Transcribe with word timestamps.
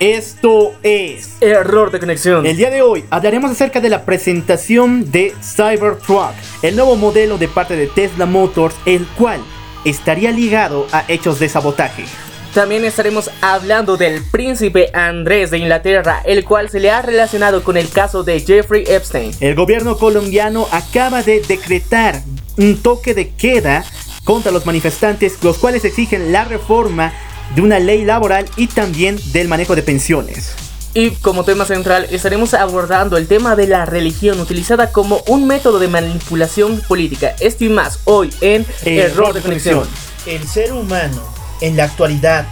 Esto 0.00 0.72
es 0.82 1.36
Error 1.42 1.90
de 1.90 2.00
conexión. 2.00 2.46
El 2.46 2.56
día 2.56 2.70
de 2.70 2.80
hoy 2.80 3.04
hablaremos 3.10 3.50
acerca 3.50 3.82
de 3.82 3.90
la 3.90 4.06
presentación 4.06 5.10
de 5.10 5.34
Cybertruck, 5.42 6.32
el 6.62 6.74
nuevo 6.74 6.96
modelo 6.96 7.36
de 7.36 7.48
parte 7.48 7.76
de 7.76 7.86
Tesla 7.86 8.24
Motors, 8.24 8.74
el 8.86 9.06
cual 9.08 9.42
estaría 9.84 10.30
ligado 10.30 10.86
a 10.92 11.04
hechos 11.06 11.38
de 11.38 11.50
sabotaje. 11.50 12.06
También 12.54 12.86
estaremos 12.86 13.30
hablando 13.42 13.98
del 13.98 14.24
príncipe 14.24 14.88
Andrés 14.94 15.50
de 15.50 15.58
Inglaterra, 15.58 16.22
el 16.24 16.46
cual 16.46 16.70
se 16.70 16.80
le 16.80 16.90
ha 16.90 17.02
relacionado 17.02 17.62
con 17.62 17.76
el 17.76 17.90
caso 17.90 18.22
de 18.24 18.40
Jeffrey 18.40 18.84
Epstein. 18.88 19.32
El 19.40 19.54
gobierno 19.54 19.98
colombiano 19.98 20.66
acaba 20.72 21.22
de 21.22 21.42
decretar 21.42 22.22
un 22.56 22.80
toque 22.80 23.12
de 23.12 23.28
queda 23.34 23.84
contra 24.24 24.50
los 24.50 24.64
manifestantes, 24.64 25.44
los 25.44 25.58
cuales 25.58 25.84
exigen 25.84 26.32
la 26.32 26.44
reforma 26.44 27.12
de 27.54 27.62
una 27.62 27.78
ley 27.78 28.04
laboral 28.04 28.46
y 28.56 28.66
también 28.66 29.18
del 29.32 29.48
manejo 29.48 29.74
de 29.74 29.82
pensiones. 29.82 30.54
Y 30.92 31.10
como 31.10 31.44
tema 31.44 31.64
central 31.64 32.08
estaremos 32.10 32.52
abordando 32.52 33.16
el 33.16 33.28
tema 33.28 33.54
de 33.54 33.68
la 33.68 33.86
religión 33.86 34.40
utilizada 34.40 34.90
como 34.90 35.22
un 35.28 35.46
método 35.46 35.78
de 35.78 35.86
manipulación 35.86 36.80
política. 36.88 37.36
Esto 37.38 37.64
y 37.64 37.68
más 37.68 38.00
hoy 38.04 38.30
en 38.40 38.66
Error, 38.84 39.32
de 39.32 39.40
conexión. 39.40 39.84
El 40.26 40.46
ser 40.48 40.72
humano 40.72 41.22
en 41.60 41.76
la 41.76 41.84
actualidad 41.84 42.46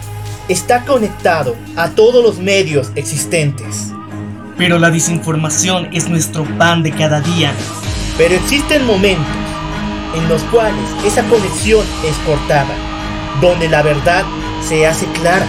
está 0.47 0.85
conectado 0.85 1.55
a 1.75 1.89
todos 1.89 2.23
los 2.23 2.39
medios 2.39 2.91
existentes. 2.95 3.91
Pero 4.57 4.79
la 4.79 4.89
desinformación 4.89 5.89
es 5.93 6.09
nuestro 6.09 6.45
pan 6.57 6.81
de 6.81 6.91
cada 6.91 7.19
día. 7.19 7.53
Pero 8.17 8.35
existen 8.35 8.85
momentos 8.85 9.25
en 10.15 10.27
los 10.29 10.41
cuales 10.43 10.83
esa 11.05 11.23
conexión 11.25 11.85
es 12.05 12.15
cortada, 12.25 12.73
donde 13.41 13.69
la 13.69 13.81
verdad 13.81 14.25
se 14.61 14.85
hace 14.85 15.05
clara. 15.07 15.45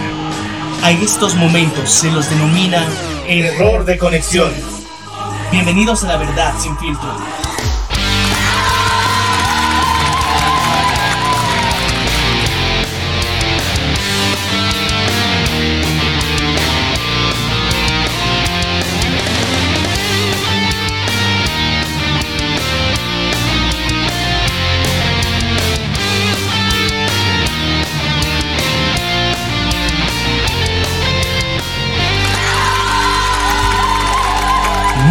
A 0.83 0.91
estos 0.91 1.35
momentos 1.35 1.89
se 1.89 2.11
los 2.11 2.29
denomina 2.29 2.85
error 3.27 3.85
de 3.85 3.97
conexión. 3.97 4.51
Bienvenidos 5.51 6.03
a 6.03 6.07
la 6.07 6.17
verdad 6.17 6.53
sin 6.59 6.77
filtro. 6.77 7.50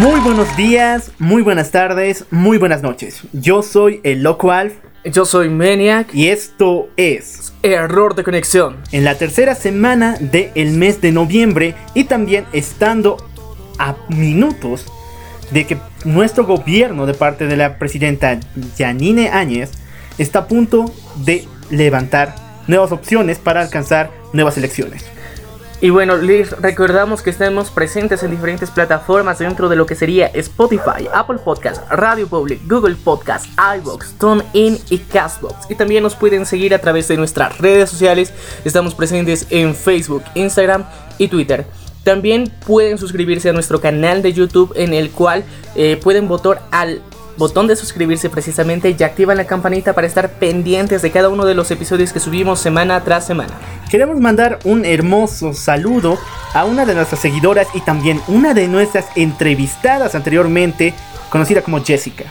Muy 0.01 0.19
buenos 0.21 0.57
días, 0.57 1.11
muy 1.19 1.43
buenas 1.43 1.69
tardes, 1.69 2.25
muy 2.31 2.57
buenas 2.57 2.81
noches. 2.81 3.21
Yo 3.33 3.61
soy 3.61 4.01
el 4.03 4.23
Loco 4.23 4.51
Alf. 4.51 4.73
Yo 5.05 5.25
soy 5.25 5.47
Maniac. 5.47 6.11
Y 6.15 6.29
esto 6.29 6.89
es 6.97 7.53
Error 7.61 8.15
de 8.15 8.23
conexión. 8.23 8.77
En 8.91 9.03
la 9.03 9.19
tercera 9.19 9.53
semana 9.53 10.17
del 10.19 10.71
mes 10.71 11.01
de 11.01 11.11
noviembre 11.11 11.75
y 11.93 12.05
también 12.05 12.47
estando 12.51 13.17
a 13.77 13.95
minutos 14.09 14.87
de 15.51 15.67
que 15.67 15.77
nuestro 16.03 16.47
gobierno 16.47 17.05
de 17.05 17.13
parte 17.13 17.45
de 17.45 17.57
la 17.57 17.77
presidenta 17.77 18.39
Janine 18.75 19.29
Áñez 19.29 19.69
está 20.17 20.39
a 20.39 20.47
punto 20.47 20.91
de 21.17 21.47
levantar 21.69 22.33
nuevas 22.65 22.91
opciones 22.91 23.37
para 23.37 23.61
alcanzar 23.61 24.09
nuevas 24.33 24.57
elecciones. 24.57 25.05
Y 25.83 25.89
bueno, 25.89 26.15
les 26.15 26.51
recordamos 26.61 27.23
que 27.23 27.31
estamos 27.31 27.71
presentes 27.71 28.21
en 28.21 28.29
diferentes 28.29 28.69
plataformas 28.69 29.39
dentro 29.39 29.67
de 29.67 29.75
lo 29.75 29.87
que 29.87 29.95
sería 29.95 30.27
Spotify, 30.27 31.09
Apple 31.11 31.39
Podcast, 31.43 31.81
Radio 31.89 32.27
Public, 32.27 32.61
Google 32.69 32.95
Podcast, 33.03 33.47
iBox, 33.79 34.13
TuneIn 34.19 34.77
y 34.91 34.99
Castbox. 34.99 35.71
Y 35.71 35.75
también 35.75 36.03
nos 36.03 36.13
pueden 36.15 36.45
seguir 36.45 36.75
a 36.75 36.79
través 36.79 37.07
de 37.07 37.17
nuestras 37.17 37.57
redes 37.57 37.89
sociales. 37.89 38.31
Estamos 38.63 38.93
presentes 38.93 39.47
en 39.49 39.73
Facebook, 39.73 40.21
Instagram 40.35 40.85
y 41.17 41.29
Twitter. 41.29 41.65
También 42.03 42.51
pueden 42.67 42.99
suscribirse 42.99 43.49
a 43.49 43.53
nuestro 43.53 43.81
canal 43.81 44.21
de 44.21 44.33
YouTube 44.33 44.73
en 44.75 44.93
el 44.93 45.09
cual 45.09 45.43
eh, 45.75 45.99
pueden 46.01 46.27
votar 46.27 46.61
al 46.69 47.01
botón 47.41 47.65
de 47.65 47.75
suscribirse 47.75 48.29
precisamente 48.29 48.95
y 48.95 49.03
activan 49.03 49.35
la 49.35 49.47
campanita 49.47 49.93
para 49.93 50.05
estar 50.05 50.29
pendientes 50.33 51.01
de 51.01 51.09
cada 51.09 51.27
uno 51.27 51.43
de 51.43 51.55
los 51.55 51.71
episodios 51.71 52.13
que 52.13 52.19
subimos 52.19 52.59
semana 52.59 53.03
tras 53.03 53.25
semana. 53.25 53.53
Queremos 53.89 54.19
mandar 54.19 54.59
un 54.63 54.85
hermoso 54.85 55.51
saludo 55.51 56.19
a 56.53 56.65
una 56.65 56.85
de 56.85 56.93
nuestras 56.93 57.19
seguidoras 57.19 57.67
y 57.73 57.81
también 57.81 58.21
una 58.27 58.53
de 58.53 58.67
nuestras 58.67 59.07
entrevistadas 59.15 60.13
anteriormente, 60.13 60.93
conocida 61.31 61.63
como 61.63 61.83
Jessica. 61.83 62.25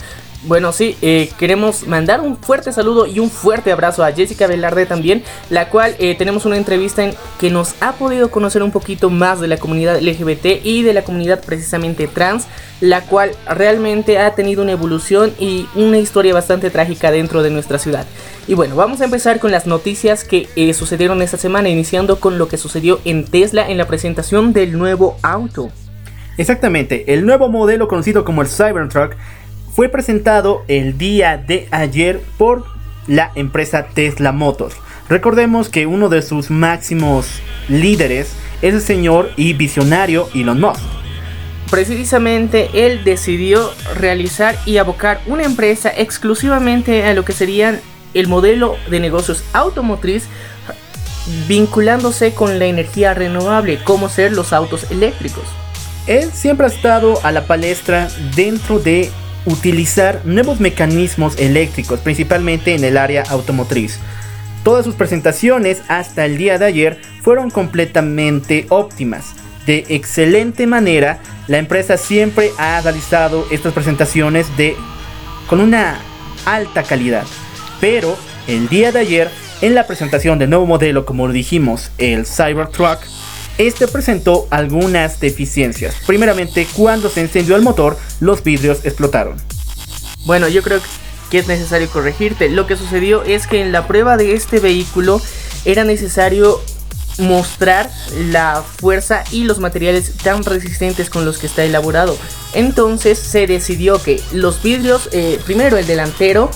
Bueno, 0.44 0.72
sí, 0.72 0.96
eh, 1.02 1.28
queremos 1.38 1.86
mandar 1.86 2.22
un 2.22 2.34
fuerte 2.34 2.72
saludo 2.72 3.06
y 3.06 3.18
un 3.18 3.30
fuerte 3.30 3.72
abrazo 3.72 4.02
a 4.02 4.10
Jessica 4.10 4.46
Velarde 4.46 4.86
también, 4.86 5.22
la 5.50 5.68
cual 5.68 5.94
eh, 5.98 6.14
tenemos 6.14 6.46
una 6.46 6.56
entrevista 6.56 7.04
en 7.04 7.14
que 7.38 7.50
nos 7.50 7.74
ha 7.82 7.92
podido 7.92 8.30
conocer 8.30 8.62
un 8.62 8.70
poquito 8.70 9.10
más 9.10 9.40
de 9.40 9.48
la 9.48 9.58
comunidad 9.58 10.00
LGBT 10.00 10.64
y 10.64 10.82
de 10.82 10.94
la 10.94 11.04
comunidad 11.04 11.44
precisamente 11.44 12.06
trans, 12.06 12.46
la 12.80 13.02
cual 13.02 13.32
realmente 13.46 14.18
ha 14.18 14.34
tenido 14.34 14.62
una 14.62 14.72
evolución 14.72 15.34
y 15.38 15.66
una 15.74 15.98
historia 15.98 16.32
bastante 16.32 16.70
trágica 16.70 17.10
dentro 17.10 17.42
de 17.42 17.50
nuestra 17.50 17.78
ciudad. 17.78 18.06
Y 18.48 18.54
bueno, 18.54 18.76
vamos 18.76 19.02
a 19.02 19.04
empezar 19.04 19.40
con 19.40 19.50
las 19.50 19.66
noticias 19.66 20.24
que 20.24 20.48
eh, 20.56 20.72
sucedieron 20.72 21.20
esta 21.20 21.36
semana, 21.36 21.68
iniciando 21.68 22.18
con 22.18 22.38
lo 22.38 22.48
que 22.48 22.56
sucedió 22.56 22.98
en 23.04 23.26
Tesla 23.26 23.68
en 23.68 23.76
la 23.76 23.86
presentación 23.86 24.54
del 24.54 24.78
nuevo 24.78 25.18
auto. 25.20 25.70
Exactamente, 26.38 27.12
el 27.12 27.26
nuevo 27.26 27.50
modelo 27.50 27.86
conocido 27.86 28.24
como 28.24 28.40
el 28.40 28.48
Cybertruck 28.48 29.14
fue 29.74 29.88
presentado 29.88 30.62
el 30.68 30.98
día 30.98 31.36
de 31.36 31.68
ayer 31.70 32.20
por 32.38 32.64
la 33.06 33.32
empresa 33.34 33.86
Tesla 33.94 34.32
Motors. 34.32 34.76
Recordemos 35.08 35.68
que 35.68 35.86
uno 35.86 36.08
de 36.08 36.22
sus 36.22 36.50
máximos 36.50 37.26
líderes 37.68 38.32
es 38.62 38.74
el 38.74 38.80
señor 38.80 39.30
y 39.36 39.54
visionario 39.54 40.28
Elon 40.34 40.60
Musk. 40.60 40.80
Precisamente 41.70 42.68
él 42.74 43.04
decidió 43.04 43.70
realizar 43.96 44.56
y 44.66 44.78
abocar 44.78 45.20
una 45.26 45.44
empresa 45.44 45.90
exclusivamente 45.96 47.04
a 47.04 47.14
lo 47.14 47.24
que 47.24 47.32
serían 47.32 47.80
el 48.12 48.26
modelo 48.26 48.76
de 48.90 48.98
negocios 48.98 49.44
automotriz 49.52 50.24
vinculándose 51.46 52.32
con 52.34 52.58
la 52.58 52.66
energía 52.66 53.14
renovable, 53.14 53.78
como 53.84 54.08
ser 54.08 54.32
los 54.32 54.52
autos 54.52 54.90
eléctricos. 54.90 55.44
Él 56.06 56.30
siempre 56.32 56.66
ha 56.66 56.70
estado 56.70 57.20
a 57.22 57.30
la 57.30 57.46
palestra 57.46 58.08
dentro 58.34 58.80
de 58.80 59.10
utilizar 59.46 60.20
nuevos 60.24 60.60
mecanismos 60.60 61.38
eléctricos, 61.38 62.00
principalmente 62.00 62.74
en 62.74 62.84
el 62.84 62.96
área 62.96 63.24
automotriz. 63.28 63.98
Todas 64.64 64.84
sus 64.84 64.94
presentaciones 64.94 65.82
hasta 65.88 66.26
el 66.26 66.36
día 66.36 66.58
de 66.58 66.66
ayer 66.66 67.00
fueron 67.22 67.50
completamente 67.50 68.66
óptimas. 68.68 69.34
De 69.66 69.84
excelente 69.88 70.66
manera, 70.66 71.18
la 71.48 71.58
empresa 71.58 71.96
siempre 71.96 72.50
ha 72.58 72.80
realizado 72.80 73.46
estas 73.50 73.72
presentaciones 73.72 74.46
de 74.56 74.76
con 75.48 75.60
una 75.60 75.98
alta 76.44 76.82
calidad. 76.82 77.24
Pero 77.80 78.16
el 78.46 78.68
día 78.68 78.92
de 78.92 79.00
ayer, 79.00 79.30
en 79.62 79.74
la 79.74 79.86
presentación 79.86 80.38
del 80.38 80.50
nuevo 80.50 80.66
modelo, 80.66 81.06
como 81.06 81.28
dijimos, 81.28 81.90
el 81.98 82.26
Cybertruck, 82.26 83.00
este 83.60 83.88
presentó 83.88 84.46
algunas 84.50 85.20
deficiencias. 85.20 85.94
Primeramente, 86.06 86.66
cuando 86.74 87.08
se 87.08 87.20
encendió 87.20 87.56
el 87.56 87.62
motor, 87.62 87.98
los 88.20 88.42
vidrios 88.42 88.80
explotaron. 88.84 89.36
Bueno, 90.24 90.48
yo 90.48 90.62
creo 90.62 90.80
que 91.30 91.38
es 91.38 91.48
necesario 91.48 91.88
corregirte. 91.88 92.48
Lo 92.48 92.66
que 92.66 92.76
sucedió 92.76 93.22
es 93.22 93.46
que 93.46 93.62
en 93.62 93.72
la 93.72 93.86
prueba 93.86 94.16
de 94.16 94.34
este 94.34 94.60
vehículo 94.60 95.20
era 95.64 95.84
necesario 95.84 96.60
mostrar 97.18 97.90
la 98.30 98.62
fuerza 98.76 99.24
y 99.30 99.44
los 99.44 99.58
materiales 99.58 100.16
tan 100.22 100.42
resistentes 100.44 101.10
con 101.10 101.24
los 101.24 101.38
que 101.38 101.46
está 101.46 101.64
elaborado. 101.64 102.16
Entonces 102.54 103.18
se 103.18 103.46
decidió 103.46 104.02
que 104.02 104.20
los 104.32 104.62
vidrios, 104.62 105.08
eh, 105.12 105.38
primero 105.44 105.76
el 105.76 105.86
delantero, 105.86 106.50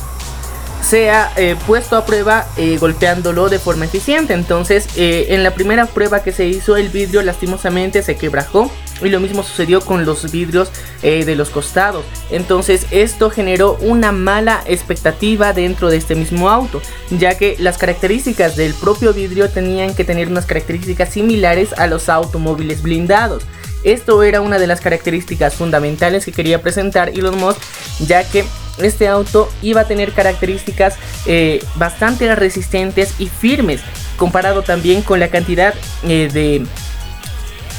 sea 0.85 1.33
eh, 1.37 1.57
puesto 1.67 1.97
a 1.97 2.05
prueba 2.05 2.47
eh, 2.57 2.77
golpeándolo 2.79 3.49
de 3.49 3.59
forma 3.59 3.87
eficiente. 3.87 4.35
Entonces, 4.35 4.87
eh, 4.97 5.27
en 5.31 5.43
la 5.43 5.55
primera 5.55 5.87
prueba 5.87 6.23
que 6.23 6.31
se 6.31 6.47
hizo, 6.47 6.77
el 6.77 6.91
vidrio 6.91 7.23
lastimosamente 7.23 8.03
se 8.03 8.17
quebrajó. 8.17 8.71
Y 9.03 9.09
lo 9.09 9.19
mismo 9.19 9.43
sucedió 9.43 9.81
con 9.81 10.07
los 10.07 10.31
vidrios 10.31 10.71
de 11.03 11.35
los 11.35 11.51
costados. 11.51 12.05
Entonces 12.31 12.87
esto 12.93 13.29
generó 13.29 13.77
una 13.81 14.13
mala 14.13 14.63
expectativa 14.67 15.53
dentro 15.53 15.91
de 15.91 15.97
este 15.97 16.15
mismo 16.15 16.49
auto. 16.49 16.81
Ya 17.11 17.37
que 17.37 17.57
las 17.59 17.77
características 17.77 18.55
del 18.57 18.73
propio 18.73 19.13
vidrio 19.13 19.51
tenían 19.51 19.95
que 19.95 20.05
tener 20.05 20.29
unas 20.29 20.47
características 20.47 21.11
similares 21.11 21.73
a 21.73 21.89
los 21.89 22.09
automóviles 22.09 22.83
blindados. 22.83 23.43
Esto 23.83 24.23
era 24.23 24.41
una 24.41 24.59
de 24.59 24.69
las 24.69 24.81
características 24.81 25.55
fundamentales 25.55 26.25
que 26.25 26.33
quería 26.33 26.63
presentar 26.63 27.11
Elon 27.11 27.37
Musk. 27.37 27.61
Ya 28.07 28.23
que 28.27 28.45
este 28.79 29.09
auto 29.09 29.49
iba 29.63 29.83
a 29.83 29.85
tener 29.87 30.13
características 30.13 30.97
eh, 31.27 31.63
bastante 31.77 32.35
resistentes 32.35 33.15
y 33.19 33.29
firmes, 33.29 33.81
comparado 34.17 34.63
también 34.63 35.03
con 35.03 35.21
la 35.21 35.29
cantidad 35.29 35.75
eh, 36.05 36.29
de 36.33 36.67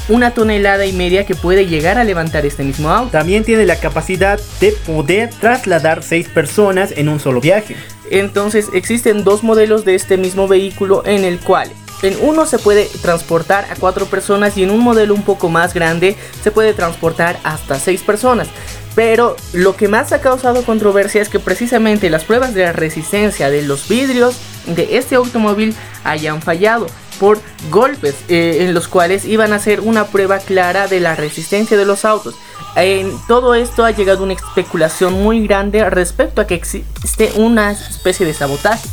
una 0.08 0.32
tonelada 0.32 0.86
y 0.86 0.92
media 0.92 1.26
que 1.26 1.34
puede 1.34 1.66
llegar 1.66 1.98
a 1.98 2.04
levantar 2.04 2.46
este 2.46 2.62
mismo 2.62 2.90
auto. 2.90 3.10
También 3.10 3.44
tiene 3.44 3.66
la 3.66 3.76
capacidad 3.76 4.40
de 4.60 4.72
poder 4.72 5.30
trasladar 5.30 6.02
6 6.02 6.28
personas 6.28 6.92
en 6.96 7.08
un 7.08 7.18
solo 7.18 7.40
viaje. 7.40 7.76
Entonces 8.10 8.68
existen 8.72 9.24
dos 9.24 9.42
modelos 9.42 9.84
de 9.84 9.96
este 9.96 10.16
mismo 10.16 10.46
vehículo 10.46 11.02
en 11.06 11.24
el 11.24 11.40
cual 11.40 11.70
en 12.02 12.16
uno 12.20 12.46
se 12.46 12.58
puede 12.58 12.86
transportar 13.02 13.64
a 13.70 13.74
cuatro 13.76 14.06
personas 14.06 14.56
y 14.56 14.62
en 14.62 14.70
un 14.70 14.80
modelo 14.80 15.14
un 15.14 15.22
poco 15.22 15.48
más 15.48 15.74
grande 15.74 16.16
se 16.42 16.50
puede 16.50 16.74
transportar 16.74 17.38
hasta 17.42 17.78
seis 17.78 18.02
personas. 18.02 18.48
Pero 18.96 19.36
lo 19.52 19.76
que 19.76 19.88
más 19.88 20.12
ha 20.12 20.22
causado 20.22 20.64
controversia 20.64 21.22
es 21.22 21.28
que 21.28 21.38
precisamente 21.38 22.10
las 22.10 22.24
pruebas 22.24 22.54
de 22.54 22.62
la 22.62 22.72
resistencia 22.72 23.50
de 23.50 23.62
los 23.62 23.88
vidrios 23.88 24.36
de 24.66 24.96
este 24.96 25.14
automóvil 25.14 25.76
hayan 26.02 26.42
fallado 26.42 26.86
por 27.20 27.38
golpes 27.70 28.14
eh, 28.28 28.58
en 28.60 28.74
los 28.74 28.88
cuales 28.88 29.26
iban 29.26 29.52
a 29.52 29.56
hacer 29.56 29.80
una 29.80 30.06
prueba 30.06 30.38
clara 30.38 30.88
de 30.88 31.00
la 31.00 31.14
resistencia 31.14 31.76
de 31.76 31.84
los 31.84 32.06
autos. 32.06 32.34
En 32.74 33.12
todo 33.28 33.54
esto 33.54 33.84
ha 33.84 33.90
llegado 33.90 34.22
una 34.22 34.32
especulación 34.32 35.12
muy 35.22 35.46
grande 35.46 35.88
respecto 35.88 36.40
a 36.40 36.46
que 36.46 36.54
existe 36.54 37.32
una 37.36 37.72
especie 37.72 38.24
de 38.24 38.32
sabotaje. 38.32 38.88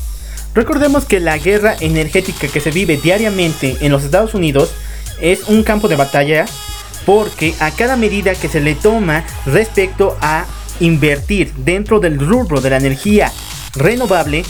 Recordemos 0.53 1.05
que 1.05 1.21
la 1.21 1.37
guerra 1.37 1.75
energética 1.79 2.47
que 2.49 2.59
se 2.59 2.71
vive 2.71 2.97
diariamente 2.97 3.77
en 3.79 3.91
los 3.91 4.03
Estados 4.03 4.33
Unidos 4.33 4.71
es 5.21 5.47
un 5.47 5.63
campo 5.63 5.87
de 5.87 5.95
batalla 5.95 6.45
porque 7.05 7.55
a 7.59 7.71
cada 7.71 7.95
medida 7.97 8.35
que 8.35 8.49
se 8.49 8.61
le 8.61 8.75
toma 8.75 9.23
respecto 9.45 10.17
a 10.21 10.45
invertir 10.79 11.53
dentro 11.57 11.99
del 11.99 12.19
rubro 12.19 12.61
de 12.61 12.69
la 12.69 12.77
energía 12.77 13.31
renovable, 13.75 14.43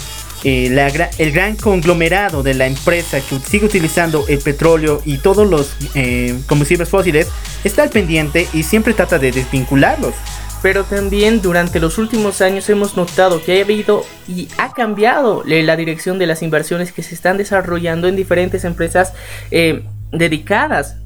eh, 0.44 1.08
el 1.18 1.32
gran 1.32 1.56
conglomerado 1.56 2.42
de 2.42 2.52
la 2.52 2.66
empresa 2.66 3.18
que 3.20 3.38
sigue 3.38 3.64
utilizando 3.64 4.26
el 4.28 4.38
petróleo 4.40 5.00
y 5.04 5.18
todos 5.18 5.48
los 5.48 5.74
eh, 5.94 6.38
combustibles 6.46 6.90
fósiles 6.90 7.28
está 7.64 7.82
al 7.82 7.88
pendiente 7.88 8.46
y 8.52 8.62
siempre 8.62 8.92
trata 8.92 9.18
de 9.18 9.32
desvincularlos. 9.32 10.14
Pero 10.60 10.84
también 10.84 11.40
durante 11.42 11.80
los 11.80 11.98
últimos 11.98 12.40
años 12.40 12.68
hemos 12.68 12.96
notado 12.96 13.42
que 13.42 13.58
ha 13.58 13.64
habido 13.64 14.04
y 14.28 14.48
ha 14.58 14.72
cambiado 14.72 15.42
la 15.46 15.76
dirección 15.76 16.18
de 16.18 16.26
las 16.26 16.42
inversiones 16.42 16.92
que 16.92 17.02
se 17.02 17.14
están 17.14 17.36
desarrollando 17.36 18.08
en 18.08 18.16
diferentes 18.16 18.64
empresas 18.64 19.12
eh, 19.50 19.84
dedicadas 20.10 20.96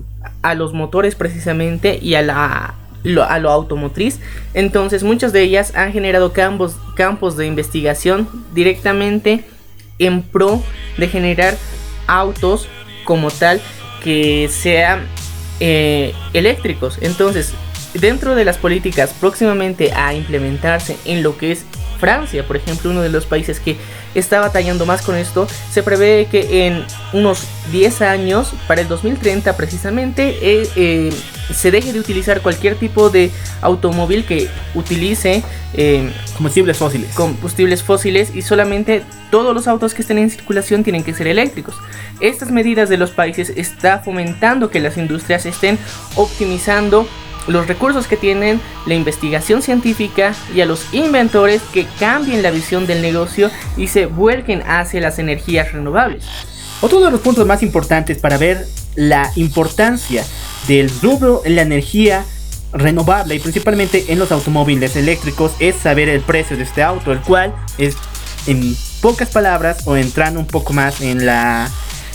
a 0.42 0.54
los 0.54 0.72
motores 0.72 1.14
precisamente 1.14 1.98
y 2.00 2.14
a 2.14 2.22
la 2.22 2.74
a 3.28 3.38
lo 3.38 3.50
automotriz. 3.50 4.18
Entonces 4.54 5.02
muchas 5.02 5.32
de 5.32 5.42
ellas 5.42 5.72
han 5.74 5.92
generado 5.92 6.32
campos, 6.32 6.76
campos 6.96 7.36
de 7.36 7.46
investigación 7.46 8.28
directamente 8.54 9.44
en 9.98 10.22
pro 10.22 10.62
de 10.96 11.08
generar 11.08 11.56
autos 12.06 12.68
como 13.04 13.30
tal 13.30 13.60
que 14.02 14.48
sean 14.50 15.06
eh, 15.60 16.12
eléctricos. 16.32 16.98
Entonces 17.00 17.54
dentro 17.94 18.34
de 18.34 18.44
las 18.44 18.58
políticas 18.58 19.14
próximamente 19.18 19.92
a 19.92 20.14
implementarse 20.14 20.96
en 21.04 21.22
lo 21.22 21.38
que 21.38 21.52
es 21.52 21.64
Francia, 21.98 22.46
por 22.46 22.56
ejemplo, 22.56 22.90
uno 22.90 23.02
de 23.02 23.08
los 23.08 23.26
países 23.26 23.60
que 23.60 23.76
está 24.14 24.40
batallando 24.40 24.86
más 24.86 25.02
con 25.02 25.16
esto, 25.16 25.46
se 25.70 25.82
prevé 25.82 26.28
que 26.30 26.66
en 26.66 26.84
unos 27.12 27.44
10 27.72 28.02
años, 28.02 28.52
para 28.66 28.80
el 28.80 28.88
2030 28.88 29.56
precisamente, 29.56 30.38
eh, 30.40 30.68
eh, 30.76 31.12
se 31.52 31.70
deje 31.70 31.92
de 31.92 32.00
utilizar 32.00 32.40
cualquier 32.40 32.76
tipo 32.76 33.10
de 33.10 33.30
automóvil 33.62 34.24
que 34.24 34.48
utilice 34.74 35.42
eh, 35.74 36.10
combustibles 36.34 36.76
fósiles. 36.76 37.14
Combustibles 37.14 37.82
fósiles 37.82 38.34
y 38.34 38.42
solamente 38.42 39.02
todos 39.30 39.54
los 39.54 39.66
autos 39.66 39.94
que 39.94 40.02
estén 40.02 40.18
en 40.18 40.30
circulación 40.30 40.84
tienen 40.84 41.04
que 41.04 41.14
ser 41.14 41.26
eléctricos. 41.26 41.74
Estas 42.20 42.50
medidas 42.50 42.88
de 42.88 42.96
los 42.96 43.10
países 43.10 43.52
está 43.56 43.98
fomentando 44.00 44.70
que 44.70 44.80
las 44.80 44.96
industrias 44.96 45.46
estén 45.46 45.78
optimizando 46.16 47.06
los 47.48 47.66
recursos 47.66 48.06
que 48.06 48.16
tienen, 48.16 48.60
la 48.86 48.94
investigación 48.94 49.62
científica 49.62 50.34
y 50.54 50.60
a 50.60 50.66
los 50.66 50.92
inventores 50.92 51.62
que 51.72 51.86
cambien 51.98 52.42
la 52.42 52.50
visión 52.50 52.86
del 52.86 53.02
negocio 53.02 53.50
y 53.76 53.88
se 53.88 54.06
vuelquen 54.06 54.62
hacia 54.66 55.00
las 55.00 55.18
energías 55.18 55.72
renovables. 55.72 56.24
Otro 56.80 57.00
de 57.00 57.10
los 57.10 57.20
puntos 57.20 57.46
más 57.46 57.62
importantes 57.62 58.18
para 58.18 58.38
ver 58.38 58.66
la 58.94 59.30
importancia 59.36 60.24
del 60.68 60.90
rubro 61.00 61.42
en 61.44 61.56
la 61.56 61.62
energía 61.62 62.24
renovable 62.72 63.34
y 63.34 63.38
principalmente 63.38 64.04
en 64.08 64.18
los 64.18 64.30
automóviles 64.30 64.94
eléctricos 64.96 65.52
es 65.58 65.76
saber 65.76 66.08
el 66.08 66.20
precio 66.20 66.56
de 66.56 66.64
este 66.64 66.82
auto, 66.82 67.12
el 67.12 67.20
cual 67.20 67.54
es 67.78 67.96
en 68.46 68.76
pocas 69.00 69.30
palabras 69.30 69.86
o 69.86 69.96
entrando 69.96 70.38
un 70.40 70.46
poco 70.46 70.72
más 70.72 71.00
en 71.00 71.24
la 71.24 71.68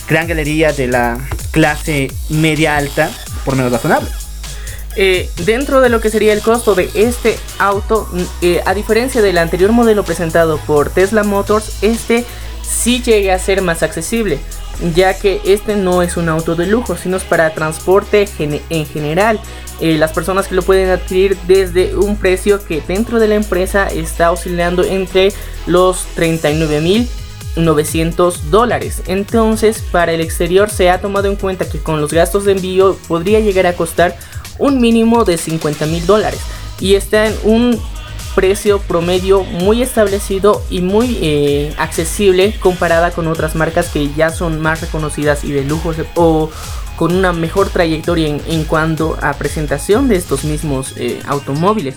gran 0.07 0.27
galería 0.27 0.71
de 0.71 0.88
la 0.88 1.18
clase 1.51 2.12
media 2.29 2.77
alta, 2.77 3.09
por 3.45 3.56
menos 3.56 3.71
razonable. 3.71 4.23
Eh, 4.95 5.30
dentro 5.45 5.81
de 5.81 5.90
lo 5.90 6.01
que 6.01 6.10
sería 6.10 6.34
el 6.34 6.42
costo 6.42 6.75
de 6.75 6.90
este 6.94 7.38
auto, 7.57 8.07
mm, 8.12 8.22
eh, 8.42 8.62
a 8.66 8.74
diferencia 8.74 9.22
del 9.22 9.38
anterior 9.38 9.72
modelo 9.72 10.04
presentado 10.04 10.57
por 10.60 10.90
Tesla 10.90 11.24
Motors, 11.24 11.81
este 11.81 12.25
sí 12.62 13.01
llega 13.01 13.34
a 13.34 13.40
ser 13.40 13.62
más 13.62 13.81
accesible, 13.81 14.40
ya 14.95 15.18
que 15.18 15.42
este 15.45 15.75
no 15.75 16.01
es 16.01 16.18
un 16.18 16.30
auto 16.30 16.56
de 16.56 16.68
lujo, 16.68 16.95
sino 16.95 17.18
es 17.18 17.24
para 17.24 17.54
transporte 17.54 18.28
en 18.40 18.86
general. 18.86 19.40
Eh, 19.80 19.98
las 19.98 20.13
personas 20.13 20.48
que 20.48 20.56
lo 20.56 20.62
pueden 20.62 20.90
adquirir 20.90 21.38
desde 21.48 21.96
un 21.96 22.16
precio 22.16 22.63
que 22.63 22.81
dentro 22.88 23.19
de 23.19 23.28
la 23.28 23.36
empresa 23.36 23.88
está 23.88 24.31
oscilando 24.31 24.84
entre 24.84 25.34
los 25.66 26.06
39 26.16 26.81
mil 26.81 27.10
900 27.56 28.50
dólares. 28.50 29.04
Entonces, 29.07 29.84
para 29.92 30.12
el 30.13 30.22
exterior 30.22 30.69
se 30.69 30.89
ha 30.89 31.01
tomado 31.01 31.28
en 31.28 31.36
cuenta 31.36 31.69
que 31.69 31.80
con 31.80 32.01
los 32.01 32.12
gastos 32.12 32.46
de 32.46 32.54
envío 32.54 32.98
podría 33.07 33.39
llegar 33.39 33.68
a 33.68 33.74
costar 33.74 34.18
un 34.59 34.79
mínimo 34.79 35.25
de 35.25 35.38
50 35.38 35.85
mil 35.85 36.05
dólares 36.05 36.39
y 36.79 36.95
está 36.95 37.27
en 37.27 37.35
un 37.44 37.81
precio 38.35 38.79
promedio 38.79 39.44
muy 39.44 39.81
establecido 39.81 40.63
y 40.69 40.81
muy 40.81 41.19
eh, 41.21 41.73
accesible 41.77 42.55
comparada 42.59 43.11
con 43.11 43.27
otras 43.27 43.55
marcas 43.55 43.89
que 43.89 44.11
ya 44.13 44.31
son 44.31 44.59
más 44.61 44.81
reconocidas 44.81 45.44
y 45.44 45.51
de 45.51 45.63
lujo 45.63 45.94
o 46.15 46.50
con 46.95 47.15
una 47.15 47.33
mejor 47.33 47.69
trayectoria 47.69 48.27
en, 48.27 48.63
cuanto 48.65 49.17
a 49.21 49.33
presentación 49.33 50.07
de 50.07 50.15
estos 50.15 50.44
mismos 50.44 50.94
eh, 50.97 51.21
automóviles. 51.25 51.95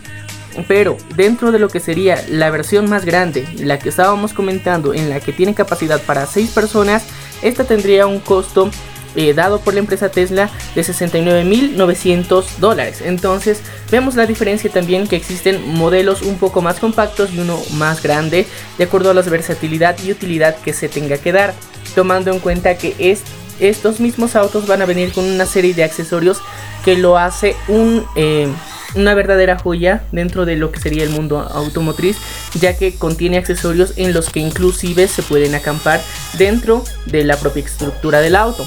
Pero 0.69 0.97
dentro 1.15 1.53
de 1.53 1.59
lo 1.59 1.69
que 1.69 1.81
sería 1.81 2.25
la 2.31 2.51
versión 2.51 2.89
más 2.89 3.05
grande, 3.05 3.47
la 3.59 3.79
que 3.79 3.91
estábamos 3.91 4.33
comentando, 4.33 4.95
en 4.95 5.11
la 5.11 5.21
que 5.21 5.33
tiene 5.33 5.55
capacidad 5.55 6.01
para 6.01 6.25
6 6.25 6.51
personas, 6.51 7.05
esta 7.43 7.65
tendría 7.65 8.07
un 8.07 8.21
costo 8.21 8.71
eh, 9.17 9.35
dado 9.35 9.61
por 9.61 9.75
la 9.75 9.81
empresa 9.81 10.11
Tesla 10.11 10.51
de 10.75 10.83
69.900 10.83 12.45
dólares. 12.59 13.01
Entonces 13.03 13.61
vemos 13.91 14.15
la 14.15 14.27
diferencia 14.27 14.71
también 14.71 15.07
que 15.07 15.17
existen 15.17 15.75
modelos 15.75 16.23
un 16.23 16.39
poco 16.39 16.63
más 16.63 16.79
compactos 16.79 17.33
y 17.33 17.39
uno 17.39 17.59
más 17.75 18.03
grande 18.03 18.47
de 18.79 18.85
acuerdo 18.85 19.11
a 19.11 19.15
la 19.15 19.23
versatilidad 19.23 19.97
y 20.05 20.13
utilidad 20.13 20.57
que 20.57 20.73
se 20.73 20.89
tenga 20.89 21.19
que 21.19 21.33
dar. 21.33 21.55
Tomando 21.95 22.31
en 22.31 22.41
cuenta 22.41 22.77
que 22.77 23.17
estos 23.59 24.01
mismos 24.01 24.37
autos 24.37 24.67
van 24.67 24.83
a 24.83 24.87
venir 24.87 25.13
con 25.13 25.25
una 25.25 25.47
serie 25.47 25.75
de 25.75 25.85
accesorios 25.85 26.39
que 26.85 26.97
lo 26.97 27.19
hace 27.19 27.57
un... 27.69 28.05
Eh, 28.17 28.49
una 28.95 29.15
verdadera 29.15 29.59
joya 29.59 30.05
dentro 30.13 30.47
de 30.47 30.57
lo 30.57 30.73
que 30.73 30.81
sería 30.81 31.05
el 31.05 31.11
mundo 31.11 31.41
automotriz, 31.41 32.17
ya 32.59 32.77
que 32.77 32.95
contiene 32.95 33.37
accesorios 33.37 33.93
en 33.97 34.13
los 34.13 34.31
que 34.31 34.41
inclusive 34.41 35.07
se 35.09 35.23
pueden 35.23 35.55
acampar 35.55 36.01
dentro 36.39 36.85
de 37.05 37.25
la 37.25 37.37
propia 37.37 37.65
estructura 37.65 38.21
del 38.21 38.37
auto. 38.37 38.67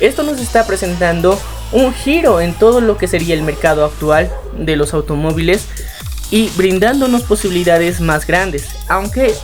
Esto 0.00 0.22
nos 0.22 0.40
está 0.40 0.66
presentando 0.66 1.38
un 1.72 1.92
giro 1.92 2.40
en 2.40 2.54
todo 2.54 2.80
lo 2.80 2.96
que 2.96 3.06
sería 3.06 3.34
el 3.34 3.42
mercado 3.42 3.84
actual 3.84 4.30
de 4.58 4.76
los 4.76 4.94
automóviles 4.94 5.66
y 6.30 6.48
brindándonos 6.56 7.22
posibilidades 7.22 8.00
más 8.00 8.26
grandes, 8.26 8.68
aunque 8.88 9.34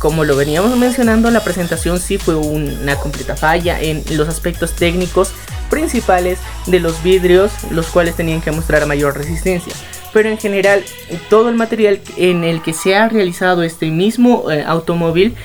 como 0.00 0.24
lo 0.24 0.34
veníamos 0.34 0.74
mencionando, 0.78 1.30
la 1.30 1.44
presentación 1.44 2.00
sí 2.00 2.16
fue 2.16 2.34
una 2.34 2.96
completa 2.96 3.36
falla 3.36 3.78
en 3.82 4.02
los 4.16 4.30
aspectos 4.30 4.72
técnicos 4.72 5.30
principales 5.68 6.38
de 6.66 6.80
los 6.80 7.02
vidrios, 7.02 7.52
los 7.70 7.88
cuales 7.88 8.16
tenían 8.16 8.40
que 8.40 8.50
mostrar 8.50 8.86
mayor 8.86 9.14
resistencia. 9.14 9.74
Pero 10.14 10.30
en 10.30 10.38
general, 10.38 10.82
todo 11.28 11.50
el 11.50 11.54
material 11.54 12.00
en 12.16 12.44
el 12.44 12.62
que 12.62 12.72
se 12.72 12.96
ha 12.96 13.10
realizado 13.10 13.62
este 13.62 13.90
mismo 13.90 14.50
eh, 14.50 14.64
automóvil 14.66 15.36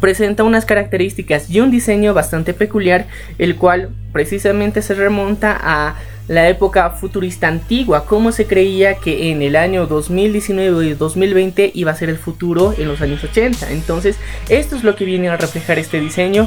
presenta 0.00 0.44
unas 0.44 0.64
características 0.64 1.50
y 1.50 1.60
un 1.60 1.70
diseño 1.70 2.14
bastante 2.14 2.54
peculiar, 2.54 3.06
el 3.38 3.56
cual 3.56 3.90
precisamente 4.12 4.82
se 4.82 4.94
remonta 4.94 5.58
a 5.60 5.96
la 6.28 6.48
época 6.48 6.90
futurista 6.90 7.48
antigua, 7.48 8.04
como 8.04 8.32
se 8.32 8.46
creía 8.46 8.96
que 8.96 9.30
en 9.30 9.40
el 9.40 9.56
año 9.56 9.86
2019 9.86 10.86
y 10.86 10.94
2020 10.94 11.72
iba 11.74 11.90
a 11.90 11.96
ser 11.96 12.10
el 12.10 12.18
futuro 12.18 12.74
en 12.76 12.86
los 12.86 13.00
años 13.00 13.24
80. 13.24 13.70
Entonces, 13.72 14.16
esto 14.50 14.76
es 14.76 14.84
lo 14.84 14.94
que 14.94 15.06
viene 15.06 15.30
a 15.30 15.38
reflejar 15.38 15.78
este 15.78 16.00
diseño. 16.00 16.46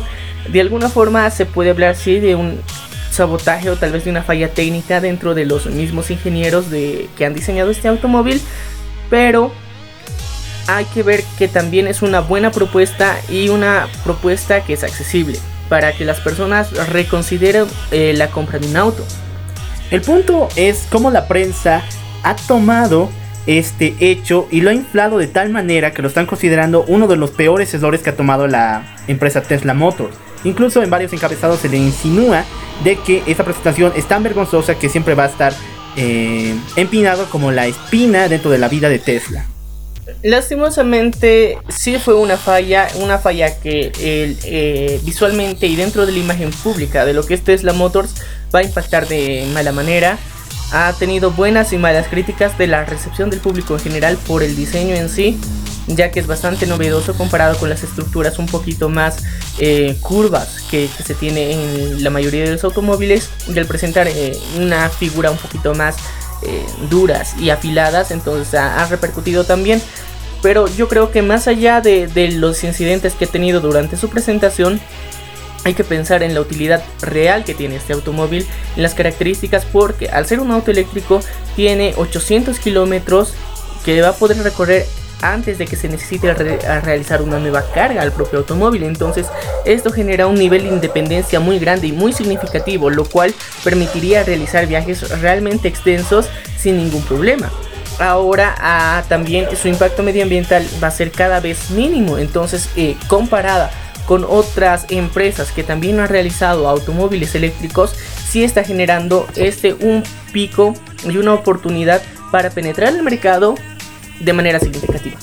De 0.52 0.62
alguna 0.62 0.88
forma 0.88 1.28
se 1.32 1.48
puede 1.48 1.72
hablar 1.72 1.96
sí 1.96 2.20
de 2.20 2.36
un 2.36 2.60
sabotaje 3.10 3.70
o 3.72 3.76
tal 3.76 3.92
vez 3.92 4.06
de 4.06 4.12
una 4.12 4.24
falla 4.24 4.50
técnica 4.50 5.02
dentro 5.02 5.34
de 5.34 5.46
los 5.46 5.66
mismos 5.66 6.12
ingenieros 6.12 6.70
de, 6.70 7.10
que 7.18 7.26
han 7.26 7.34
diseñado 7.34 7.72
este 7.72 7.88
automóvil, 7.88 8.40
pero 9.10 9.52
hay 10.78 10.86
que 10.86 11.04
ver 11.04 11.24
que 11.38 11.48
también 11.48 11.88
es 11.88 12.02
una 12.02 12.20
buena 12.20 12.52
propuesta 12.52 13.18
y 13.30 13.50
una 13.50 13.88
propuesta 14.04 14.64
que 14.64 14.74
es 14.74 14.84
accesible. 14.84 15.38
para 15.70 15.94
que 15.94 16.04
las 16.04 16.20
personas 16.20 16.70
reconsideren 16.90 17.66
eh, 17.92 18.14
la 18.14 18.30
compra 18.30 18.60
de 18.60 18.68
un 18.68 18.76
auto. 18.76 19.06
El 19.90 20.02
punto 20.02 20.50
es 20.58 20.86
cómo 20.92 21.12
la 21.12 21.30
prensa 21.30 21.82
ha 22.24 22.36
tomado 22.36 23.10
este 23.48 23.96
hecho 24.02 24.50
y 24.52 24.60
lo 24.60 24.70
ha 24.70 24.74
inflado 24.74 25.18
de 25.18 25.28
tal 25.28 25.50
manera 25.50 25.94
que 25.94 26.02
lo 26.02 26.10
están 26.10 26.26
considerando 26.26 26.84
uno 26.88 27.08
de 27.08 27.16
los 27.16 27.32
peores 27.32 27.74
errores 27.74 28.02
que 28.02 28.10
ha 28.10 28.18
tomado 28.18 28.48
la 28.48 28.98
empresa 29.08 29.42
Tesla 29.42 29.74
Motors. 29.74 30.16
Incluso 30.44 30.84
en 30.84 30.90
varios 30.90 31.14
encabezados 31.14 31.60
se 31.60 31.70
le 31.70 31.78
insinúa 31.78 32.44
de 32.84 32.98
que 32.98 33.24
esa 33.26 33.44
presentación 33.44 33.94
es 33.96 34.06
tan 34.08 34.24
vergonzosa 34.24 34.76
que 34.76 34.90
siempre 34.90 35.16
va 35.16 35.24
a 35.24 35.28
estar 35.28 35.54
eh, 35.96 36.56
empinado 36.76 37.30
como 37.30 37.52
la 37.52 37.68
espina 37.68 38.28
dentro 38.28 38.52
de 38.52 38.58
la 38.58 38.68
vida 38.68 38.90
de 38.90 39.00
Tesla. 39.00 39.46
Lastimosamente 40.24 41.58
sí 41.70 41.98
fue 41.98 42.16
una 42.16 42.38
falla, 42.38 42.88
una 42.96 43.18
falla 43.18 43.60
que 43.60 43.92
eh, 44.00 45.00
visualmente 45.04 45.68
y 45.68 45.76
dentro 45.76 46.06
de 46.06 46.12
la 46.12 46.20
imagen 46.20 46.52
pública 46.52 47.06
de 47.06 47.14
lo 47.14 47.26
que 47.26 47.34
es 47.34 47.44
Tesla 47.44 47.74
Motors 47.74 48.16
va 48.54 48.60
a 48.60 48.64
impactar 48.64 49.08
de 49.08 49.48
mala 49.54 49.72
manera. 49.72 50.18
Ha 50.74 50.94
tenido 50.94 51.32
buenas 51.32 51.74
y 51.74 51.78
malas 51.78 52.08
críticas 52.08 52.58
de 52.58 52.68
la 52.68 52.86
recepción 52.86 53.30
del 53.30 53.42
público 53.42 53.74
en 53.74 53.82
general 53.82 54.18
por 54.26 54.42
el 54.42 54.56
diseño 54.56 54.96
en 54.96 55.10
sí, 55.10 55.38
ya 55.88 56.12
que 56.12 56.20
es 56.20 56.28
bastante 56.28 56.66
novedoso 56.66 57.14
comparado 57.14 57.58
con 57.58 57.70
las 57.70 57.84
estructuras 57.84 58.40
un 58.40 58.46
poquito 58.46 58.88
más 58.88 59.18
eh, 59.60 59.98
curvas 60.00 60.62
que, 60.70 60.88
se 60.88 61.14
tiene 61.14 61.52
en 61.52 62.04
la 62.04 62.10
mayoría 62.10 62.46
de 62.46 62.52
los 62.52 62.64
automóviles 62.64 63.30
y 63.54 63.58
al 63.58 63.66
presentar 63.66 64.08
eh, 64.08 64.38
una 64.58 64.90
figura 64.90 65.30
un 65.30 65.38
poquito 65.38 65.76
más 65.76 65.98
eh, 66.44 66.66
duras 66.90 67.36
y 67.40 67.50
afiladas, 67.50 68.12
entonces 68.12 68.54
ha, 68.54 68.86
repercutido 68.88 69.44
también. 69.44 69.82
Pero 70.42 70.68
yo 70.68 70.88
creo 70.88 71.12
que 71.12 71.22
más 71.22 71.48
allá 71.48 71.82
de, 71.82 72.10
los 72.34 72.64
incidentes 72.64 73.14
que 73.14 73.26
he 73.26 73.28
tenido 73.28 73.62
durante 73.62 73.96
su 73.96 74.10
presentación, 74.10 74.80
hay 75.64 75.76
que 75.76 75.84
pensar 75.84 76.24
en 76.24 76.34
la 76.34 76.42
utilidad 76.42 76.84
real 77.02 77.44
que 77.44 77.54
tiene 77.54 77.76
este 77.76 77.94
automóvil, 77.94 78.48
en 78.76 78.82
las 78.82 78.96
características, 78.96 79.66
porque 79.66 80.10
al 80.10 80.26
ser 80.26 80.40
un 80.40 80.50
auto 80.50 80.72
eléctrico 80.72 81.20
tiene 81.56 81.94
800 81.96 82.58
kilómetros 82.60 83.34
que 83.86 84.02
va 84.02 84.10
a 84.10 84.14
poder 84.14 84.42
recorrer 84.42 84.88
antes 85.22 85.58
de 85.58 85.66
que 85.66 85.76
se 85.76 85.88
necesite 85.88 86.34
realizar 86.34 87.22
una 87.22 87.40
nueva 87.40 87.64
carga 87.74 88.02
al 88.02 88.12
propio 88.12 88.40
automóvil. 88.40 88.84
Entonces 88.84 89.28
esto 89.66 89.92
genera 89.92 90.28
un 90.28 90.36
nivel 90.36 90.64
de 90.64 90.70
independencia 90.70 91.40
muy 91.40 91.60
grande 91.60 91.88
y 91.88 91.92
muy 91.92 92.14
significativo, 92.14 92.90
lo 92.90 93.06
cual 93.06 93.34
permitiría 93.64 94.24
realizar 94.24 94.68
viajes 94.68 95.10
realmente 95.22 95.68
extensos 95.68 96.30
sin 96.58 96.78
ningún 96.78 97.04
problema. 97.04 97.52
Ahora 98.00 98.56
ah, 98.60 99.04
también 99.10 99.48
su 99.56 99.68
impacto 99.68 100.02
medioambiental 100.02 100.66
va 100.84 100.88
a 100.88 100.92
ser 100.92 101.12
cada 101.12 101.40
vez 101.40 101.70
mínimo, 101.72 102.18
entonces 102.18 102.70
eh, 102.76 102.96
comparada 103.08 103.70
con 104.08 104.26
otras 104.28 104.86
empresas 104.90 105.52
que 105.52 105.64
también 105.64 106.00
han 106.00 106.10
realizado 106.10 106.68
automóviles 106.68 107.36
eléctricos, 107.36 107.96
sí 108.28 108.44
está 108.44 108.64
generando 108.64 109.28
este 109.36 109.74
un 109.74 110.04
pico 110.34 110.74
y 111.04 111.18
una 111.18 111.34
oportunidad 111.34 112.02
para 112.32 112.50
penetrar 112.50 112.94
el 112.94 113.04
mercado 113.04 113.56
de 114.24 114.34
manera 114.34 114.60
significativa. 114.60 115.18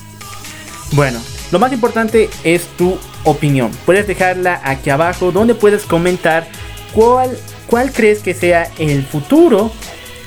Bueno, 0.93 1.21
lo 1.51 1.59
más 1.59 1.73
importante 1.73 2.31
es 2.45 2.67
tu 2.77 2.99
opinión. 3.25 3.71
Puedes 3.85 4.07
dejarla 4.07 4.61
aquí 4.65 4.91
abajo 4.91 5.33
donde 5.33 5.55
puedes 5.55 5.85
comentar 5.85 6.47
cuál, 6.93 7.37
cuál 7.67 7.93
crees 7.93 8.21
que 8.21 8.35
sea 8.35 8.71
el 8.79 9.05
futuro 9.05 9.71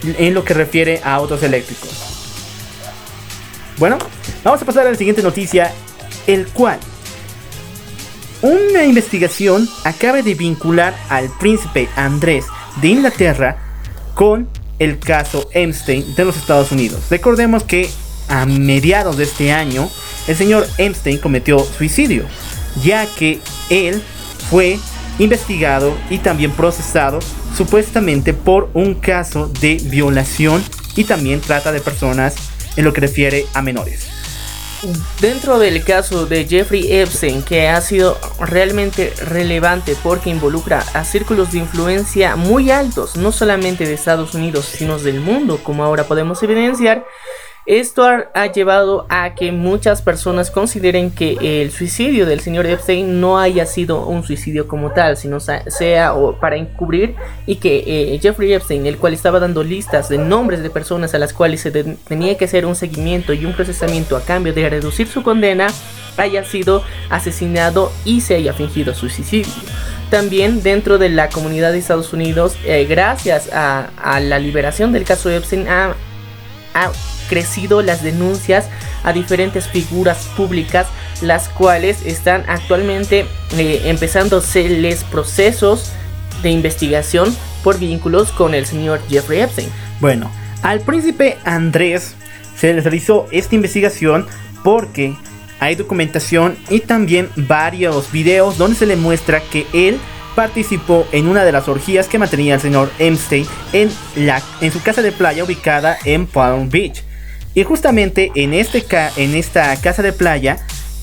en 0.04 0.34
lo 0.34 0.44
que 0.44 0.54
refiere 0.54 1.01
a 1.04 1.13
autos 1.13 1.44
eléctricos. 1.44 1.90
Bueno, 3.78 3.98
vamos 4.44 4.62
a 4.62 4.66
pasar 4.66 4.86
a 4.86 4.92
la 4.92 4.98
siguiente 4.98 5.24
noticia, 5.24 5.72
el 6.28 6.48
cual 6.48 6.80
una 8.42 8.84
investigación 8.86 9.68
acaba 9.84 10.22
de 10.22 10.34
vincular 10.34 10.96
al 11.10 11.30
príncipe 11.40 11.88
Andrés 11.96 12.46
de 12.82 12.88
Inglaterra 12.90 13.58
con 14.16 14.50
el 14.80 14.98
caso 14.98 15.48
Epstein 15.54 16.16
de 16.16 16.25
los 16.25 16.38
Estados 16.38 16.72
Unidos. 16.72 17.01
Recordemos 17.10 17.63
que 17.63 17.90
a 18.31 18.45
mediados 18.45 19.17
de 19.17 19.25
este 19.25 19.51
año, 19.51 19.89
el 20.27 20.35
señor 20.35 20.67
Epstein 20.77 21.17
cometió 21.17 21.59
suicidio, 21.59 22.25
ya 22.81 23.05
que 23.05 23.41
él 23.69 24.01
fue 24.50 24.79
investigado 25.19 25.95
y 26.09 26.17
también 26.19 26.51
procesado 26.51 27.19
supuestamente 27.55 28.33
por 28.33 28.69
un 28.73 28.95
caso 28.95 29.51
de 29.59 29.75
violación 29.83 30.63
y 30.95 31.03
también 31.03 31.41
trata 31.41 31.71
de 31.73 31.81
personas 31.81 32.35
en 32.77 32.85
lo 32.85 32.93
que 32.93 33.01
refiere 33.01 33.45
a 33.53 33.61
menores. 33.61 34.07
Dentro 35.19 35.59
del 35.59 35.83
caso 35.83 36.25
de 36.25 36.45
Jeffrey 36.45 36.91
Epstein, 36.91 37.43
que 37.43 37.67
ha 37.67 37.79
sido 37.81 38.17
realmente 38.39 39.13
relevante 39.27 39.95
porque 40.01 40.31
involucra 40.31 40.83
a 40.93 41.03
círculos 41.03 41.51
de 41.51 41.59
influencia 41.59 42.35
muy 42.35 42.71
altos, 42.71 43.15
no 43.15 43.31
solamente 43.31 43.85
de 43.85 43.93
Estados 43.93 44.33
Unidos, 44.33 44.65
sino 44.65 44.97
del 44.97 45.19
mundo, 45.19 45.59
como 45.61 45.83
ahora 45.83 46.05
podemos 46.05 46.41
evidenciar, 46.41 47.05
esto 47.72 48.04
ha, 48.06 48.46
llevado 48.48 49.06
a 49.08 49.34
que 49.34 49.54
muchas 49.54 50.01
personas 50.01 50.51
consideren 50.51 51.10
que 51.10 51.62
el 51.62 51.72
suicidio 51.72 52.25
del 52.25 52.42
señor 52.42 52.66
Epstein 52.66 53.22
no 53.22 53.40
haya 53.40 53.66
sido 53.66 54.06
un 54.06 54.24
suicidio 54.24 54.68
como 54.68 54.92
tal, 54.92 55.16
sino 55.16 55.40
sea 55.40 56.13
para 56.42 56.58
encubrir 56.58 57.16
y 57.46 57.56
que 57.56 57.84
eh, 57.88 58.20
Jeffrey 58.22 58.51
Epstein, 58.51 58.86
el 58.88 58.98
cual 58.98 59.13
estaba 59.13 59.40
dando 59.40 59.63
listas 59.63 60.10
de 60.10 60.18
nombres 60.18 60.62
de 60.62 60.70
personas 60.70 61.13
a 61.13 61.18
las 61.18 61.32
cuales 61.32 61.62
se 61.62 61.72
tenía 61.72 62.36
que 62.36 62.44
hacer 62.44 62.66
un 62.66 62.75
seguimiento 62.75 63.32
y 63.32 63.46
un 63.46 63.54
procesamiento 63.54 64.18
a 64.18 64.22
cambio 64.22 64.51
de 64.51 64.70
reducir 64.70 65.08
su 65.08 65.24
condena, 65.24 65.68
haya 66.18 66.44
sido 66.44 66.84
asesinado 67.10 67.94
y 68.04 68.20
se 68.20 68.36
haya 68.36 68.51
fingido 68.51 68.94
suicidio. 68.94 69.54
También 70.10 70.62
dentro 70.62 70.98
de 70.98 71.08
la 71.08 71.30
comunidad 71.30 71.72
de 71.72 71.78
Estados 71.78 72.12
Unidos, 72.12 72.58
eh, 72.66 72.86
gracias 72.86 73.50
a, 73.54 74.20
la 74.20 74.40
liberación 74.40 74.92
del 74.92 75.06
caso 75.06 75.30
Epstein, 75.30 75.70
ha, 75.70 75.96
crecido 77.30 77.82
las 77.82 78.04
denuncias 78.04 78.68
a 79.04 79.13
diferentes 79.13 79.68
figuras 79.68 80.30
públicas, 80.36 80.88
las 81.22 81.50
cuales 81.50 82.06
están 82.06 82.44
actualmente 82.48 83.25
eh, 83.58 83.82
empezándose 83.86 84.70
los 84.70 85.04
procesos 85.06 85.92
de 86.44 86.50
investigación 86.50 87.36
por 87.63 87.80
vínculos 87.80 88.32
con 88.32 88.54
el 88.54 88.66
señor 88.66 89.01
Jeffrey 89.10 89.42
Epstein. 89.42 89.70
Bueno, 90.00 90.32
al 90.62 90.82
príncipe 90.82 91.38
Andrés 91.44 92.16
se 92.58 92.74
le 92.74 92.82
realizó 92.82 93.28
esta 93.32 93.56
investigación 93.56 94.28
porque 94.63 95.16
hay 95.60 95.75
documentación 95.75 96.58
y 96.70 96.80
también 96.80 97.30
varios 97.36 98.12
videos 98.12 98.58
donde 98.58 98.75
se 98.75 98.86
le 98.86 98.96
muestra 98.96 99.42
que 99.42 99.68
él 99.74 100.00
participó 100.35 101.07
en 101.11 101.27
una 101.27 101.43
de 101.43 101.51
las 101.51 101.67
orgías 101.67 102.07
que 102.07 102.19
mantenía 102.19 102.55
el 102.55 102.61
señor 102.61 102.91
Epstein 103.00 103.45
en, 103.73 103.91
la, 104.15 104.41
en 104.61 104.71
su 104.71 104.81
casa 104.81 105.01
de 105.01 105.11
playa 105.11 105.43
ubicada 105.43 105.97
en 106.05 106.27
Palm 106.27 106.69
Beach. 106.69 107.03
Y 107.53 107.63
justamente 107.63 108.31
en, 108.35 108.53
este 108.53 108.85
en 109.17 109.35
esta 109.35 109.75
casa 109.81 110.01
de 110.01 110.13
playa 110.13 110.57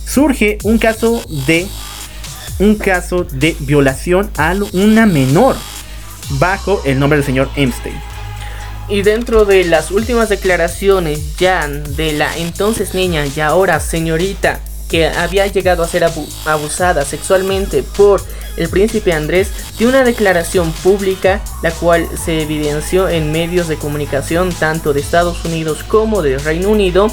surge 0.06 0.58
un 0.64 0.78
caso 0.78 1.23
de 1.47 1.66
un 2.58 2.75
caso 2.76 3.25
de 3.25 3.54
violación 3.61 4.30
a 4.37 4.54
una 4.73 5.06
menor 5.06 5.56
bajo 6.30 6.82
el 6.85 6.99
nombre 6.99 7.18
del 7.18 7.26
señor 7.26 7.50
Epstein. 7.56 7.94
Y 8.88 9.02
dentro 9.02 9.44
de 9.44 9.64
las 9.64 9.90
últimas 9.90 10.30
declaraciones 10.30 11.37
ya 11.37 11.68
de 11.68 12.12
la 12.12 12.37
entonces 12.38 12.94
niña 12.94 13.26
y 13.26 13.40
ahora 13.40 13.80
señorita 13.80 14.61
que 14.88 15.06
había 15.06 15.47
llegado 15.47 15.82
a 15.82 15.88
ser 15.88 16.06
abusada 16.47 17.04
sexualmente 17.04 17.82
por 17.82 18.23
el 18.59 18.69
príncipe 18.69 19.12
Andrés 19.12 19.50
dio 19.79 19.88
una 19.88 20.05
declaración 20.05 20.73
pública 20.73 21.41
la 21.62 21.71
cual 21.71 22.07
se 22.23 22.43
evidenció 22.43 23.09
en 23.09 23.33
medios 23.33 23.69
de 23.69 23.77
comunicación 23.77 24.50
tanto 24.53 24.93
de 24.93 25.00
Estados 25.00 25.45
Unidos 25.45 25.83
como 25.83 26.23
de 26.23 26.38
Reino 26.38 26.69
Unido 26.69 27.09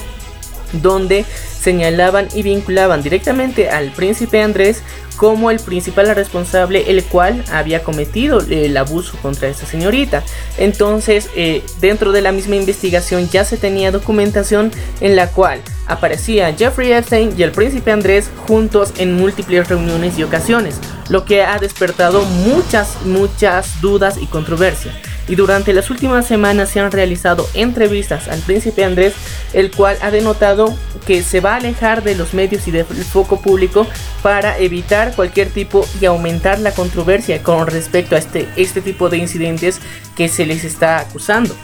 donde 0.73 1.25
señalaban 1.59 2.27
y 2.33 2.43
vinculaban 2.43 3.01
directamente 3.01 3.69
al 3.69 3.91
príncipe 3.91 4.41
Andrés 4.41 4.83
como 5.15 5.49
el 5.49 5.59
principal 5.59 6.13
responsable 6.13 6.91
el 6.91 7.03
cual 7.03 7.43
había 7.51 7.83
cometido 7.83 8.39
el 8.39 8.75
abuso 8.75 9.17
contra 9.21 9.47
esta 9.47 9.65
señorita. 9.65 10.23
Entonces, 10.57 11.29
eh, 11.35 11.63
dentro 11.79 12.11
de 12.11 12.21
la 12.21 12.31
misma 12.31 12.57
investigación 12.57 13.29
ya 13.29 13.45
se 13.45 13.57
tenía 13.57 13.91
documentación 13.91 14.71
en 14.99 15.15
la 15.15 15.31
cual 15.31 15.61
aparecía 15.87 16.53
Jeffrey 16.53 16.91
Epstein 16.91 17.33
y 17.37 17.43
el 17.43 17.51
príncipe 17.51 17.91
Andrés 17.91 18.29
juntos 18.47 18.93
en 18.97 19.15
múltiples 19.15 19.67
reuniones 19.69 20.17
y 20.19 20.23
ocasiones, 20.23 20.79
lo 21.09 21.25
que 21.25 21.43
ha 21.43 21.57
despertado 21.59 22.23
muchas, 22.23 22.97
muchas 23.05 23.81
dudas 23.81 24.17
y 24.19 24.27
controversias 24.27 24.95
y 25.27 25.35
durante 25.35 25.73
las 25.73 25.89
últimas 25.89 26.25
semanas 26.25 26.69
se 26.69 26.79
han 26.79 26.91
realizado 26.91 27.47
entrevistas 27.53 28.27
al 28.27 28.39
príncipe 28.39 28.83
Andrés, 28.83 29.13
el 29.53 29.71
cual 29.71 29.97
ha 30.01 30.11
denotado 30.11 30.75
que 31.05 31.23
se 31.23 31.39
va 31.39 31.53
a 31.53 31.57
alejar 31.57 32.03
de 32.03 32.15
los 32.15 32.33
medios 32.33 32.67
y 32.67 32.71
del 32.71 32.85
foco 32.85 33.41
público 33.41 33.87
para 34.21 34.57
evitar 34.57 35.15
cualquier 35.15 35.49
tipo 35.49 35.87
y 35.99 36.05
aumentar 36.05 36.59
la 36.59 36.71
controversia 36.71 37.41
con 37.41 37.67
respecto 37.67 38.15
a 38.15 38.19
este, 38.19 38.47
este 38.55 38.81
tipo 38.81 39.09
de 39.09 39.17
incidentes 39.17 39.79
que 40.15 40.27
se 40.29 40.45
les 40.45 40.63
está 40.63 40.99
acusando. 40.99 41.55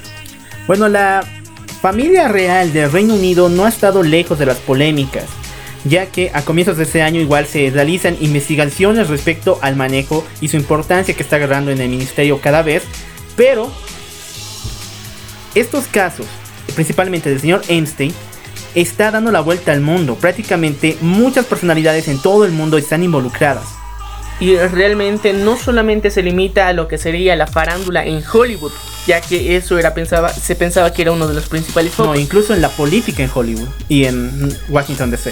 Bueno, 0.68 0.88
la 0.88 1.24
familia 1.82 2.28
real 2.28 2.74
del 2.74 2.92
Reino 2.92 3.16
Unido 3.16 3.50
no 3.50 3.66
ha 3.66 3.70
estado 3.70 4.04
lejos 4.04 4.38
de 4.40 4.46
las 4.46 4.58
polémicas, 4.58 5.26
ya 5.86 6.08
que 6.08 6.32
a 6.34 6.44
comienzos 6.44 6.78
de 6.78 6.84
este 6.84 7.02
año 7.02 7.20
igual 7.20 7.46
se 7.48 7.70
realizan 7.70 8.18
investigaciones 8.20 9.10
respecto 9.10 9.60
al 9.62 9.76
manejo 9.76 10.26
y 10.40 10.48
su 10.48 10.58
importancia 10.58 11.16
que 11.16 11.24
está 11.24 11.38
agarrando 11.38 11.72
en 11.72 11.82
el 11.82 11.90
ministerio 11.90 12.40
cada 12.40 12.62
vez, 12.62 12.84
pero 13.36 13.72
estos 15.56 15.88
casos, 15.88 16.28
principalmente 16.76 17.30
del 17.30 17.40
señor 17.40 17.62
Einstein, 17.68 18.14
está 18.76 19.12
dando 19.12 19.32
la 19.32 19.42
vuelta 19.42 19.72
al 19.72 19.82
mundo. 19.82 20.16
Prácticamente 20.16 20.98
muchas 21.02 21.46
personalidades 21.46 22.08
en 22.08 22.22
todo 22.22 22.46
el 22.46 22.52
mundo 22.52 22.78
están 22.78 23.04
involucradas. 23.04 23.66
Y 24.40 24.56
realmente 24.56 25.34
no 25.34 25.56
solamente 25.56 26.10
se 26.10 26.24
limita 26.24 26.68
a 26.68 26.74
lo 26.74 26.88
que 26.88 26.98
sería 26.98 27.36
la 27.36 27.46
farándula 27.46 28.06
en 28.06 28.24
Hollywood, 28.26 28.72
ya 29.06 29.22
que 29.22 29.56
eso 29.56 29.78
era 29.78 29.94
pensaba, 29.94 30.30
se 30.30 30.56
pensaba 30.56 30.92
que 30.94 31.04
era 31.04 31.12
uno 31.12 31.28
de 31.28 31.36
los 31.36 31.48
principales 31.48 31.94
focos. 31.94 32.16
No, 32.16 32.20
incluso 32.20 32.56
en 32.56 32.62
la 32.62 32.70
política 32.70 33.22
en 33.22 33.30
Hollywood 33.32 33.68
y 33.88 34.06
en 34.06 34.58
Washington 34.70 35.12
DC. 35.12 35.32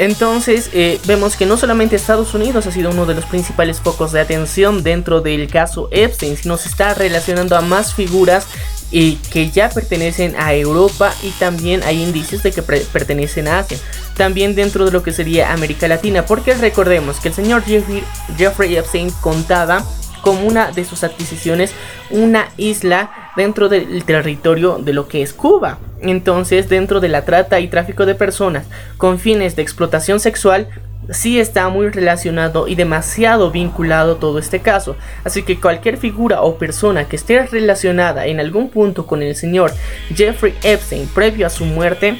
Entonces 0.00 0.70
eh, 0.72 0.98
vemos 1.04 1.36
que 1.36 1.44
no 1.44 1.58
solamente 1.58 1.94
Estados 1.94 2.32
Unidos 2.32 2.66
ha 2.66 2.70
sido 2.70 2.88
uno 2.88 3.04
de 3.04 3.12
los 3.12 3.26
principales 3.26 3.80
focos 3.80 4.12
de 4.12 4.20
atención 4.20 4.82
dentro 4.82 5.20
del 5.20 5.46
caso 5.46 5.90
Epstein, 5.92 6.38
sino 6.38 6.56
se 6.56 6.70
está 6.70 6.94
relacionando 6.94 7.54
a 7.54 7.60
más 7.60 7.92
figuras 7.92 8.46
y 8.90 9.16
que 9.16 9.50
ya 9.50 9.68
pertenecen 9.68 10.36
a 10.38 10.54
Europa 10.54 11.12
y 11.22 11.28
también 11.32 11.82
hay 11.82 12.02
indicios 12.02 12.42
de 12.42 12.50
que 12.50 12.62
pertenecen 12.62 13.46
a 13.46 13.58
Asia. 13.58 13.76
También 14.16 14.54
dentro 14.54 14.86
de 14.86 14.90
lo 14.90 15.02
que 15.02 15.12
sería 15.12 15.52
América 15.52 15.86
Latina, 15.86 16.24
porque 16.24 16.54
recordemos 16.54 17.20
que 17.20 17.28
el 17.28 17.34
señor 17.34 17.62
Jeffrey, 17.64 18.02
Jeffrey 18.38 18.74
Epstein 18.78 19.10
contaba 19.20 19.84
como 20.22 20.46
una 20.46 20.72
de 20.72 20.86
sus 20.86 21.04
adquisiciones 21.04 21.72
una 22.08 22.48
isla 22.56 23.32
dentro 23.36 23.68
del 23.68 24.02
territorio 24.04 24.78
de 24.78 24.94
lo 24.94 25.08
que 25.08 25.20
es 25.20 25.34
Cuba. 25.34 25.78
Entonces, 26.02 26.68
dentro 26.68 27.00
de 27.00 27.08
la 27.08 27.24
trata 27.24 27.60
y 27.60 27.68
tráfico 27.68 28.06
de 28.06 28.14
personas 28.14 28.66
con 28.96 29.18
fines 29.18 29.56
de 29.56 29.62
explotación 29.62 30.20
sexual, 30.20 30.68
sí 31.10 31.40
está 31.40 31.68
muy 31.68 31.88
relacionado 31.88 32.68
y 32.68 32.74
demasiado 32.74 33.50
vinculado 33.50 34.16
todo 34.16 34.38
este 34.38 34.60
caso. 34.60 34.96
Así 35.24 35.42
que 35.42 35.58
cualquier 35.58 35.96
figura 35.96 36.42
o 36.42 36.56
persona 36.56 37.04
que 37.04 37.16
esté 37.16 37.46
relacionada 37.46 38.26
en 38.26 38.40
algún 38.40 38.70
punto 38.70 39.06
con 39.06 39.22
el 39.22 39.34
señor 39.34 39.72
Jeffrey 40.14 40.54
Epstein 40.62 41.08
previo 41.08 41.46
a 41.46 41.50
su 41.50 41.64
muerte, 41.64 42.18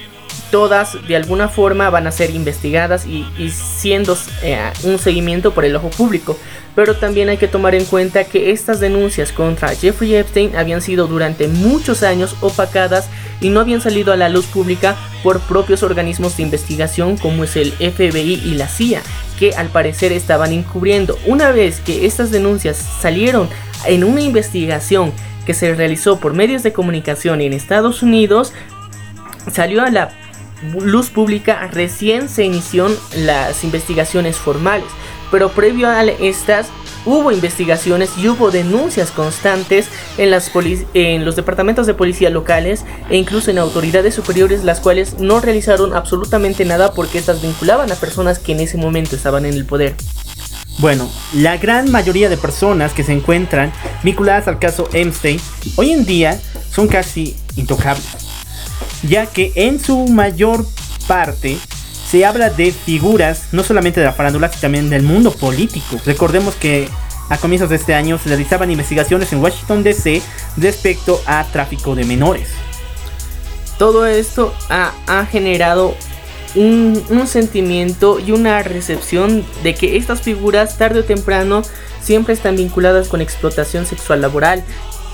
todas 0.50 0.96
de 1.06 1.16
alguna 1.16 1.48
forma 1.48 1.90
van 1.90 2.06
a 2.06 2.12
ser 2.12 2.30
investigadas 2.30 3.06
y, 3.06 3.24
siendo 3.50 4.16
eh, 4.42 4.58
un 4.84 4.98
seguimiento 4.98 5.52
por 5.52 5.64
el 5.64 5.76
ojo 5.76 5.90
público. 5.90 6.36
Pero 6.74 6.96
también 6.96 7.28
hay 7.28 7.36
que 7.36 7.48
tomar 7.48 7.74
en 7.74 7.84
cuenta 7.84 8.24
que 8.24 8.52
estas 8.52 8.80
denuncias 8.80 9.32
contra 9.32 9.74
Jeffrey 9.74 10.14
Epstein 10.14 10.56
habían 10.56 10.82
sido 10.82 11.06
durante 11.06 11.48
muchos 11.48 12.02
años 12.02 12.36
opacadas 12.40 13.08
y 13.40 13.48
no 13.50 13.60
habían 13.60 13.80
salido 13.80 14.12
a 14.12 14.16
la 14.16 14.28
luz 14.28 14.46
pública 14.46 14.96
por 15.22 15.40
propios 15.40 15.82
organismos 15.82 16.36
de 16.36 16.44
investigación 16.44 17.16
como 17.16 17.44
es 17.44 17.56
el 17.56 17.72
FBI 17.72 18.42
y 18.44 18.54
la 18.54 18.68
CIA, 18.68 19.02
que 19.38 19.54
al 19.54 19.68
parecer 19.68 20.12
estaban 20.12 20.52
encubriendo. 20.52 21.18
Una 21.26 21.50
vez 21.50 21.80
que 21.80 22.06
estas 22.06 22.30
denuncias 22.30 22.76
salieron 22.76 23.48
en 23.86 24.04
una 24.04 24.20
investigación 24.20 25.12
que 25.46 25.54
se 25.54 25.74
realizó 25.74 26.20
por 26.20 26.34
medios 26.34 26.62
de 26.62 26.72
comunicación 26.72 27.40
en 27.40 27.52
Estados 27.52 28.02
Unidos, 28.02 28.52
salió 29.50 29.82
a 29.82 29.90
la 29.90 30.12
luz 30.80 31.10
pública 31.10 31.68
recién 31.72 32.28
se 32.28 32.44
inició 32.44 32.88
las 33.16 33.64
investigaciones 33.64 34.36
formales, 34.36 34.88
pero 35.30 35.50
previo 35.50 35.88
a 35.88 36.04
estas 36.04 36.68
hubo 37.04 37.32
investigaciones 37.32 38.10
y 38.18 38.28
hubo 38.28 38.50
denuncias 38.50 39.10
constantes 39.10 39.88
en, 40.18 40.34
en 40.94 41.24
los 41.24 41.36
departamentos 41.36 41.86
de 41.86 41.94
policía 41.94 42.30
locales 42.30 42.84
e 43.08 43.16
incluso 43.16 43.50
en 43.50 43.58
autoridades 43.58 44.14
superiores 44.14 44.64
las 44.64 44.80
cuales 44.80 45.18
no 45.18 45.40
realizaron 45.40 45.94
absolutamente 45.94 46.64
nada 46.64 46.92
porque 46.92 47.18
estas 47.18 47.40
vinculaban 47.40 47.90
a 47.90 47.94
personas 47.94 48.38
que 48.38 48.52
en 48.52 48.60
ese 48.60 48.76
momento 48.76 49.16
estaban 49.16 49.46
en 49.46 49.54
el 49.54 49.64
poder. 49.64 49.94
Bueno, 50.78 51.10
la 51.34 51.58
gran 51.58 51.90
mayoría 51.90 52.28
de 52.28 52.36
personas 52.36 52.92
que 52.92 53.04
se 53.04 53.12
encuentran 53.12 53.72
vinculadas 54.02 54.48
al 54.48 54.58
caso 54.58 54.88
Epstein 54.92 55.40
hoy 55.76 55.92
en 55.92 56.06
día 56.06 56.40
son 56.70 56.88
casi 56.88 57.36
intocables 57.56 58.29
ya 59.02 59.26
que 59.26 59.52
en 59.54 59.80
su 59.80 60.06
mayor 60.08 60.66
parte 61.06 61.58
se 62.10 62.24
habla 62.26 62.50
de 62.50 62.72
figuras 62.72 63.44
no 63.52 63.62
solamente 63.62 64.00
de 64.00 64.06
la 64.06 64.12
farándula, 64.12 64.48
sino 64.48 64.62
también 64.62 64.90
del 64.90 65.02
mundo 65.02 65.30
político. 65.30 65.96
Recordemos 66.04 66.54
que 66.54 66.88
a 67.28 67.38
comienzos 67.38 67.70
de 67.70 67.76
este 67.76 67.94
año 67.94 68.18
se 68.18 68.28
realizaban 68.28 68.70
investigaciones 68.70 69.32
en 69.32 69.40
Washington 69.40 69.84
DC 69.84 70.20
respecto 70.56 71.20
a 71.26 71.44
tráfico 71.52 71.94
de 71.94 72.04
menores. 72.04 72.48
Todo 73.78 74.04
esto 74.04 74.52
ha, 74.68 74.92
generado 75.30 75.94
un, 76.56 77.02
un, 77.08 77.26
sentimiento 77.26 78.18
y 78.18 78.32
una 78.32 78.62
recepción 78.62 79.44
de 79.62 79.74
que 79.74 79.96
estas 79.96 80.20
figuras 80.20 80.76
tarde 80.76 81.00
o 81.00 81.04
temprano 81.04 81.62
siempre 82.02 82.34
están 82.34 82.56
vinculadas 82.56 83.08
con 83.08 83.20
explotación 83.20 83.86
sexual 83.86 84.20
laboral 84.20 84.64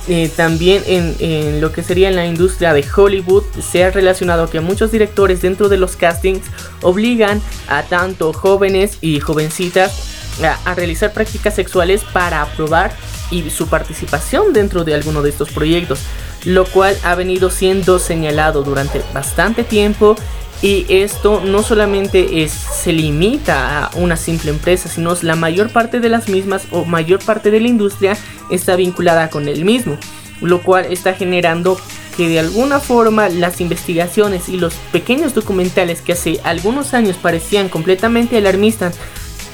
eh, 0.09 0.31
también 0.35 0.85
en, 0.87 1.61
lo 1.61 1.73
que 1.73 1.83
sería 1.83 2.09
en 2.09 2.17
la 2.17 2.27
industria 2.27 2.73
de 2.73 2.85
Hollywood 2.97 3.43
se 3.61 3.83
ha 3.83 3.91
relacionado 3.91 4.49
que 4.49 4.61
muchos 4.61 4.93
directores 4.93 5.43
dentro 5.43 5.69
de 5.69 5.79
los 5.79 5.97
castings 5.97 6.45
obligan 6.83 7.43
a 7.67 7.83
tanto 7.83 8.33
jóvenes 8.33 8.99
y 9.01 9.19
jovencitas 9.19 10.17
a, 10.65 10.75
realizar 10.75 11.13
prácticas 11.13 11.55
sexuales 11.55 12.05
para 12.13 12.43
aprobar 12.43 12.95
y 13.31 13.51
su 13.51 13.67
participación 13.67 14.53
dentro 14.53 14.85
de 14.85 14.95
alguno 14.95 15.23
de 15.23 15.31
estos 15.31 15.51
proyectos, 15.51 16.01
lo 16.45 16.65
cual 16.67 16.97
ha 17.03 17.15
venido 17.15 17.51
siendo 17.51 17.99
señalado 17.99 18.63
durante 18.63 19.03
bastante 19.13 19.65
tiempo. 19.65 20.15
Y 20.63 20.87
esto 20.89 21.43
no 21.45 21.63
solamente 21.63 22.43
es, 22.43 22.53
se 22.87 22.93
limita 22.93 23.87
a 23.87 23.97
una 23.97 24.17
simple 24.17 24.53
empresa, 24.53 24.89
sino 24.89 25.17
la 25.23 25.35
mayor 25.35 25.73
parte 25.73 25.99
de 25.99 26.09
las 26.09 26.29
mismas 26.29 26.69
o 26.71 26.85
mayor 26.85 27.19
parte 27.19 27.51
de 27.51 27.59
la 27.59 27.67
industria 27.67 28.17
está 28.49 28.77
vinculada 28.77 29.29
con 29.29 29.49
el 29.49 29.65
mismo, 29.65 29.99
lo 30.41 30.63
cual 30.63 30.87
está 30.93 31.13
generando 31.13 31.81
que 32.17 32.29
de 32.29 32.39
alguna 32.39 32.79
forma 32.79 33.29
las 33.29 33.61
investigaciones 33.61 34.49
y 34.49 34.57
los 34.57 34.75
pequeños 34.93 35.35
documentales 35.35 36.01
que 36.01 36.13
hace 36.13 36.39
algunos 36.45 36.95
años 36.95 37.17
parecían 37.17 37.69
completamente 37.69 38.39
alarmistas 38.39 38.95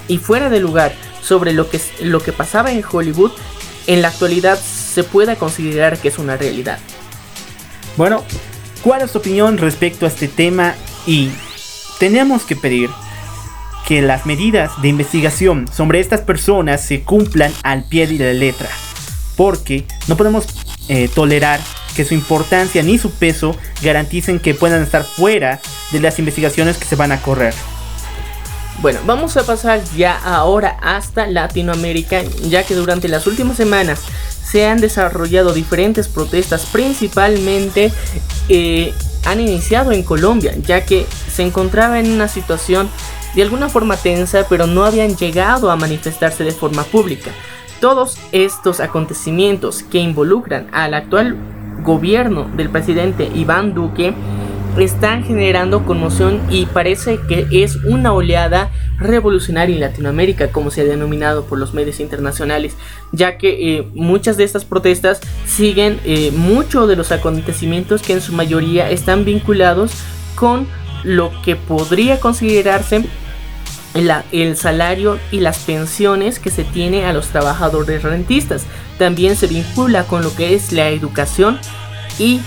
y 0.08 0.18
fuera 0.18 0.50
de 0.50 0.60
lugar 0.60 0.92
sobre 1.22 1.54
lo 1.54 1.70
que, 1.70 1.80
lo 2.02 2.20
que 2.20 2.32
pasaba 2.34 2.70
en 2.70 2.84
Hollywood, 2.84 3.32
en 3.86 4.02
la 4.02 4.08
actualidad 4.08 4.58
se 4.58 5.04
pueda 5.04 5.36
considerar 5.36 5.96
que 5.96 6.08
es 6.08 6.18
una 6.18 6.36
realidad. 6.36 6.80
Bueno, 7.96 8.24
¿cuál 8.82 9.00
es 9.00 9.12
tu 9.12 9.20
opinión 9.20 9.56
respecto 9.56 10.04
a 10.04 10.10
este 10.10 10.28
tema 10.28 10.74
y 11.06 11.30
tenemos 11.98 12.42
que 12.42 12.56
pedir 12.56 12.90
que 13.92 14.00
las 14.00 14.24
medidas 14.24 14.80
de 14.80 14.88
investigación 14.88 15.68
sobre 15.70 16.00
estas 16.00 16.22
personas 16.22 16.80
se 16.80 17.02
cumplan 17.02 17.52
al 17.62 17.84
pie 17.84 18.06
de 18.06 18.24
la 18.24 18.32
letra. 18.32 18.70
Porque 19.36 19.84
no 20.08 20.16
podemos 20.16 20.46
eh, 20.88 21.10
tolerar 21.14 21.60
que 21.94 22.06
su 22.06 22.14
importancia 22.14 22.82
ni 22.82 22.96
su 22.96 23.10
peso 23.10 23.54
garanticen 23.82 24.40
que 24.40 24.54
puedan 24.54 24.82
estar 24.82 25.04
fuera 25.04 25.60
de 25.90 26.00
las 26.00 26.18
investigaciones 26.18 26.78
que 26.78 26.86
se 26.86 26.96
van 26.96 27.12
a 27.12 27.20
correr. 27.20 27.52
Bueno, 28.80 28.98
vamos 29.04 29.36
a 29.36 29.44
pasar 29.44 29.82
ya 29.94 30.16
ahora 30.24 30.78
hasta 30.80 31.26
Latinoamérica, 31.26 32.22
ya 32.48 32.64
que 32.64 32.74
durante 32.74 33.08
las 33.08 33.26
últimas 33.26 33.58
semanas 33.58 34.00
se 34.42 34.64
han 34.64 34.80
desarrollado 34.80 35.52
diferentes 35.52 36.08
protestas, 36.08 36.64
principalmente 36.64 37.92
eh, 38.48 38.94
han 39.26 39.40
iniciado 39.40 39.92
en 39.92 40.02
Colombia, 40.02 40.54
ya 40.66 40.86
que 40.86 41.06
se 41.30 41.42
encontraba 41.42 42.00
en 42.00 42.10
una 42.10 42.28
situación 42.28 42.88
de 43.34 43.42
alguna 43.42 43.68
forma 43.68 43.96
tensa, 43.96 44.46
pero 44.48 44.66
no 44.66 44.84
habían 44.84 45.16
llegado 45.16 45.70
a 45.70 45.76
manifestarse 45.76 46.44
de 46.44 46.52
forma 46.52 46.84
pública. 46.84 47.30
Todos 47.80 48.18
estos 48.32 48.80
acontecimientos 48.80 49.82
que 49.82 49.98
involucran 49.98 50.68
al 50.72 50.94
actual 50.94 51.36
gobierno 51.82 52.44
del 52.56 52.70
presidente 52.70 53.28
Iván 53.34 53.74
Duque 53.74 54.14
están 54.78 55.22
generando 55.24 55.84
conmoción 55.84 56.40
y 56.48 56.66
parece 56.66 57.18
que 57.28 57.46
es 57.50 57.76
una 57.76 58.12
oleada 58.12 58.70
revolucionaria 58.98 59.74
en 59.74 59.80
Latinoamérica, 59.80 60.48
como 60.50 60.70
se 60.70 60.80
ha 60.80 60.84
denominado 60.84 61.44
por 61.44 61.58
los 61.58 61.74
medios 61.74 62.00
internacionales, 62.00 62.76
ya 63.10 63.36
que 63.36 63.76
eh, 63.76 63.88
muchas 63.94 64.36
de 64.36 64.44
estas 64.44 64.64
protestas 64.64 65.20
siguen 65.46 66.00
eh, 66.04 66.32
muchos 66.34 66.88
de 66.88 66.96
los 66.96 67.12
acontecimientos 67.12 68.00
que 68.00 68.14
en 68.14 68.20
su 68.20 68.32
mayoría 68.32 68.90
están 68.90 69.24
vinculados 69.24 69.92
con 70.36 70.66
lo 71.04 71.32
que 71.42 71.56
podría 71.56 72.20
considerarse 72.20 73.04
el 73.94 74.56
salario 74.56 75.18
y 75.30 75.40
las 75.40 75.58
pensiones 75.58 76.38
que 76.38 76.50
se 76.50 76.64
tiene 76.64 77.04
a 77.06 77.12
los 77.12 77.28
trabajadores 77.28 78.02
rentistas. 78.02 78.64
También 78.98 79.36
se 79.36 79.46
vincula 79.46 80.04
con 80.04 80.22
lo 80.22 80.34
que 80.34 80.54
es 80.54 80.72
la 80.72 80.88
educación 80.88 81.58
y 82.18 82.40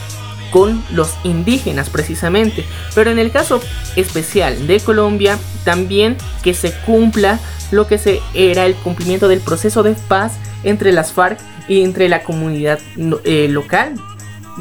con 0.52 0.84
los 0.92 1.16
indígenas 1.24 1.90
precisamente. 1.90 2.66
Pero 2.94 3.12
en 3.12 3.20
el 3.20 3.32
caso 3.32 3.62
especial 3.96 4.68
de 4.68 4.80
Colombia, 4.80 5.38
también 5.64 6.18
que 6.44 6.54
se 6.54 6.72
cumpla 6.86 7.40
lo 7.72 7.88
que 7.88 7.98
se 7.98 8.22
era 8.34 8.66
el 8.66 8.76
cumplimiento 8.76 9.28
del 9.28 9.42
proceso 9.42 9.84
de 9.84 9.94
paz 10.08 10.34
entre 10.64 10.92
las 10.92 11.12
FARC 11.12 11.40
y 11.68 11.82
entre 11.82 12.10
la 12.10 12.24
comunidad 12.24 12.80
eh, 13.24 13.48
local, 13.50 13.96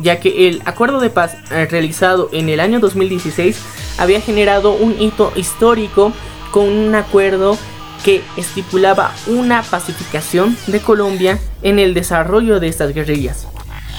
ya 0.03 0.21
que 0.21 0.49
el 0.49 0.63
acuerdo 0.65 1.01
de 1.01 1.11
paz 1.11 1.37
eh, 1.51 1.67
realizado 1.71 2.31
en 2.33 2.49
el 2.49 2.61
año 2.61 2.81
2016 2.81 3.59
había 3.99 4.21
generado 4.21 4.73
un 4.73 5.01
hito 5.01 5.33
histórico 5.37 6.13
con 6.55 6.69
un 6.69 6.95
acuerdo 6.95 7.59
que 8.05 8.23
estipulaba 8.37 9.13
una 9.27 9.65
pacificación 9.65 10.57
de 10.69 10.79
Colombia 10.79 11.41
en 11.63 11.81
el 11.81 11.95
desarrollo 11.95 12.61
de 12.61 12.69
estas 12.69 12.95
guerrillas. 12.95 13.49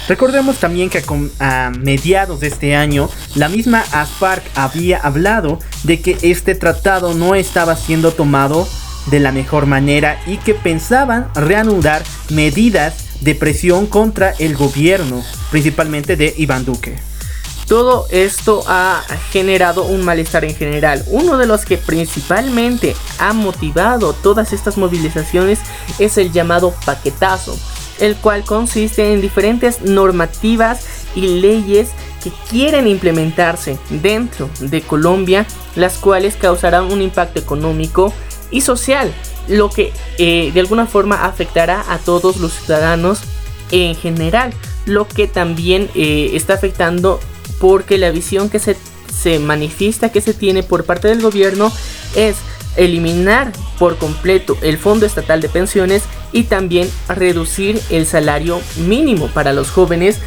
Recordemos 0.07 0.55
también 0.55 0.89
que 0.89 1.03
a 1.41 1.71
mediados 1.77 2.39
de 2.39 2.47
este 2.47 2.73
año, 2.77 3.09
la 3.35 3.49
misma 3.49 3.83
ASPARC 3.91 4.41
había 4.55 4.99
hablado 4.99 5.59
de 5.83 5.99
que 5.99 6.17
este 6.21 6.55
tratado 6.55 7.13
no 7.13 7.35
estaba 7.35 7.75
siendo 7.75 8.13
tomado 8.13 8.65
de 9.07 9.19
la 9.19 9.33
mejor 9.33 9.65
manera 9.65 10.21
y 10.25 10.37
que 10.37 10.53
pensaban 10.53 11.27
reanudar 11.35 12.03
medidas 12.29 13.19
de 13.19 13.35
presión 13.35 13.85
contra 13.85 14.31
el 14.39 14.55
gobierno, 14.55 15.25
principalmente 15.51 16.15
de 16.15 16.33
Iván 16.37 16.63
Duque. 16.63 16.95
Todo 17.67 18.06
esto 18.12 18.63
ha 18.67 19.04
generado 19.32 19.84
un 19.84 20.06
malestar 20.06 20.45
en 20.45 20.56
general. 20.56 21.04
Uno 21.08 21.38
de 21.38 21.47
los 21.47 21.65
que 21.65 21.78
principalmente 21.78 22.95
ha 23.17 23.34
motivado 23.34 24.13
todas 24.13 24.54
estas 24.54 24.78
movilizaciones 24.78 25.60
es 25.97 26.17
el 26.17 26.32
llamado 26.32 26.75
paquetazo, 26.86 27.58
el 27.99 28.15
cual 28.17 28.43
consiste 28.43 29.13
en 29.13 29.21
diferentes 29.21 29.82
normativas 29.82 30.86
y 31.15 31.39
leyes 31.39 31.89
que 32.23 32.32
quieren 32.49 32.88
implementarse 32.88 33.80
dentro 33.89 34.49
de 34.60 34.82
Colombia, 34.82 35.45
las 35.75 35.97
cuales 35.97 36.36
causarán 36.36 36.91
un 36.91 37.01
impacto 37.01 37.39
económico 37.39 38.13
y 38.51 38.62
social, 38.62 39.13
lo 39.47 39.69
que 39.69 39.91
eh, 40.17 40.51
de 40.54 40.60
alguna 40.60 40.86
forma 40.86 41.25
afectará 41.25 41.84
a 41.88 41.97
todos 41.97 42.38
los 42.38 42.54
ciudadanos 42.54 43.21
en 43.71 43.95
general, 43.95 44.54
lo 44.86 45.08
que 45.08 45.28
también 45.28 45.89
eh, 45.95 46.32
está 46.34 46.54
afectando 46.54 47.19
porque 47.60 47.97
la 47.97 48.12
visión 48.12 48.49
que 48.49 48.60
se, 48.60 48.77
se 49.13 49.39
manifiesta 49.39 50.12
que 50.12 50.21
se 50.21 50.34
tiene 50.34 50.63
por 50.63 50.86
parte 50.86 51.08
del 51.08 51.21
gobierno 51.21 51.71
es 52.15 52.38
eliminar 52.75 53.51
por 53.79 53.97
completo 53.97 54.58
el 54.62 54.77
Fondo 54.77 55.05
Estatal 55.05 55.41
de 55.41 55.49
Pensiones 55.49 56.03
y 56.31 56.43
también 56.43 56.89
reducir 57.08 57.81
el 57.89 58.05
salario 58.05 58.60
mínimo 58.86 59.27
para 59.27 59.53
los 59.53 59.69
jóvenes 59.69 60.19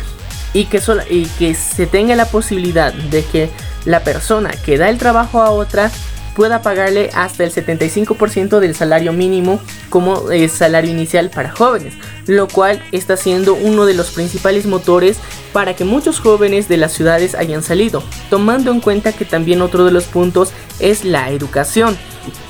y 0.55 0.65
que, 0.65 0.81
y 1.11 1.27
que 1.39 1.55
se 1.55 1.87
tenga 1.87 2.17
la 2.17 2.27
posibilidad 2.27 2.93
de 2.93 3.25
que 3.25 3.51
la 3.85 4.03
persona 4.03 4.51
que 4.51 4.79
da 4.79 4.89
el 4.89 4.99
trabajo 4.99 5.43
a 5.43 5.51
otra 5.51 5.91
pueda 6.39 6.63
pagarle 6.63 7.11
hasta 7.15 7.43
el 7.43 7.53
75% 7.53 8.61
del 8.61 8.77
salario 8.77 9.13
mínimo 9.13 9.61
como 9.91 10.31
eh, 10.31 10.49
salario 10.49 10.89
inicial 10.89 11.31
para 11.31 11.51
jóvenes, 11.51 11.95
lo 12.29 12.47
cual 12.47 12.81
está 12.93 13.17
siendo 13.17 13.55
uno 13.55 13.87
de 13.87 13.95
los 13.95 14.13
principales 14.13 14.65
motores 14.65 15.17
para 15.53 15.75
que 15.75 15.85
muchos 15.85 16.21
jóvenes 16.21 16.69
de 16.69 16.77
las 16.77 16.93
ciudades 16.93 17.35
hayan 17.35 17.65
salido, 17.65 18.05
tomando 18.31 18.71
en 18.71 18.79
cuenta 18.79 19.13
que 19.13 19.25
también 19.25 19.63
otro 19.63 19.85
de 19.85 19.91
los 19.91 20.05
puntos 20.05 20.53
es 20.79 21.05
la 21.05 21.29
educación 21.33 21.99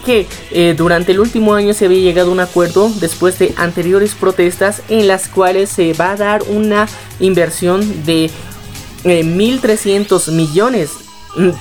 que 0.05 0.27
eh, 0.51 0.75
durante 0.77 1.13
el 1.13 1.21
último 1.21 1.55
año 1.55 1.73
se 1.73 1.87
había 1.87 2.01
llegado 2.01 2.29
a 2.29 2.33
un 2.35 2.41
acuerdo 2.41 2.91
después 3.01 3.39
de 3.39 3.55
anteriores 3.57 4.15
protestas 4.15 4.83
en 4.91 5.09
las 5.09 5.29
cuales 5.29 5.71
se 5.71 5.95
va 5.95 6.11
a 6.11 6.17
dar 6.17 6.43
una 6.51 6.89
inversión 7.21 8.05
de 8.05 8.31
1.300 9.05 10.29
eh, 10.29 10.33
millones 10.33 10.91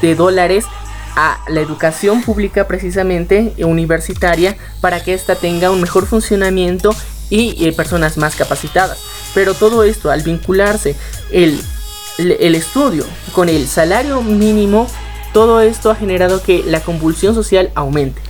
de 0.02 0.16
dólares 0.16 0.66
a 1.17 1.39
la 1.47 1.62
educación 1.62 2.21
pública 2.21 2.67
precisamente 2.67 3.51
eh, 3.58 3.65
universitaria 3.65 4.56
para 4.82 5.03
que 5.03 5.15
ésta 5.15 5.34
tenga 5.34 5.71
un 5.71 5.82
mejor 5.82 6.06
funcionamiento 6.06 6.95
y 7.32 7.65
eh, 7.65 7.73
personas 7.73 8.17
más 8.17 8.36
capacitadas. 8.36 8.99
Pero 9.34 9.56
todo 9.56 9.84
esto 9.84 10.12
al 10.12 10.21
vincularse 10.21 10.95
el, 11.32 11.60
el 12.19 12.53
estudio 12.53 13.03
con 13.34 13.49
el 13.49 13.67
salario 13.67 14.21
mínimo, 14.21 14.88
todo 15.34 15.60
esto 15.60 15.89
ha 15.89 15.95
generado 15.95 16.43
que 16.43 16.63
la 16.63 16.82
convulsión 16.82 17.34
social 17.34 17.71
aumente. 17.73 18.21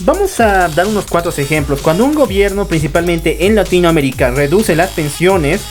Vamos 0.00 0.38
a 0.38 0.68
dar 0.68 0.86
unos 0.86 1.06
cuantos 1.06 1.38
ejemplos. 1.38 1.80
Cuando 1.80 2.04
un 2.04 2.14
gobierno, 2.14 2.66
principalmente 2.66 3.46
en 3.46 3.54
Latinoamérica, 3.54 4.32
reduce 4.32 4.76
las 4.76 4.90
pensiones, 4.90 5.62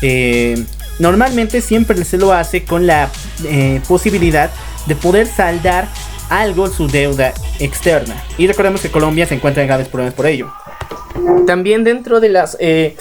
eh, 0.00 0.64
normalmente 1.00 1.60
siempre 1.60 2.04
se 2.04 2.18
lo 2.18 2.32
hace 2.32 2.64
con 2.64 2.86
la 2.86 3.10
posibilidad 3.88 4.50
de 4.86 4.96
poder 4.96 5.26
saldar 5.26 5.88
algo 6.30 6.68
su 6.68 6.86
deuda 6.86 7.34
externa. 7.58 8.22
Y 8.38 8.46
recordemos 8.46 8.80
que 8.80 8.90
Colombia 8.90 9.26
se 9.26 9.34
encuentra 9.34 9.62
en 9.62 9.68
graves 9.68 9.88
problemas 9.88 10.14
por 10.14 10.26
ello. 10.26 10.50
También 11.46 11.84
dentro 11.84 12.20
de 12.20 12.28
las 12.30 12.56
eh, 12.60 12.96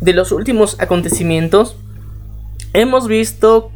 de 0.00 0.12
los 0.12 0.30
últimos 0.30 0.76
acontecimientos 0.78 1.76
hemos 2.74 3.08
visto 3.08 3.72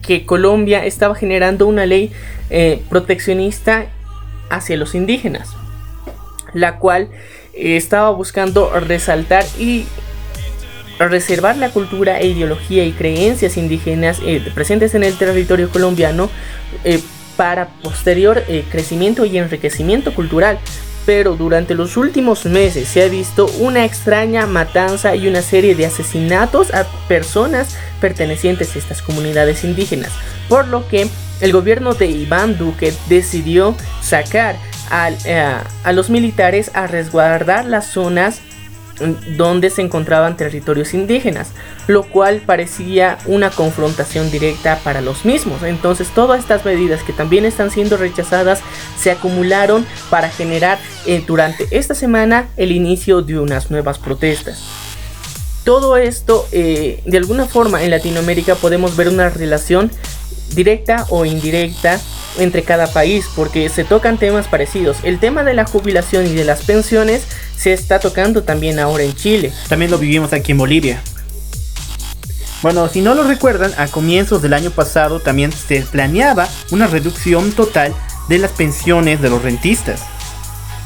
que 0.00 0.24
Colombia 0.24 0.84
estaba 0.84 1.14
generando 1.14 1.66
una 1.66 1.86
ley 1.86 2.10
eh, 2.50 2.82
proteccionista 2.88 3.86
hacia 4.48 4.76
los 4.76 4.94
indígenas, 4.94 5.50
la 6.54 6.78
cual 6.78 7.10
eh, 7.52 7.76
estaba 7.76 8.10
buscando 8.10 8.70
resaltar 8.80 9.44
y 9.58 9.84
reservar 10.98 11.56
la 11.56 11.70
cultura 11.70 12.18
e 12.20 12.28
ideología 12.28 12.84
y 12.84 12.92
creencias 12.92 13.56
indígenas 13.56 14.20
presentes 14.54 14.94
en 14.94 15.04
el 15.04 15.16
territorio 15.18 15.68
colombiano 15.68 16.30
para 17.36 17.68
posterior 17.82 18.42
eh, 18.48 18.64
crecimiento 18.70 19.24
y 19.24 19.38
enriquecimiento 19.38 20.14
cultural. 20.14 20.58
Pero 21.04 21.34
durante 21.34 21.74
los 21.74 21.96
últimos 21.96 22.44
meses 22.46 22.88
se 22.88 23.02
ha 23.02 23.08
visto 23.08 23.46
una 23.58 23.84
extraña 23.84 24.46
matanza 24.46 25.16
y 25.16 25.26
una 25.26 25.42
serie 25.42 25.74
de 25.74 25.86
asesinatos 25.86 26.72
a 26.72 26.86
personas 27.08 27.76
pertenecientes 28.00 28.74
a 28.74 28.78
estas 28.78 29.02
comunidades 29.02 29.64
indígenas. 29.64 30.12
Por 30.48 30.68
lo 30.68 30.86
que 30.86 31.08
el 31.40 31.52
gobierno 31.52 31.94
de 31.94 32.06
Iván 32.06 32.56
Duque 32.56 32.92
decidió 33.08 33.74
sacar 34.00 34.56
eh, 35.24 35.56
a 35.82 35.92
los 35.92 36.08
militares 36.08 36.70
a 36.74 36.86
resguardar 36.86 37.64
las 37.64 37.86
zonas 37.86 38.40
donde 39.36 39.70
se 39.70 39.82
encontraban 39.82 40.36
territorios 40.36 40.94
indígenas, 40.94 41.50
lo 41.86 42.04
cual 42.04 42.42
parecía 42.44 43.18
una 43.26 43.50
confrontación 43.50 44.30
directa 44.30 44.78
para 44.84 45.00
los 45.00 45.24
mismos. 45.24 45.62
Entonces 45.62 46.08
todas 46.08 46.40
estas 46.40 46.64
medidas 46.64 47.02
que 47.02 47.12
también 47.12 47.44
están 47.44 47.70
siendo 47.70 47.96
rechazadas 47.96 48.60
se 48.98 49.10
acumularon 49.10 49.86
para 50.10 50.30
generar 50.30 50.78
eh, 51.06 51.22
durante 51.26 51.66
esta 51.70 51.94
semana 51.94 52.48
el 52.56 52.72
inicio 52.72 53.22
de 53.22 53.38
unas 53.38 53.70
nuevas 53.70 53.98
protestas. 53.98 54.62
Todo 55.64 55.96
esto, 55.96 56.46
eh, 56.50 57.02
de 57.06 57.18
alguna 57.18 57.46
forma 57.46 57.84
en 57.84 57.90
Latinoamérica 57.90 58.56
podemos 58.56 58.96
ver 58.96 59.08
una 59.08 59.30
relación 59.30 59.90
directa 60.54 61.06
o 61.08 61.24
indirecta 61.24 62.00
entre 62.38 62.62
cada 62.62 62.86
país 62.86 63.26
porque 63.34 63.68
se 63.68 63.84
tocan 63.84 64.18
temas 64.18 64.48
parecidos. 64.48 64.98
El 65.02 65.18
tema 65.18 65.44
de 65.44 65.54
la 65.54 65.64
jubilación 65.64 66.26
y 66.26 66.34
de 66.34 66.44
las 66.44 66.62
pensiones 66.62 67.22
se 67.56 67.72
está 67.72 68.00
tocando 68.00 68.42
también 68.42 68.78
ahora 68.78 69.04
en 69.04 69.14
Chile. 69.14 69.52
También 69.68 69.90
lo 69.90 69.98
vivimos 69.98 70.32
aquí 70.32 70.52
en 70.52 70.58
Bolivia. 70.58 71.02
Bueno, 72.62 72.88
si 72.88 73.00
no 73.00 73.14
lo 73.14 73.24
recuerdan, 73.24 73.72
a 73.76 73.88
comienzos 73.88 74.40
del 74.40 74.52
año 74.52 74.70
pasado 74.70 75.18
también 75.18 75.50
se 75.50 75.82
planeaba 75.82 76.48
una 76.70 76.86
reducción 76.86 77.50
total 77.52 77.92
de 78.28 78.38
las 78.38 78.52
pensiones 78.52 79.20
de 79.20 79.30
los 79.30 79.42
rentistas. 79.42 80.02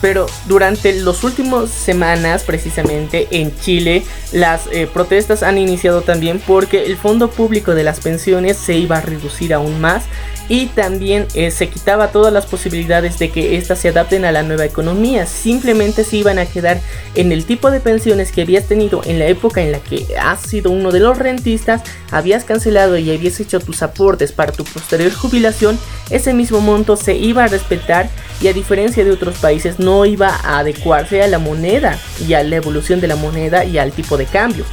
Pero 0.01 0.27
durante 0.47 0.93
las 0.93 1.25
últimas 1.25 1.71
semanas, 1.71 2.45
precisamente 2.45 3.29
en 3.31 3.59
Chile, 3.59 4.05
las 4.33 4.67
eh, 4.71 4.87
protestas 4.87 5.43
han 5.43 5.59
iniciado 5.59 6.03
también 6.03 6.41
porque 6.47 6.85
el 6.85 6.97
fondo 6.97 7.31
público 7.31 7.75
de 7.75 7.85
las 7.85 8.01
pensiones 8.01 8.57
se 8.57 8.75
iba 8.77 8.99
a 8.99 9.01
reducir 9.01 9.55
aún 9.55 9.81
más 9.81 10.05
y 10.49 10.67
también 10.67 11.27
eh, 11.35 11.51
se 11.51 11.69
quitaba 11.69 12.13
todas 12.13 12.33
las 12.33 12.47
posibilidades 12.47 13.19
de 13.19 13.31
que 13.31 13.57
éstas 13.57 13.81
se 13.81 13.89
adapten 13.89 14.25
a 14.25 14.33
la 14.33 14.43
nueva 14.43 14.65
economía. 14.65 15.27
Simplemente 15.27 16.05
se 16.05 16.17
iban 16.17 16.39
a 16.39 16.47
quedar 16.47 16.81
en 17.15 17.33
el 17.33 17.45
tipo 17.45 17.71
de 17.71 17.81
pensiones 17.81 18.33
que 18.33 18.43
habías 18.43 18.67
tenido 18.67 19.03
en 19.05 19.19
la 19.19 19.27
época 19.27 19.63
en 19.63 19.73
la 19.73 19.81
que 19.81 20.07
has 20.21 20.41
sido 20.41 20.71
uno 20.71 20.93
de 20.93 21.01
los 21.01 21.19
rentistas, 21.19 21.83
habías 22.11 22.45
cancelado 22.45 22.97
y 22.97 23.11
habías 23.11 23.41
hecho 23.41 23.61
tus 23.61 23.83
aportes 23.83 24.33
para 24.33 24.53
tu 24.53 24.65
posterior 24.65 25.13
jubilación, 25.13 25.79
ese 26.11 26.33
mismo 26.33 26.61
monto 26.61 26.97
se 26.97 27.17
iba 27.17 27.45
a 27.45 27.49
respetar 27.49 28.09
y 28.41 28.49
a 28.49 28.53
diferencia 28.53 29.05
de 29.05 29.11
otros 29.11 29.37
países 29.39 29.79
iba 30.07 30.29
a 30.29 30.59
adecuarse 30.59 31.22
a 31.22 31.29
la 31.29 31.38
moneda 31.38 31.99
y 32.27 32.35
a 32.35 32.42
la 32.42 32.57
evolución 32.57 33.01
de 33.01 33.09
la 33.09 33.16
moneda 33.16 33.64
y 33.64 33.79
al 33.79 33.92
tipo 33.92 34.16
de 34.16 34.27
cambio 34.27 34.64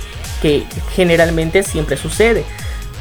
que 0.42 0.66
generalmente 0.94 1.64
siempre 1.64 1.96
sucede. 1.96 2.44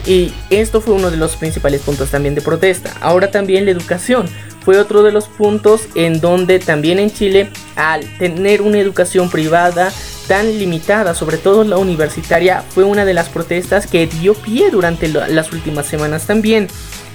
Y 0.06 0.32
esto 0.50 0.80
fue 0.80 0.94
uno 0.94 1.10
de 1.10 1.16
los 1.16 1.36
principales 1.36 1.82
puntos 1.82 2.10
también 2.10 2.34
de 2.34 2.40
protesta. 2.40 2.92
Ahora 3.00 3.30
también 3.30 3.64
la 3.64 3.72
educación 3.72 4.28
fue 4.64 4.78
otro 4.78 5.02
de 5.02 5.12
los 5.12 5.26
puntos 5.26 5.82
en 5.94 6.20
donde 6.20 6.58
también 6.60 6.98
en 6.98 7.12
Chile, 7.12 7.50
al 7.76 8.04
tener 8.18 8.62
una 8.62 8.78
educación 8.78 9.28
privada 9.28 9.92
tan 10.28 10.58
limitada, 10.58 11.14
sobre 11.14 11.36
todo 11.36 11.64
la 11.64 11.78
universitaria, 11.78 12.62
fue 12.68 12.84
una 12.84 13.04
de 13.04 13.14
las 13.14 13.28
protestas 13.28 13.86
que 13.86 14.06
dio 14.06 14.34
pie 14.34 14.70
durante 14.70 15.08
las 15.08 15.52
últimas 15.52 15.86
semanas 15.86 16.26
también. 16.26 16.68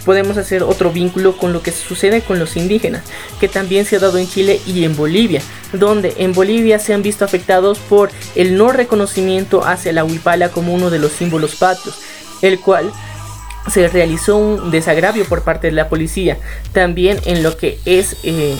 Podemos 0.07 0.37
hacer 0.37 0.63
otro 0.63 0.91
vínculo 0.91 1.37
con 1.37 1.53
lo 1.53 1.61
que 1.61 1.71
sucede 1.71 2.21
con 2.21 2.39
los 2.39 2.57
indígenas, 2.57 3.03
que 3.39 3.47
también 3.47 3.85
se 3.85 3.97
ha 3.97 3.99
dado 3.99 4.17
en 4.17 4.27
Chile 4.27 4.59
y 4.65 4.85
en 4.85 4.95
Bolivia, 4.95 5.43
donde 5.73 6.15
en 6.17 6.33
Bolivia 6.33 6.79
se 6.79 6.95
han 6.95 7.03
visto 7.03 7.23
afectados 7.23 7.77
por 7.77 8.09
el 8.33 8.57
no 8.57 8.71
reconocimiento 8.71 9.63
hacia 9.63 9.93
la 9.93 10.03
huipala 10.03 10.49
como 10.49 10.73
uno 10.73 10.89
de 10.89 10.97
los 10.97 11.11
símbolos 11.11 11.57
patrios 11.57 11.95
el 12.41 12.59
cual 12.59 12.91
se 13.71 13.87
realizó 13.87 14.37
un 14.37 14.71
desagravio 14.71 15.25
por 15.25 15.43
parte 15.43 15.67
de 15.67 15.73
la 15.73 15.89
policía. 15.89 16.37
También 16.71 17.19
en 17.25 17.43
lo 17.43 17.57
que 17.57 17.79
es 17.85 18.17
eh, 18.23 18.55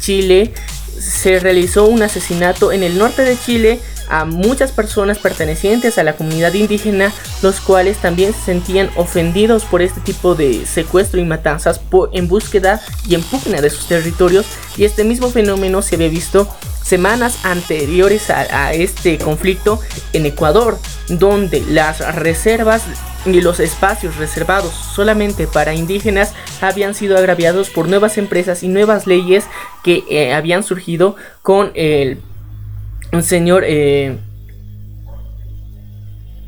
Chile 0.00 0.52
se 0.98 1.38
realizó 1.38 1.86
un 1.86 2.02
asesinato 2.02 2.72
en 2.72 2.82
el 2.82 2.98
norte 2.98 3.22
de 3.22 3.38
Chile 3.38 3.80
a 4.12 4.26
muchas 4.26 4.72
personas 4.72 5.18
pertenecientes 5.18 5.96
a 5.96 6.04
la 6.04 6.16
comunidad 6.16 6.52
indígena, 6.52 7.10
los 7.40 7.60
cuales 7.60 7.96
también 7.96 8.34
se 8.34 8.40
sentían 8.42 8.90
ofendidos 8.96 9.64
por 9.64 9.80
este 9.80 10.02
tipo 10.02 10.34
de 10.34 10.66
secuestro 10.66 11.18
y 11.18 11.24
matanzas 11.24 11.80
en 12.12 12.28
búsqueda 12.28 12.82
y 13.08 13.14
en 13.14 13.22
pugna 13.22 13.62
de 13.62 13.70
sus 13.70 13.86
territorios. 13.86 14.44
Y 14.76 14.84
este 14.84 15.04
mismo 15.04 15.30
fenómeno 15.30 15.80
se 15.80 15.94
había 15.94 16.10
visto 16.10 16.46
semanas 16.82 17.38
anteriores 17.42 18.28
a, 18.28 18.74
este 18.74 19.16
conflicto 19.16 19.80
en 20.12 20.26
Ecuador, 20.26 20.78
donde 21.08 21.60
las 21.60 22.14
reservas 22.14 22.82
y 23.24 23.40
los 23.40 23.60
espacios 23.60 24.16
reservados 24.16 24.74
solamente 24.74 25.46
para 25.46 25.72
indígenas 25.72 26.34
habían 26.60 26.94
sido 26.94 27.16
agraviados 27.16 27.70
por 27.70 27.88
nuevas 27.88 28.18
empresas 28.18 28.62
y 28.62 28.68
nuevas 28.68 29.06
leyes 29.06 29.44
que 29.82 30.04
eh, 30.10 30.34
habían 30.34 30.64
surgido 30.64 31.16
con 31.42 31.70
el 31.74 32.20
señor 33.20 33.64
eh, 33.66 34.16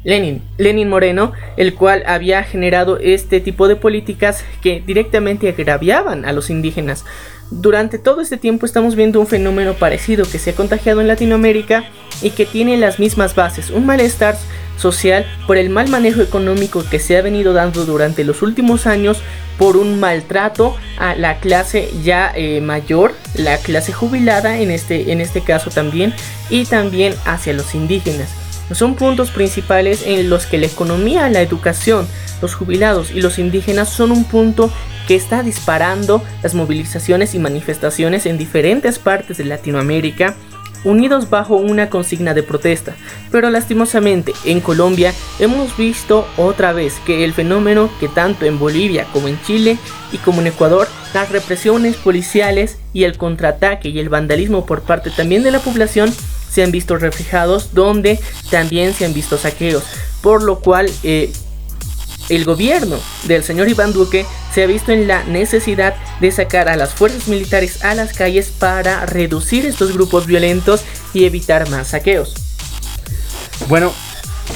Lenin, 0.05 0.42
Lenin 0.59 0.88
Moreno, 0.88 1.33
el 1.57 1.74
cual 1.74 2.03
había 2.07 2.42
generado 2.42 2.98
este 2.98 3.40
tipo 3.40 3.68
de 3.68 3.77
políticas 3.77 4.44
que 4.62 4.83
directamente 4.87 5.48
agraviaban 5.48 6.24
a 6.24 6.33
los 6.33 6.50
indígenas. 6.50 7.05
Durante 7.50 7.98
todo 7.98 8.20
este 8.20 8.37
tiempo 8.37 8.66
estamos 8.66 8.96
viendo 8.96 9.20
un 9.20 9.27
fenómeno 9.27 9.74
parecido 9.74 10.24
que 10.31 10.38
se 10.38 10.50
ha 10.50 10.55
contagiado 10.55 11.00
en 11.00 11.09
Latinoamérica 11.09 11.85
y 12.22 12.31
que 12.31 12.46
tiene 12.46 12.77
las 12.77 12.98
mismas 12.98 13.35
bases, 13.35 13.70
un 13.70 13.87
malestar 13.87 14.37
social 14.76 15.26
por 15.46 15.56
el 15.56 15.70
mal 15.70 15.88
manejo 15.88 16.20
económico 16.20 16.84
que 16.88 16.98
se 16.98 17.16
ha 17.16 17.22
venido 17.22 17.52
dando 17.52 17.84
durante 17.84 18.24
los 18.24 18.42
últimos 18.42 18.87
años 18.87 19.22
por 19.58 19.76
un 19.76 20.00
maltrato 20.00 20.76
a 20.98 21.14
la 21.14 21.38
clase 21.38 21.90
ya 22.02 22.32
eh, 22.34 22.60
mayor, 22.60 23.14
la 23.34 23.58
clase 23.58 23.92
jubilada 23.92 24.58
en 24.58 24.70
este, 24.70 25.12
en 25.12 25.20
este 25.20 25.42
caso 25.42 25.70
también, 25.70 26.12
y 26.50 26.64
también 26.64 27.14
hacia 27.24 27.52
los 27.52 27.74
indígenas. 27.74 28.30
Son 28.72 28.94
puntos 28.94 29.30
principales 29.30 30.04
en 30.06 30.30
los 30.30 30.46
que 30.46 30.58
la 30.58 30.66
economía, 30.66 31.28
la 31.28 31.42
educación, 31.42 32.08
los 32.40 32.54
jubilados 32.54 33.10
y 33.10 33.20
los 33.20 33.38
indígenas 33.38 33.90
son 33.90 34.10
un 34.10 34.24
punto 34.24 34.70
que 35.06 35.14
está 35.14 35.42
disparando 35.42 36.22
las 36.42 36.54
movilizaciones 36.54 37.34
y 37.34 37.38
manifestaciones 37.38 38.24
en 38.26 38.38
diferentes 38.38 38.98
partes 38.98 39.37
de 39.37 39.44
Latinoamérica 39.44 40.34
unidos 40.85 41.31
bajo 41.31 41.57
una 41.57 41.90
consigna 41.90 42.35
de 42.35 42.42
protesta. 42.42 42.94
Pero 43.31 43.51
lastimosamente 43.51 44.33
en 44.44 44.61
Colombia 44.61 45.12
hemos 45.38 45.77
visto 45.77 46.27
otra 46.37 46.73
vez 46.73 46.94
que 47.07 47.25
el 47.25 47.33
fenómeno 47.33 47.90
que 48.01 48.09
tanto 48.09 48.47
en 48.47 48.59
Bolivia 48.59 49.07
como 49.12 49.29
en 49.29 49.40
Chile 49.42 49.79
y 50.12 50.18
como 50.18 50.40
en 50.40 50.49
Ecuador, 50.49 50.88
las 51.12 51.31
represiones 51.31 51.97
policiales 51.97 52.79
y 52.92 53.05
el 53.05 53.16
contraataque 53.16 53.88
y 53.88 53.99
el 53.99 54.09
vandalismo 54.09 54.66
por 54.66 54.83
parte 54.83 55.11
también 55.11 55.42
de 55.42 55.51
la 55.51 55.61
población 55.61 56.12
se 56.51 56.62
han 56.62 56.70
visto 56.70 56.97
reflejados 56.97 57.75
donde 57.75 58.20
también 58.51 58.94
se 58.94 59.05
han 59.05 59.12
visto 59.12 59.37
saqueos. 59.37 59.83
Por 60.23 60.42
lo 60.42 60.61
cual 60.61 60.88
eh, 61.03 61.33
el 62.28 62.44
gobierno 62.44 62.98
del 63.24 63.44
señor 63.44 63.68
Iván 63.68 63.92
Duque 63.92 64.26
se 64.52 64.62
ha 64.62 64.66
visto 64.66 64.92
en 64.92 65.06
la 65.06 65.24
necesidad 65.24 65.94
de 66.20 66.30
sacar 66.30 66.68
a 66.68 66.76
las 66.76 66.94
fuerzas 66.94 67.28
militares 67.28 67.84
a 67.84 67.94
las 67.94 68.12
calles 68.12 68.48
para 68.48 69.04
reducir 69.06 69.66
estos 69.66 69.92
grupos 69.92 70.26
violentos 70.26 70.84
y 71.12 71.24
evitar 71.24 71.68
más 71.70 71.88
saqueos. 71.88 72.34
Bueno, 73.68 73.92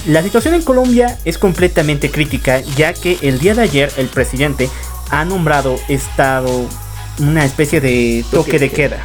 la 0.07 0.23
situación 0.23 0.55
en 0.55 0.63
Colombia 0.63 1.19
es 1.25 1.39
completamente 1.39 2.11
crítica 2.11 2.61
ya 2.77 2.93
que 2.93 3.19
el 3.23 3.39
día 3.39 3.55
de 3.55 3.63
ayer 3.63 3.93
el 3.97 4.09
presidente 4.09 4.69
ha 5.11 5.25
nombrado 5.25 5.77
estado 5.89 6.67
una 7.19 7.45
especie 7.45 7.81
de 7.81 8.25
toque 8.31 8.59
de 8.59 8.71
queda. 8.71 9.03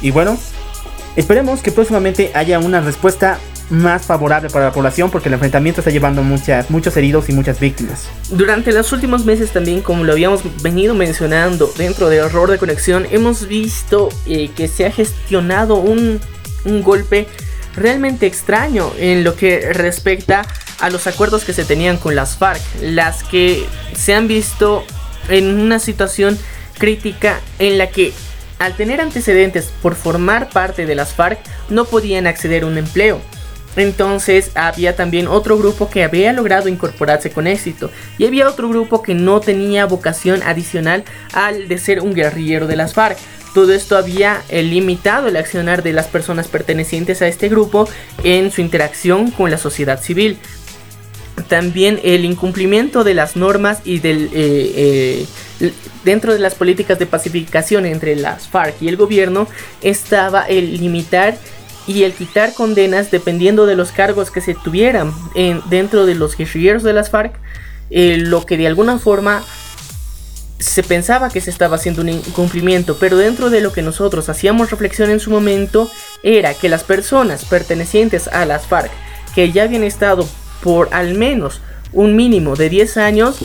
Y 0.00 0.10
bueno, 0.10 0.38
esperemos 1.16 1.62
que 1.62 1.72
próximamente 1.72 2.30
haya 2.34 2.58
una 2.58 2.80
respuesta 2.80 3.38
más 3.70 4.06
favorable 4.06 4.48
para 4.50 4.66
la 4.66 4.72
población 4.72 5.10
porque 5.10 5.28
el 5.28 5.34
enfrentamiento 5.34 5.80
está 5.80 5.90
llevando 5.90 6.22
muchas, 6.22 6.70
muchos 6.70 6.96
heridos 6.96 7.28
y 7.28 7.32
muchas 7.32 7.58
víctimas. 7.60 8.08
Durante 8.30 8.72
los 8.72 8.92
últimos 8.92 9.24
meses 9.24 9.50
también, 9.50 9.82
como 9.82 10.04
lo 10.04 10.12
habíamos 10.12 10.42
venido 10.62 10.94
mencionando 10.94 11.72
dentro 11.76 12.08
del 12.08 12.24
error 12.24 12.50
de 12.50 12.58
conexión, 12.58 13.06
hemos 13.10 13.48
visto 13.48 14.08
eh, 14.26 14.50
que 14.54 14.68
se 14.68 14.86
ha 14.86 14.90
gestionado 14.90 15.76
un, 15.76 16.20
un 16.64 16.82
golpe 16.82 17.26
realmente 17.74 18.26
extraño 18.26 18.90
en 18.98 19.24
lo 19.24 19.34
que 19.36 19.72
respecta 19.72 20.46
a 20.80 20.90
los 20.90 21.06
acuerdos 21.06 21.44
que 21.44 21.52
se 21.52 21.64
tenían 21.64 21.96
con 21.96 22.14
las 22.14 22.36
FARC, 22.36 22.60
las 22.80 23.22
que 23.22 23.66
se 23.94 24.14
han 24.14 24.28
visto 24.28 24.84
en 25.28 25.58
una 25.58 25.78
situación 25.78 26.38
crítica 26.78 27.40
en 27.58 27.78
la 27.78 27.88
que 27.88 28.12
al 28.58 28.74
tener 28.76 29.00
antecedentes 29.00 29.70
por 29.82 29.94
formar 29.94 30.48
parte 30.48 30.86
de 30.86 30.94
las 30.94 31.12
FARC 31.12 31.38
no 31.68 31.84
podían 31.84 32.26
acceder 32.26 32.62
a 32.62 32.66
un 32.66 32.78
empleo. 32.78 33.20
Entonces 33.76 34.50
había 34.54 34.96
también 34.96 35.28
otro 35.28 35.58
grupo 35.58 35.90
que 35.90 36.02
había 36.02 36.32
logrado 36.32 36.68
incorporarse 36.68 37.30
con 37.30 37.46
éxito 37.46 37.90
y 38.18 38.26
había 38.26 38.48
otro 38.48 38.68
grupo 38.68 39.02
que 39.02 39.14
no 39.14 39.40
tenía 39.40 39.86
vocación 39.86 40.42
adicional 40.42 41.04
al 41.32 41.68
de 41.68 41.78
ser 41.78 42.00
un 42.00 42.14
guerrillero 42.14 42.66
de 42.66 42.76
las 42.76 42.94
FARC. 42.94 43.18
Todo 43.54 43.72
esto 43.72 43.96
había 43.96 44.42
eh, 44.50 44.62
limitado 44.62 45.28
el 45.28 45.36
accionar 45.36 45.82
de 45.82 45.94
las 45.94 46.06
personas 46.08 46.48
pertenecientes 46.48 47.22
a 47.22 47.26
este 47.26 47.48
grupo 47.48 47.88
en 48.22 48.50
su 48.50 48.60
interacción 48.60 49.30
con 49.30 49.50
la 49.50 49.56
sociedad 49.56 50.00
civil. 50.00 50.38
También 51.48 52.00
el 52.02 52.24
incumplimiento 52.24 53.04
de 53.04 53.14
las 53.14 53.36
normas 53.36 53.80
y 53.84 54.00
del 54.00 54.30
eh, 54.34 55.26
eh, 55.60 55.72
dentro 56.04 56.32
de 56.34 56.38
las 56.38 56.54
políticas 56.54 56.98
de 56.98 57.06
pacificación 57.06 57.86
entre 57.86 58.14
las 58.16 58.46
FARC 58.48 58.80
y 58.82 58.88
el 58.88 58.96
gobierno 58.96 59.48
estaba 59.80 60.42
el 60.42 60.78
limitar 60.78 61.38
y 61.86 62.02
el 62.02 62.12
quitar 62.12 62.54
condenas 62.54 63.10
dependiendo 63.10 63.66
de 63.66 63.76
los 63.76 63.92
cargos 63.92 64.30
que 64.30 64.40
se 64.40 64.54
tuvieran 64.54 65.12
en, 65.34 65.62
dentro 65.68 66.06
de 66.06 66.14
los 66.14 66.36
guerrilleros 66.36 66.82
de 66.82 66.92
las 66.92 67.10
FARC, 67.10 67.34
eh, 67.90 68.16
lo 68.16 68.44
que 68.44 68.56
de 68.56 68.66
alguna 68.66 68.98
forma 68.98 69.42
se 70.58 70.82
pensaba 70.82 71.30
que 71.30 71.40
se 71.40 71.50
estaba 71.50 71.76
haciendo 71.76 72.02
un 72.02 72.08
incumplimiento, 72.08 72.96
pero 72.98 73.16
dentro 73.16 73.50
de 73.50 73.60
lo 73.60 73.72
que 73.72 73.82
nosotros 73.82 74.28
hacíamos 74.28 74.70
reflexión 74.70 75.10
en 75.10 75.20
su 75.20 75.30
momento 75.30 75.90
era 76.22 76.54
que 76.54 76.68
las 76.68 76.82
personas 76.82 77.44
pertenecientes 77.44 78.28
a 78.28 78.46
las 78.46 78.66
FARC 78.66 78.90
que 79.34 79.52
ya 79.52 79.64
habían 79.64 79.84
estado 79.84 80.26
por 80.62 80.88
al 80.92 81.14
menos 81.14 81.60
un 81.92 82.16
mínimo 82.16 82.56
de 82.56 82.70
10 82.70 82.96
años 82.96 83.36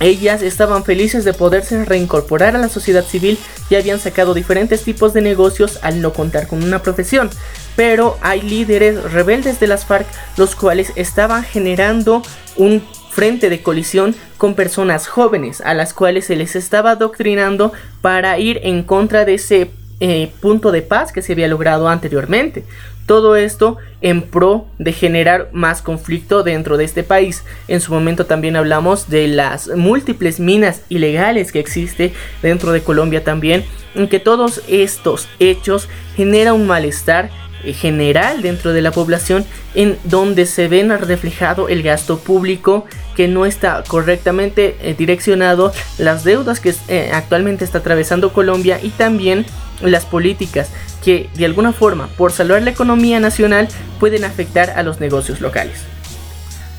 ellas 0.00 0.42
estaban 0.42 0.84
felices 0.84 1.24
de 1.24 1.32
poderse 1.32 1.84
reincorporar 1.84 2.54
a 2.54 2.58
la 2.58 2.68
sociedad 2.68 3.04
civil 3.04 3.38
y 3.68 3.74
habían 3.74 3.98
sacado 3.98 4.34
diferentes 4.34 4.82
tipos 4.82 5.12
de 5.12 5.22
negocios 5.22 5.78
al 5.82 6.00
no 6.00 6.12
contar 6.12 6.46
con 6.46 6.62
una 6.62 6.82
profesión. 6.82 7.30
Pero 7.76 8.16
hay 8.20 8.42
líderes 8.42 9.12
rebeldes 9.12 9.60
de 9.60 9.66
las 9.66 9.84
FARC 9.84 10.06
los 10.36 10.54
cuales 10.54 10.92
estaban 10.96 11.42
generando 11.42 12.22
un 12.56 12.82
frente 13.10 13.50
de 13.50 13.62
colisión 13.62 14.14
con 14.36 14.54
personas 14.54 15.08
jóvenes 15.08 15.60
a 15.60 15.74
las 15.74 15.92
cuales 15.92 16.26
se 16.26 16.36
les 16.36 16.54
estaba 16.54 16.92
adoctrinando 16.92 17.72
para 18.00 18.38
ir 18.38 18.60
en 18.62 18.84
contra 18.84 19.24
de 19.24 19.34
ese 19.34 19.70
eh, 20.00 20.30
punto 20.40 20.70
de 20.70 20.82
paz 20.82 21.12
que 21.12 21.22
se 21.22 21.32
había 21.32 21.48
logrado 21.48 21.88
anteriormente. 21.88 22.64
Todo 23.06 23.36
esto 23.36 23.78
en 24.00 24.22
pro 24.22 24.66
de 24.78 24.92
generar 24.92 25.48
más 25.52 25.82
conflicto 25.82 26.42
dentro 26.42 26.76
de 26.76 26.84
este 26.84 27.02
país. 27.02 27.42
En 27.66 27.80
su 27.80 27.92
momento 27.92 28.26
también 28.26 28.54
hablamos 28.54 29.08
de 29.08 29.28
las 29.28 29.68
múltiples 29.68 30.40
minas 30.40 30.82
ilegales 30.88 31.52
que 31.52 31.58
existe 31.58 32.12
dentro 32.42 32.70
de 32.72 32.82
Colombia 32.82 33.24
también, 33.24 33.64
en 33.94 34.08
que 34.08 34.20
todos 34.20 34.62
estos 34.68 35.28
hechos 35.38 35.88
generan 36.16 36.54
un 36.54 36.66
malestar 36.66 37.30
general 37.74 38.42
dentro 38.42 38.72
de 38.72 38.82
la 38.82 38.90
población 38.90 39.44
en 39.74 39.98
donde 40.04 40.46
se 40.46 40.68
ven 40.68 40.90
reflejado 40.98 41.68
el 41.68 41.82
gasto 41.82 42.18
público 42.18 42.84
que 43.16 43.28
no 43.28 43.46
está 43.46 43.82
correctamente 43.86 44.76
eh, 44.80 44.94
direccionado, 44.96 45.72
las 45.98 46.24
deudas 46.24 46.60
que 46.60 46.74
actualmente 47.12 47.64
está 47.64 47.78
atravesando 47.78 48.32
Colombia 48.32 48.78
y 48.82 48.90
también 48.90 49.44
las 49.80 50.04
políticas 50.04 50.70
que 51.04 51.28
de 51.34 51.44
alguna 51.44 51.72
forma, 51.72 52.08
por 52.16 52.32
salvar 52.32 52.62
la 52.62 52.70
economía 52.70 53.20
nacional, 53.20 53.68
pueden 54.00 54.24
afectar 54.24 54.70
a 54.70 54.82
los 54.82 55.00
negocios 55.00 55.40
locales. 55.40 55.80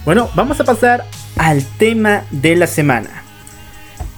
Bueno, 0.05 0.29
vamos 0.35 0.59
a 0.59 0.63
pasar 0.63 1.05
al 1.37 1.63
tema 1.77 2.23
de 2.31 2.55
la 2.55 2.67
semana. 2.67 3.23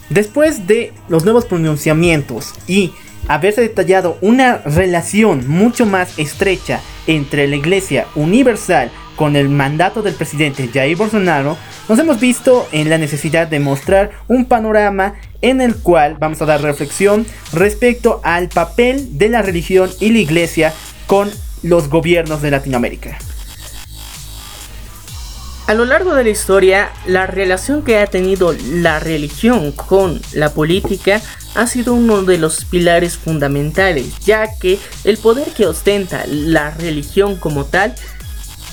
Después 0.10 0.68
de 0.68 0.94
los 1.08 1.24
nuevos 1.24 1.46
pronunciamientos 1.46 2.54
y 2.68 2.94
haberse 3.34 3.62
detallado 3.62 4.18
una 4.20 4.58
relación 4.58 5.48
mucho 5.48 5.86
más 5.86 6.20
estrecha 6.20 6.82
entre 7.08 7.48
la 7.48 7.56
Iglesia 7.56 8.06
Universal 8.16 8.92
con 9.16 9.38
el 9.38 9.48
mandato 9.48 10.02
del 10.02 10.16
presidente 10.16 10.70
Jair 10.74 10.98
Bolsonaro, 10.98 11.56
nos 11.88 11.98
hemos 11.98 12.20
visto 12.20 12.68
en 12.74 12.90
la 12.90 12.98
necesidad 12.98 13.48
de 13.48 13.62
mostrar 13.62 14.12
un 14.28 14.46
panorama 14.46 15.14
en 15.42 15.62
el 15.62 15.76
cual 15.78 16.18
vamos 16.20 16.42
a 16.42 16.46
dar 16.46 16.62
reflexión 16.62 17.26
respecto 17.54 18.20
al 18.24 18.50
papel 18.50 19.18
de 19.18 19.30
la 19.30 19.42
religión 19.42 19.90
y 20.02 20.10
la 20.12 20.20
iglesia 20.20 20.74
con 21.08 21.30
los 21.64 21.90
gobiernos 21.90 22.42
de 22.42 22.52
Latinoamérica. 22.52 23.18
A 25.72 25.74
lo 25.74 25.86
largo 25.86 26.16
de 26.16 26.26
la 26.26 26.30
historia, 26.30 26.92
la 27.08 27.28
relación 27.28 27.82
que 27.82 27.98
ha 27.98 28.06
tenido 28.06 28.54
la 28.74 29.00
religión 29.00 29.72
con 29.72 30.20
la 30.34 30.54
política 30.54 31.22
ha 31.56 31.66
sido 31.66 31.94
uno 31.94 32.24
de 32.24 32.38
los 32.38 32.66
pilares 32.66 33.16
fundamentales, 33.16 34.20
ya 34.20 34.50
que 34.60 34.80
el 35.06 35.18
poder 35.18 35.48
que 35.54 35.68
ostenta 35.68 36.26
la 36.28 36.72
religión 36.72 37.38
como 37.38 37.64
tal 37.64 37.96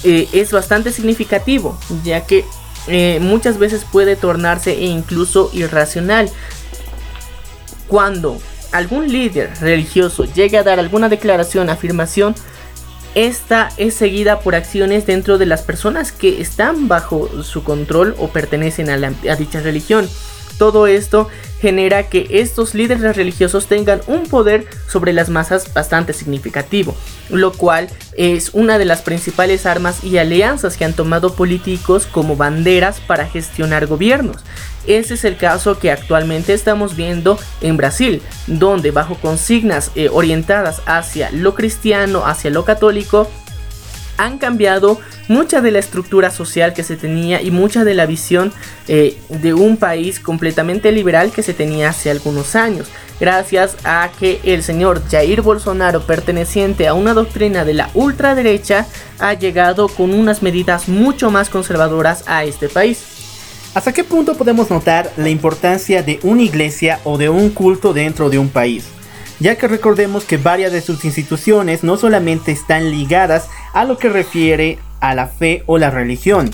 eh, 0.02 0.28
es 0.32 0.50
bastante 0.50 0.90
significativo, 0.90 1.78
ya 2.02 2.26
que 2.26 2.44
eh, 2.88 3.20
muchas 3.22 3.58
veces 3.58 3.84
puede 3.84 4.16
tornarse 4.16 4.72
e 4.72 4.86
incluso 4.86 5.50
irracional. 5.52 6.28
Cuando 7.86 8.42
algún 8.72 9.06
líder 9.06 9.52
religioso 9.60 10.24
llega 10.24 10.58
a 10.58 10.64
dar 10.64 10.80
alguna 10.80 11.08
declaración, 11.08 11.70
afirmación, 11.70 12.34
esta 13.26 13.70
es 13.78 13.94
seguida 13.94 14.38
por 14.38 14.54
acciones 14.54 15.04
dentro 15.04 15.38
de 15.38 15.46
las 15.46 15.62
personas 15.62 16.12
que 16.12 16.40
están 16.40 16.86
bajo 16.86 17.42
su 17.42 17.64
control 17.64 18.14
o 18.18 18.28
pertenecen 18.28 18.90
a, 18.90 19.36
dicha 19.36 19.58
religión. 19.58 20.08
Todo 20.58 20.86
esto 20.86 21.28
genera 21.60 22.08
que 22.08 22.26
estos 22.30 22.74
líderes 22.74 23.16
religiosos 23.16 23.66
tengan 23.66 24.00
un 24.06 24.24
poder 24.28 24.66
sobre 24.88 25.12
las 25.12 25.28
masas 25.28 25.72
bastante 25.72 26.12
significativo, 26.12 26.94
lo 27.30 27.52
cual 27.52 27.88
es 28.16 28.50
una 28.52 28.78
de 28.78 28.84
las 28.84 29.02
principales 29.02 29.66
armas 29.66 30.04
y 30.04 30.18
alianzas 30.18 30.76
que 30.76 30.84
han 30.84 30.94
tomado 30.94 31.34
políticos 31.34 32.06
como 32.06 32.36
banderas 32.36 33.00
para 33.00 33.26
gestionar 33.26 33.86
gobiernos. 33.86 34.38
Ese 34.86 35.14
es 35.14 35.24
el 35.24 35.36
caso 35.36 35.78
que 35.78 35.90
actualmente 35.90 36.54
estamos 36.54 36.96
viendo 36.96 37.38
en 37.60 37.76
Brasil, 37.76 38.22
donde 38.46 38.90
bajo 38.90 39.16
consignas 39.16 39.90
eh, 39.94 40.08
orientadas 40.10 40.80
hacia 40.86 41.30
lo 41.30 41.54
cristiano, 41.54 42.24
hacia 42.24 42.50
lo 42.50 42.64
católico, 42.64 43.30
han 44.18 44.38
cambiado 44.38 45.00
mucha 45.28 45.62
de 45.62 45.70
la 45.70 45.78
estructura 45.78 46.30
social 46.30 46.74
que 46.74 46.82
se 46.82 46.96
tenía 46.96 47.40
y 47.40 47.50
mucha 47.50 47.84
de 47.84 47.94
la 47.94 48.04
visión 48.04 48.52
eh, 48.88 49.16
de 49.28 49.54
un 49.54 49.78
país 49.78 50.20
completamente 50.20 50.92
liberal 50.92 51.32
que 51.32 51.42
se 51.42 51.54
tenía 51.54 51.88
hace 51.88 52.10
algunos 52.10 52.54
años, 52.54 52.88
gracias 53.18 53.76
a 53.84 54.10
que 54.18 54.40
el 54.44 54.62
señor 54.62 55.02
Jair 55.08 55.40
Bolsonaro, 55.40 56.02
perteneciente 56.02 56.86
a 56.86 56.94
una 56.94 57.14
doctrina 57.14 57.64
de 57.64 57.74
la 57.74 57.90
ultraderecha, 57.94 58.86
ha 59.18 59.34
llegado 59.34 59.88
con 59.88 60.12
unas 60.12 60.42
medidas 60.42 60.88
mucho 60.88 61.30
más 61.30 61.48
conservadoras 61.48 62.24
a 62.26 62.44
este 62.44 62.68
país. 62.68 63.02
¿Hasta 63.74 63.92
qué 63.92 64.02
punto 64.02 64.34
podemos 64.36 64.70
notar 64.70 65.12
la 65.16 65.28
importancia 65.28 66.02
de 66.02 66.18
una 66.22 66.42
iglesia 66.42 67.00
o 67.04 67.18
de 67.18 67.28
un 67.28 67.50
culto 67.50 67.92
dentro 67.92 68.30
de 68.30 68.38
un 68.38 68.48
país? 68.48 68.86
Ya 69.40 69.56
que 69.56 69.68
recordemos 69.68 70.24
que 70.24 70.36
varias 70.36 70.72
de 70.72 70.80
sus 70.80 71.04
instituciones 71.04 71.84
no 71.84 71.96
solamente 71.96 72.52
están 72.52 72.90
ligadas 72.90 73.48
a 73.72 73.84
lo 73.84 73.98
que 73.98 74.08
refiere 74.08 74.78
a 75.00 75.14
la 75.14 75.28
fe 75.28 75.62
o 75.66 75.78
la 75.78 75.90
religión. 75.90 76.50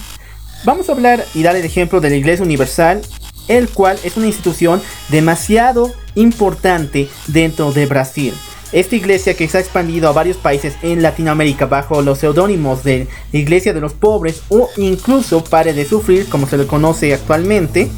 Vamos 0.65 0.89
a 0.89 0.93
hablar 0.93 1.25
y 1.35 1.43
dar 1.43 1.57
el 1.57 1.65
ejemplo 1.65 2.01
de 2.01 2.11
la 2.11 2.17
Iglesia 2.17 2.45
Universal, 2.45 3.03
el 3.49 3.69
cual 3.69 3.99
es 4.05 4.17
una 4.17 4.27
institución 4.27 4.83
demasiado 5.09 5.93
importante 6.15 7.09
dentro 7.27 7.73
de 7.73 7.87
Brasil. 7.87 8.35
Esta 8.73 8.97
iglesia 8.97 9.35
que 9.35 9.47
se 9.47 9.59
ha 9.59 9.61
expandido 9.61 10.09
a 10.09 10.13
varios 10.13 10.37
países 10.37 10.75
en 10.83 11.01
Latinoamérica 11.01 11.67
bajo 11.67 12.03
los 12.03 12.19
seudónimos 12.19 12.83
de 12.83 13.07
Iglesia 13.31 13.73
de 13.73 13.81
los 13.81 13.93
Pobres 13.93 14.43
o 14.49 14.69
incluso 14.77 15.45
Pare 15.45 15.75
de 15.75 15.85
Sufrir, 15.85 16.29
como 16.29 16.49
se 16.49 16.57
le 16.57 16.67
conoce 16.67 17.15
actualmente, 17.15 17.89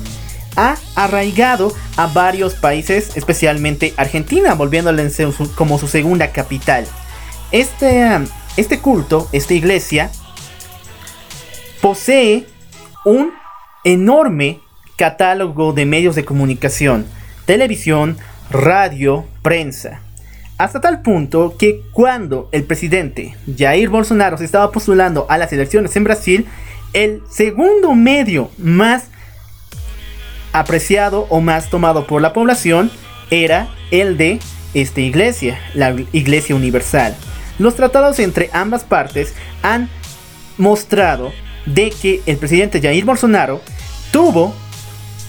ha 0.57 0.77
arraigado 0.95 1.73
a 1.97 2.07
varios 2.07 2.55
países, 2.55 3.17
especialmente 3.17 3.95
Argentina, 3.97 4.55
volviéndole 4.55 5.09
como 5.55 5.79
su 5.79 5.87
segunda 5.87 6.33
capital. 6.33 6.87
Este, 7.53 8.19
este 8.57 8.81
culto, 8.81 9.29
esta 9.33 9.55
iglesia, 9.55 10.11
posee 11.81 12.47
un 13.05 13.33
enorme 13.85 14.61
catálogo 14.97 15.73
de 15.73 15.87
medios 15.87 16.17
de 16.17 16.25
comunicación, 16.25 17.07
televisión, 17.45 18.17
radio, 18.51 19.27
prensa. 19.43 20.01
Hasta 20.59 20.81
tal 20.81 21.03
punto 21.03 21.57
que 21.59 21.83
cuando 21.93 22.49
el 22.51 22.65
presidente 22.65 23.37
Jair 23.57 23.91
Bolsonaro 23.91 24.39
se 24.39 24.47
estaba 24.47 24.73
postulando 24.73 25.27
a 25.29 25.37
las 25.37 25.53
elecciones 25.53 25.95
en 25.97 26.05
Brasil, 26.05 26.47
el 26.95 27.23
segundo 27.29 27.95
medio 27.95 28.51
más 28.57 29.09
apreciado 30.59 31.27
o 31.29 31.41
más 31.41 31.69
tomado 31.71 32.07
por 32.07 32.23
la 32.23 32.33
población 32.33 32.91
era 33.31 33.69
el 33.91 34.17
de 34.17 34.39
esta 34.75 35.01
iglesia, 35.01 35.59
la 35.75 35.95
Iglesia 36.13 36.55
Universal. 36.55 37.15
Los 37.59 37.77
tratados 37.77 38.19
entre 38.19 38.51
ambas 38.53 38.85
partes 38.85 39.35
han 39.63 39.89
mostrado 40.59 41.33
de 41.67 41.91
que 41.91 42.23
el 42.27 42.37
presidente 42.37 42.81
Jair 42.81 43.05
Bolsonaro 43.05 43.61
tuvo 44.13 44.55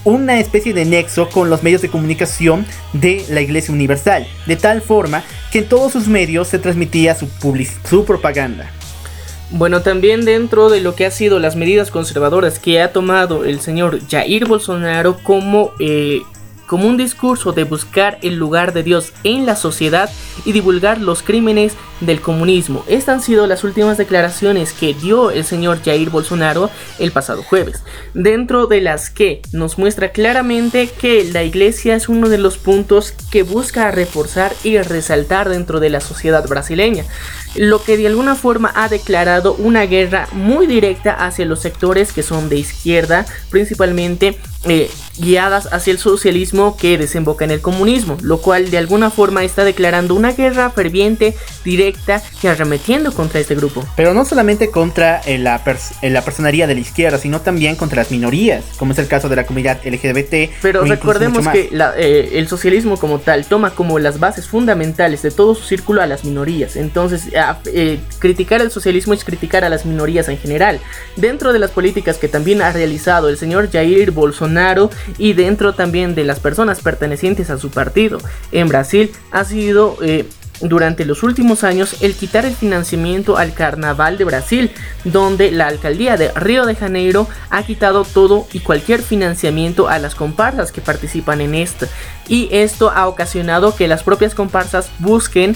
una 0.03 0.39
especie 0.39 0.73
de 0.73 0.85
nexo 0.85 1.29
con 1.29 1.49
los 1.49 1.63
medios 1.63 1.81
de 1.81 1.89
comunicación 1.89 2.65
de 2.93 3.25
la 3.29 3.41
Iglesia 3.41 3.73
Universal, 3.73 4.27
de 4.45 4.55
tal 4.55 4.81
forma 4.81 5.23
que 5.51 5.59
en 5.59 5.69
todos 5.69 5.91
sus 5.91 6.07
medios 6.07 6.47
se 6.47 6.59
transmitía 6.59 7.15
su, 7.15 7.27
su 7.89 8.05
propaganda. 8.05 8.71
Bueno, 9.49 9.81
también 9.81 10.25
dentro 10.25 10.69
de 10.69 10.81
lo 10.81 10.93
que 10.95 11.05
ha 11.05 11.11
sido 11.11 11.39
las 11.39 11.55
medidas 11.55 11.89
conservadoras 11.89 12.59
que 12.59 12.81
ha 12.81 12.91
tomado 12.91 13.45
el 13.45 13.61
señor 13.61 13.99
Jair 14.09 14.45
Bolsonaro 14.45 15.17
como 15.23 15.71
eh, 15.79 16.21
como 16.67 16.87
un 16.87 16.97
discurso 16.97 17.53
de 17.53 17.63
buscar 17.63 18.19
el 18.21 18.35
lugar 18.35 18.73
de 18.73 18.83
Dios 18.83 19.13
en 19.23 19.45
la 19.45 19.55
sociedad 19.55 20.09
y 20.45 20.51
divulgar 20.51 20.99
los 20.99 21.23
crímenes 21.23 21.73
del 22.01 22.21
comunismo. 22.21 22.83
Estas 22.87 23.15
han 23.15 23.21
sido 23.21 23.47
las 23.47 23.63
últimas 23.63 23.97
declaraciones 23.97 24.73
que 24.73 24.93
dio 24.93 25.31
el 25.31 25.45
señor 25.45 25.81
Jair 25.81 26.09
Bolsonaro 26.09 26.69
el 26.99 27.11
pasado 27.11 27.41
jueves, 27.41 27.83
dentro 28.13 28.67
de 28.67 28.81
las 28.81 29.09
que 29.09 29.41
nos 29.51 29.79
muestra 29.79 30.11
claramente 30.11 30.89
que 30.89 31.23
la 31.23 31.43
iglesia 31.43 31.95
es 31.95 32.09
uno 32.09 32.29
de 32.29 32.37
los 32.37 32.57
puntos 32.57 33.13
que 33.31 33.43
busca 33.43 33.89
reforzar 33.89 34.53
y 34.63 34.77
resaltar 34.77 35.49
dentro 35.49 35.79
de 35.79 35.89
la 35.89 36.01
sociedad 36.01 36.47
brasileña, 36.47 37.05
lo 37.57 37.83
que 37.83 37.97
de 37.97 38.07
alguna 38.07 38.35
forma 38.35 38.71
ha 38.75 38.87
declarado 38.87 39.55
una 39.55 39.85
guerra 39.85 40.27
muy 40.31 40.67
directa 40.67 41.11
hacia 41.13 41.45
los 41.45 41.59
sectores 41.59 42.13
que 42.13 42.23
son 42.23 42.49
de 42.49 42.57
izquierda, 42.57 43.25
principalmente 43.49 44.37
eh, 44.65 44.89
guiadas 45.19 45.69
hacia 45.71 45.91
el 45.91 45.97
socialismo 45.97 46.77
que 46.77 46.97
desemboca 46.97 47.45
en 47.45 47.51
el 47.51 47.61
comunismo, 47.61 48.17
lo 48.21 48.39
cual 48.39 48.69
de 48.69 48.77
alguna 48.77 49.09
forma 49.09 49.43
está 49.43 49.63
declarando 49.63 50.13
una 50.13 50.33
guerra 50.33 50.69
ferviente, 50.69 51.35
directa 51.63 52.21
y 52.43 52.47
arremetiendo 52.47 53.11
contra 53.11 53.39
este 53.39 53.55
grupo. 53.55 53.83
Pero 53.95 54.13
no 54.13 54.25
solamente 54.25 54.69
contra 54.69 55.21
eh, 55.21 55.39
la, 55.39 55.61
eh, 56.01 56.09
la 56.09 56.21
personería 56.21 56.67
de 56.67 56.75
la 56.75 56.81
izquierda, 56.81 57.17
sino 57.17 57.41
también 57.41 57.75
contra 57.75 58.03
las 58.03 58.11
minorías, 58.11 58.63
como 58.77 58.91
es 58.91 58.99
el 58.99 59.07
caso 59.07 59.29
de 59.29 59.37
la 59.37 59.45
comunidad 59.45 59.79
LGBT. 59.83 60.51
Pero 60.61 60.83
recordemos 60.83 61.47
que 61.47 61.69
el 61.71 62.47
socialismo 62.47 62.97
como 62.97 63.19
tal 63.19 63.45
toma 63.45 63.71
como 63.71 63.97
las 63.97 64.19
bases 64.19 64.47
fundamentales 64.47 65.21
de 65.23 65.31
todo 65.31 65.55
su 65.55 65.63
círculo 65.63 66.01
a 66.01 66.07
las 66.07 66.23
minorías. 66.23 66.75
Entonces, 66.75 67.29
criticar 68.19 68.61
el 68.61 68.71
socialismo 68.71 69.13
es 69.13 69.23
criticar 69.23 69.63
a 69.63 69.69
las 69.69 69.85
minorías 69.85 70.29
en 70.29 70.37
general. 70.37 70.79
Dentro 71.15 71.53
de 71.53 71.59
las 71.59 71.71
políticas 71.71 72.17
que 72.17 72.27
también 72.27 72.61
ha 72.61 72.71
realizado 72.71 73.29
el 73.29 73.37
señor 73.37 73.71
Jair 73.71 74.11
Bolsonaro, 74.11 74.89
y 75.17 75.33
dentro 75.33 75.73
también 75.73 76.15
de 76.15 76.23
las 76.23 76.39
personas 76.39 76.81
pertenecientes 76.81 77.49
a 77.49 77.57
su 77.57 77.69
partido. 77.69 78.19
En 78.51 78.67
Brasil 78.67 79.11
ha 79.31 79.43
sido 79.43 79.97
eh, 80.01 80.25
durante 80.61 81.05
los 81.05 81.21
últimos 81.23 81.63
años 81.63 81.97
el 82.01 82.15
quitar 82.15 82.45
el 82.45 82.55
financiamiento 82.55 83.37
al 83.37 83.53
Carnaval 83.53 84.17
de 84.17 84.25
Brasil, 84.25 84.71
donde 85.03 85.51
la 85.51 85.67
alcaldía 85.67 86.17
de 86.17 86.31
Río 86.31 86.65
de 86.65 86.75
Janeiro 86.75 87.27
ha 87.49 87.63
quitado 87.63 88.03
todo 88.05 88.47
y 88.53 88.59
cualquier 88.59 89.01
financiamiento 89.01 89.87
a 89.87 89.99
las 89.99 90.15
comparsas 90.15 90.71
que 90.71 90.81
participan 90.81 91.41
en 91.41 91.55
esto. 91.55 91.87
Y 92.27 92.49
esto 92.51 92.89
ha 92.89 93.07
ocasionado 93.07 93.75
que 93.75 93.87
las 93.87 94.03
propias 94.03 94.33
comparsas 94.33 94.89
busquen 94.99 95.55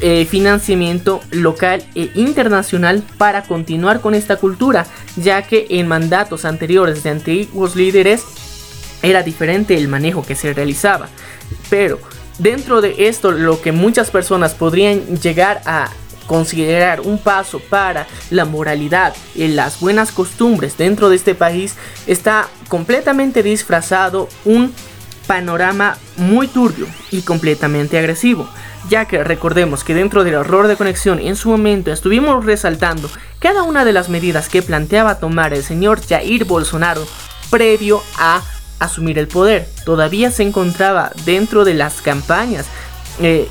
eh, 0.00 0.26
financiamiento 0.26 1.20
local 1.30 1.82
e 1.94 2.10
internacional 2.14 3.02
para 3.16 3.42
continuar 3.42 4.00
con 4.00 4.14
esta 4.14 4.36
cultura, 4.36 4.86
ya 5.16 5.42
que 5.42 5.66
en 5.70 5.88
mandatos 5.88 6.44
anteriores 6.44 7.02
de 7.02 7.10
antiguos 7.10 7.76
líderes 7.76 8.24
era 9.02 9.22
diferente 9.22 9.76
el 9.76 9.88
manejo 9.88 10.22
que 10.22 10.34
se 10.34 10.52
realizaba. 10.52 11.08
Pero 11.70 11.98
dentro 12.38 12.80
de 12.80 13.08
esto 13.08 13.30
lo 13.30 13.60
que 13.60 13.72
muchas 13.72 14.10
personas 14.10 14.54
podrían 14.54 15.18
llegar 15.18 15.60
a 15.64 15.90
considerar 16.26 17.00
un 17.00 17.18
paso 17.18 17.58
para 17.58 18.06
la 18.30 18.44
moralidad 18.44 19.14
y 19.34 19.48
las 19.48 19.80
buenas 19.80 20.12
costumbres 20.12 20.76
dentro 20.76 21.08
de 21.08 21.16
este 21.16 21.34
país 21.34 21.74
está 22.06 22.48
completamente 22.68 23.42
disfrazado 23.42 24.28
un 24.44 24.72
panorama 25.28 25.98
muy 26.16 26.48
turbio 26.48 26.86
y 27.12 27.20
completamente 27.20 27.98
agresivo, 27.98 28.48
ya 28.88 29.04
que 29.04 29.22
recordemos 29.22 29.84
que 29.84 29.94
dentro 29.94 30.24
del 30.24 30.34
error 30.34 30.66
de 30.66 30.76
conexión 30.76 31.20
en 31.20 31.36
su 31.36 31.50
momento 31.50 31.92
estuvimos 31.92 32.44
resaltando 32.44 33.10
cada 33.38 33.62
una 33.62 33.84
de 33.84 33.92
las 33.92 34.08
medidas 34.08 34.48
que 34.48 34.62
planteaba 34.62 35.20
tomar 35.20 35.52
el 35.52 35.62
señor 35.62 36.00
Jair 36.04 36.46
Bolsonaro 36.46 37.06
previo 37.50 38.02
a 38.18 38.42
asumir 38.78 39.18
el 39.18 39.28
poder. 39.28 39.68
Todavía 39.84 40.30
se 40.30 40.44
encontraba 40.44 41.12
dentro 41.26 41.64
de 41.64 41.74
las 41.74 42.00
campañas 42.00 42.66
eh, 43.20 43.48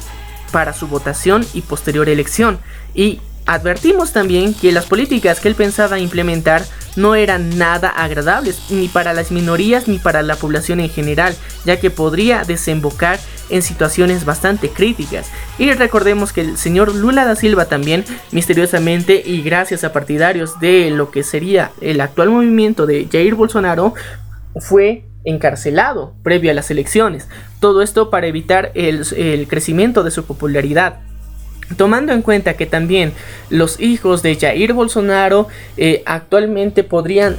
para 0.52 0.74
su 0.74 0.88
votación 0.88 1.46
y 1.54 1.62
posterior 1.62 2.10
elección. 2.10 2.60
Y 2.96 3.22
advertimos 3.46 4.14
también 4.14 4.54
que 4.54 4.72
las 4.72 4.86
políticas 4.86 5.40
que 5.40 5.48
él 5.48 5.56
pensaba 5.56 6.00
implementar 6.00 6.66
no 6.98 7.16
eran 7.16 7.58
nada 7.58 7.88
agradables, 7.88 8.62
ni 8.70 8.90
para 8.90 9.14
las 9.14 9.32
minorías 9.32 9.88
ni 9.88 10.00
para 10.00 10.22
la 10.24 10.36
población 10.36 10.82
en 10.82 10.90
general, 10.90 11.36
ya 11.64 11.80
que 11.80 11.90
podría 11.90 12.44
desembocar 12.44 13.20
en 13.50 13.62
situaciones 13.62 14.26
bastante 14.26 14.70
críticas. 14.70 15.32
Y 15.58 15.72
recordemos 15.72 16.34
que 16.34 16.42
el 16.42 16.58
señor 16.58 16.94
Lula 16.94 17.26
da 17.26 17.36
Silva 17.36 17.66
también, 17.66 18.04
misteriosamente 18.32 19.22
y 19.26 19.42
gracias 19.42 19.84
a 19.84 19.94
partidarios 19.94 20.60
de 20.60 20.90
lo 20.90 21.12
que 21.12 21.24
sería 21.24 21.72
el 21.80 22.02
actual 22.02 22.30
movimiento 22.30 22.86
de 22.86 23.08
Jair 23.10 23.36
Bolsonaro, 23.36 23.94
fue 24.60 25.06
encarcelado 25.24 26.16
previo 26.24 26.52
a 26.52 26.54
las 26.54 26.72
elecciones. 26.72 27.28
Todo 27.60 27.82
esto 27.82 28.10
para 28.10 28.28
evitar 28.28 28.72
el, 28.76 29.48
crecimiento 29.48 30.04
de 30.04 30.12
su 30.12 30.26
popularidad. 30.26 31.00
Tomando 31.76 32.14
en 32.14 32.22
cuenta 32.22 32.54
que 32.54 32.66
también 32.66 33.12
los 33.50 33.80
hijos 33.80 34.24
de 34.24 34.36
Jair 34.36 34.74
Bolsonaro 34.74 35.48
eh, 35.76 36.02
actualmente 36.06 36.84
podrían 36.84 37.36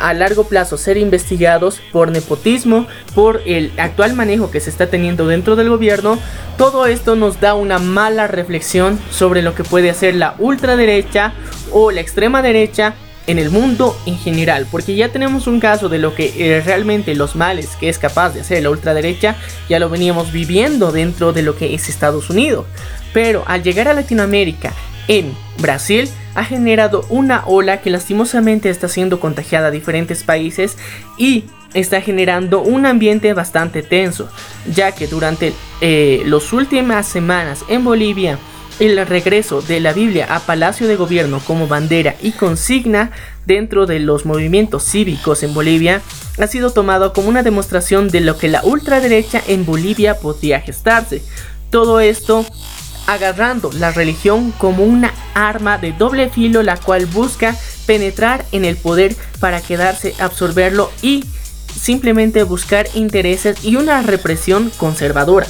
a 0.00 0.14
largo 0.14 0.44
plazo 0.44 0.76
ser 0.76 0.96
investigados 0.96 1.80
por 1.92 2.10
nepotismo, 2.10 2.86
por 3.14 3.42
el 3.46 3.72
actual 3.78 4.14
manejo 4.14 4.50
que 4.50 4.60
se 4.60 4.70
está 4.70 4.86
teniendo 4.88 5.26
dentro 5.26 5.56
del 5.56 5.68
gobierno, 5.68 6.18
todo 6.56 6.86
esto 6.86 7.16
nos 7.16 7.40
da 7.40 7.54
una 7.54 7.78
mala 7.78 8.26
reflexión 8.26 8.98
sobre 9.10 9.42
lo 9.42 9.54
que 9.54 9.64
puede 9.64 9.90
hacer 9.90 10.14
la 10.14 10.34
ultraderecha 10.38 11.32
o 11.72 11.90
la 11.90 12.00
extrema 12.00 12.42
derecha 12.42 12.94
en 13.26 13.38
el 13.38 13.50
mundo 13.50 13.94
en 14.06 14.16
general, 14.16 14.66
porque 14.70 14.94
ya 14.94 15.10
tenemos 15.10 15.46
un 15.46 15.60
caso 15.60 15.90
de 15.90 15.98
lo 15.98 16.14
que 16.14 16.32
eh, 16.38 16.62
realmente 16.62 17.14
los 17.14 17.36
males 17.36 17.76
que 17.78 17.90
es 17.90 17.98
capaz 17.98 18.30
de 18.30 18.40
hacer 18.40 18.62
la 18.62 18.70
ultraderecha, 18.70 19.36
ya 19.68 19.78
lo 19.78 19.90
veníamos 19.90 20.32
viviendo 20.32 20.92
dentro 20.92 21.34
de 21.34 21.42
lo 21.42 21.54
que 21.54 21.74
es 21.74 21.90
Estados 21.90 22.30
Unidos. 22.30 22.64
Pero 23.12 23.44
al 23.46 23.62
llegar 23.62 23.88
a 23.88 23.94
Latinoamérica, 23.94 24.72
en 25.08 25.34
Brasil, 25.58 26.08
ha 26.34 26.44
generado 26.44 27.04
una 27.08 27.44
ola 27.46 27.80
que 27.80 27.90
lastimosamente 27.90 28.70
está 28.70 28.88
siendo 28.88 29.18
contagiada 29.18 29.68
a 29.68 29.72
diferentes 29.72 30.22
países 30.22 30.76
y 31.16 31.44
está 31.74 32.00
generando 32.00 32.60
un 32.60 32.86
ambiente 32.86 33.32
bastante 33.32 33.82
tenso, 33.82 34.28
ya 34.72 34.92
que 34.92 35.06
durante 35.06 35.52
eh, 35.80 36.22
las 36.26 36.52
últimas 36.52 37.06
semanas 37.06 37.64
en 37.68 37.84
Bolivia, 37.84 38.38
el 38.80 39.04
regreso 39.06 39.60
de 39.60 39.80
la 39.80 39.92
Biblia 39.92 40.26
a 40.30 40.40
Palacio 40.40 40.86
de 40.86 40.96
Gobierno 40.96 41.40
como 41.44 41.66
bandera 41.66 42.14
y 42.22 42.32
consigna 42.32 43.10
dentro 43.44 43.86
de 43.86 43.98
los 43.98 44.24
movimientos 44.24 44.84
cívicos 44.84 45.42
en 45.42 45.52
Bolivia 45.52 46.00
ha 46.38 46.46
sido 46.46 46.70
tomado 46.70 47.12
como 47.12 47.28
una 47.28 47.42
demostración 47.42 48.08
de 48.08 48.20
lo 48.20 48.38
que 48.38 48.46
la 48.46 48.62
ultraderecha 48.62 49.42
en 49.48 49.66
Bolivia 49.66 50.18
podía 50.18 50.60
gestarse. 50.60 51.22
Todo 51.70 51.98
esto 51.98 52.46
agarrando 53.08 53.70
la 53.72 53.90
religión 53.90 54.52
como 54.52 54.84
una 54.84 55.12
arma 55.34 55.78
de 55.78 55.92
doble 55.92 56.28
filo 56.28 56.62
la 56.62 56.76
cual 56.76 57.06
busca 57.06 57.56
penetrar 57.86 58.44
en 58.52 58.66
el 58.66 58.76
poder 58.76 59.16
para 59.40 59.62
quedarse, 59.62 60.14
absorberlo 60.20 60.92
y 61.00 61.24
simplemente 61.74 62.42
buscar 62.42 62.86
intereses 62.94 63.64
y 63.64 63.76
una 63.76 64.02
represión 64.02 64.70
conservadora. 64.76 65.46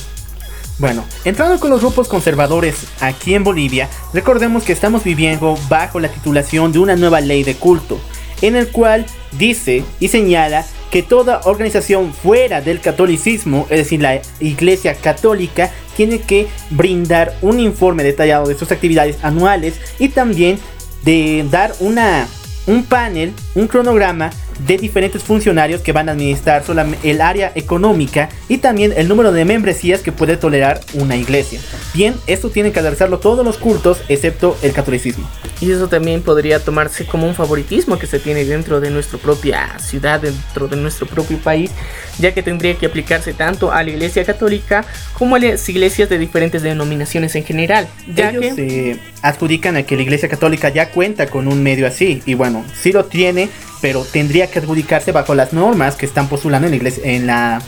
Bueno, 0.79 1.05
entrando 1.25 1.59
con 1.59 1.71
los 1.71 1.81
grupos 1.81 2.07
conservadores 2.07 2.87
aquí 3.01 3.35
en 3.35 3.43
Bolivia, 3.43 3.89
recordemos 4.15 4.63
que 4.63 4.73
estamos 4.73 5.03
viviendo 5.03 5.59
bajo 5.69 5.99
la 5.99 6.09
titulación 6.09 6.71
de 6.71 6.79
una 6.79 6.95
nueva 6.95 7.21
ley 7.21 7.43
de 7.43 7.57
culto, 7.57 8.01
en 8.41 8.55
el 8.55 8.69
cual 8.69 9.05
dice 9.33 9.85
y 9.99 10.07
señala 10.07 10.65
que 10.91 11.03
toda 11.03 11.41
organización 11.45 12.13
fuera 12.13 12.61
del 12.61 12.81
catolicismo, 12.81 13.67
es 13.71 13.79
decir, 13.79 14.01
la 14.01 14.21
Iglesia 14.41 14.95
Católica, 14.95 15.71
tiene 15.97 16.21
que 16.21 16.47
brindar 16.71 17.35
un 17.43 17.61
informe 17.61 18.05
detallado 18.05 18.47
de 18.47 18.57
sus 18.57 18.71
actividades 18.71 19.23
anuales 19.23 19.81
y 19.99 20.09
también 20.09 20.59
de 21.05 21.47
dar 21.51 21.73
una, 21.81 22.27
un 22.67 22.85
panel, 22.85 23.33
un 23.55 23.67
cronograma 23.67 24.31
de 24.59 24.77
diferentes 24.77 25.23
funcionarios 25.23 25.81
que 25.81 25.93
van 25.93 26.09
a 26.09 26.13
administrar 26.13 26.65
el 27.03 27.21
área 27.21 27.53
económica 27.55 28.29
y 28.49 28.59
también 28.59 28.93
el 28.97 29.09
número 29.09 29.33
de 29.33 29.45
membresías 29.45 30.01
que 30.01 30.13
puede 30.13 30.37
tolerar 30.37 30.81
una 30.95 31.17
iglesia. 31.17 31.61
Bien, 31.95 32.15
esto 32.27 32.51
tienen 32.51 32.73
que 32.73 32.81
realizarlo 32.81 33.19
todos 33.19 33.45
los 33.45 33.59
cultos 33.59 33.99
excepto 34.09 34.57
el 34.63 34.73
catolicismo. 34.73 35.29
Y 35.61 35.73
eso 35.73 35.89
también 35.89 36.23
podría 36.23 36.61
tomarse 36.61 37.05
como 37.07 37.27
un 37.27 37.35
favoritismo 37.35 37.99
que 37.99 38.07
se 38.07 38.21
tiene 38.21 38.45
dentro 38.45 38.81
de 38.81 38.91
nuestra 38.91 39.19
propia 39.19 39.79
ciudad, 39.79 40.21
dentro 40.21 40.69
de 40.69 40.77
nuestro 40.77 41.07
propio 41.07 41.39
país, 41.39 41.71
ya 42.19 42.33
que 42.33 42.43
tendría 42.43 42.75
que 42.77 42.87
aplicarse 42.87 43.33
tanto 43.33 43.73
a 43.73 43.83
la 43.83 43.91
iglesia 43.91 44.25
católica 44.25 44.85
como 45.15 45.37
a 45.37 45.39
las 45.39 45.69
iglesias 45.69 46.09
de 46.09 46.19
diferentes 46.19 46.63
denominaciones 46.63 47.35
en 47.35 47.45
general. 47.45 47.89
Ya 48.15 48.31
Ellos 48.31 48.55
se 48.55 49.01
adjudican 49.23 49.77
a 49.77 49.83
que 49.83 49.97
la 49.97 50.03
iglesia 50.03 50.29
católica 50.29 50.69
ya 50.69 50.91
cuenta 50.91 51.27
con 51.27 51.49
un 51.49 51.63
medio 51.63 51.87
así, 51.87 52.23
y 52.25 52.35
bueno, 52.35 52.65
sí 52.81 52.93
lo 52.93 53.05
tiene, 53.07 53.49
pero 53.81 54.05
tendría 54.05 54.51
que 54.51 54.59
adjudicarse 54.59 55.13
bajo 55.13 55.35
las 55.35 55.53
normas 55.53 55.97
que 55.97 56.07
están 56.07 56.29
postulando 56.29 56.67
en 56.67 56.73
la 56.73 56.77
iglesia, 56.77 57.03
en 57.05 57.27
la 57.27 57.63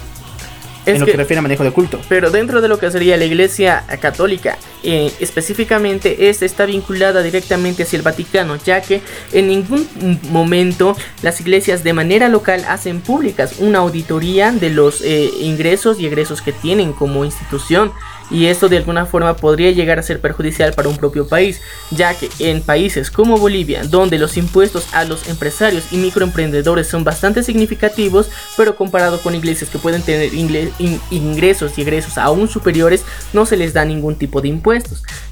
en 0.86 0.98
lo 0.98 1.06
que, 1.06 1.12
refiere 1.12 1.38
a 1.38 1.42
manejo 1.42 1.62
de 1.62 1.72
culto. 1.72 2.00
Pero 2.08 2.30
dentro 2.30 2.60
de 2.60 2.68
lo 2.68 2.78
que 2.78 2.90
sería 2.90 3.16
la 3.16 3.24
iglesia 3.24 3.84
católica, 4.00 4.58
eh, 4.82 5.12
específicamente, 5.20 6.28
esta 6.28 6.44
está 6.44 6.66
vinculada 6.66 7.22
directamente 7.22 7.82
hacia 7.82 7.96
el 7.96 8.02
Vaticano, 8.02 8.56
ya 8.56 8.80
que 8.80 9.02
en 9.32 9.48
ningún 9.48 9.86
momento 10.30 10.96
las 11.22 11.40
iglesias 11.40 11.84
de 11.84 11.92
manera 11.92 12.28
local 12.28 12.64
hacen 12.68 13.00
públicas 13.00 13.56
una 13.58 13.80
auditoría 13.80 14.52
de 14.52 14.70
los 14.70 15.02
eh, 15.02 15.30
ingresos 15.40 16.00
y 16.00 16.06
egresos 16.06 16.42
que 16.42 16.52
tienen 16.52 16.92
como 16.92 17.24
institución. 17.24 17.92
Y 18.30 18.46
esto 18.46 18.68
de 18.68 18.76
alguna 18.76 19.06
forma 19.06 19.34
podría 19.34 19.72
llegar 19.72 19.98
a 19.98 20.04
ser 20.04 20.20
perjudicial 20.20 20.72
para 20.72 20.88
un 20.88 20.96
propio 20.96 21.26
país, 21.26 21.60
ya 21.90 22.14
que 22.14 22.30
en 22.38 22.62
países 22.62 23.10
como 23.10 23.36
Bolivia, 23.38 23.82
donde 23.82 24.18
los 24.18 24.36
impuestos 24.36 24.86
a 24.94 25.04
los 25.04 25.28
empresarios 25.28 25.84
y 25.90 25.96
microemprendedores 25.96 26.86
son 26.86 27.02
bastante 27.02 27.42
significativos, 27.42 28.30
pero 28.56 28.76
comparado 28.76 29.20
con 29.20 29.34
iglesias 29.34 29.68
que 29.68 29.80
pueden 29.80 30.02
tener 30.02 30.32
ingresos 30.32 31.76
y 31.76 31.82
egresos 31.82 32.18
aún 32.18 32.48
superiores, 32.48 33.04
no 33.32 33.46
se 33.46 33.56
les 33.56 33.72
da 33.72 33.84
ningún 33.84 34.14
tipo 34.14 34.40
de 34.40 34.48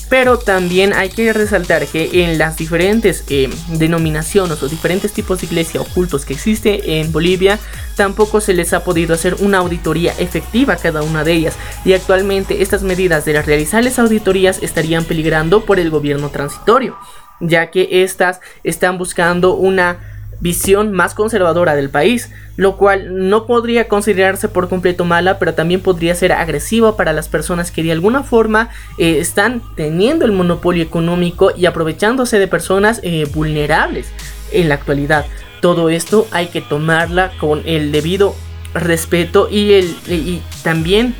Pero 0.08 0.38
también 0.38 0.94
hay 0.94 1.10
que 1.10 1.32
resaltar 1.32 1.86
que 1.86 2.24
en 2.24 2.38
las 2.38 2.56
diferentes 2.56 3.24
eh, 3.28 3.50
denominaciones 3.68 4.62
o 4.62 4.68
diferentes 4.68 5.12
tipos 5.12 5.40
de 5.40 5.46
iglesia 5.46 5.82
ocultos 5.82 6.24
que 6.24 6.32
existe 6.32 6.98
en 6.98 7.12
Bolivia, 7.12 7.58
tampoco 7.94 8.40
se 8.40 8.54
les 8.54 8.72
ha 8.72 8.84
podido 8.84 9.14
hacer 9.14 9.36
una 9.40 9.58
auditoría 9.58 10.14
efectiva 10.18 10.74
a 10.74 10.78
cada 10.78 11.02
una 11.02 11.24
de 11.24 11.32
ellas. 11.32 11.56
Y 11.84 11.92
actualmente 11.92 12.62
estas 12.62 12.82
medidas 12.82 13.26
de 13.26 13.40
realizarles 13.42 13.98
auditorías 13.98 14.62
estarían 14.62 15.04
peligrando 15.04 15.66
por 15.66 15.78
el 15.78 15.90
gobierno 15.90 16.30
transitorio, 16.30 16.96
ya 17.40 17.70
que 17.70 18.02
estas 18.02 18.40
están 18.64 18.96
buscando 18.96 19.54
una 19.54 20.17
visión 20.40 20.92
más 20.92 21.14
conservadora 21.14 21.74
del 21.74 21.90
país, 21.90 22.30
lo 22.56 22.76
cual 22.76 23.28
no 23.28 23.46
podría 23.46 23.88
considerarse 23.88 24.48
por 24.48 24.68
completo 24.68 25.04
mala, 25.04 25.38
pero 25.38 25.54
también 25.54 25.80
podría 25.80 26.14
ser 26.14 26.32
agresiva 26.32 26.96
para 26.96 27.12
las 27.12 27.28
personas 27.28 27.70
que 27.70 27.82
de 27.82 27.92
alguna 27.92 28.22
forma 28.22 28.70
eh, 28.98 29.18
están 29.18 29.62
teniendo 29.76 30.24
el 30.24 30.32
monopolio 30.32 30.82
económico 30.82 31.52
y 31.56 31.66
aprovechándose 31.66 32.38
de 32.38 32.48
personas 32.48 33.00
eh, 33.02 33.26
vulnerables 33.32 34.08
en 34.52 34.68
la 34.68 34.74
actualidad. 34.74 35.26
Todo 35.60 35.88
esto 35.88 36.26
hay 36.30 36.46
que 36.48 36.60
tomarla 36.60 37.32
con 37.40 37.62
el 37.64 37.90
debido 37.90 38.34
respeto 38.74 39.48
y, 39.50 39.72
el, 39.72 39.96
y 40.08 40.42
también 40.62 41.14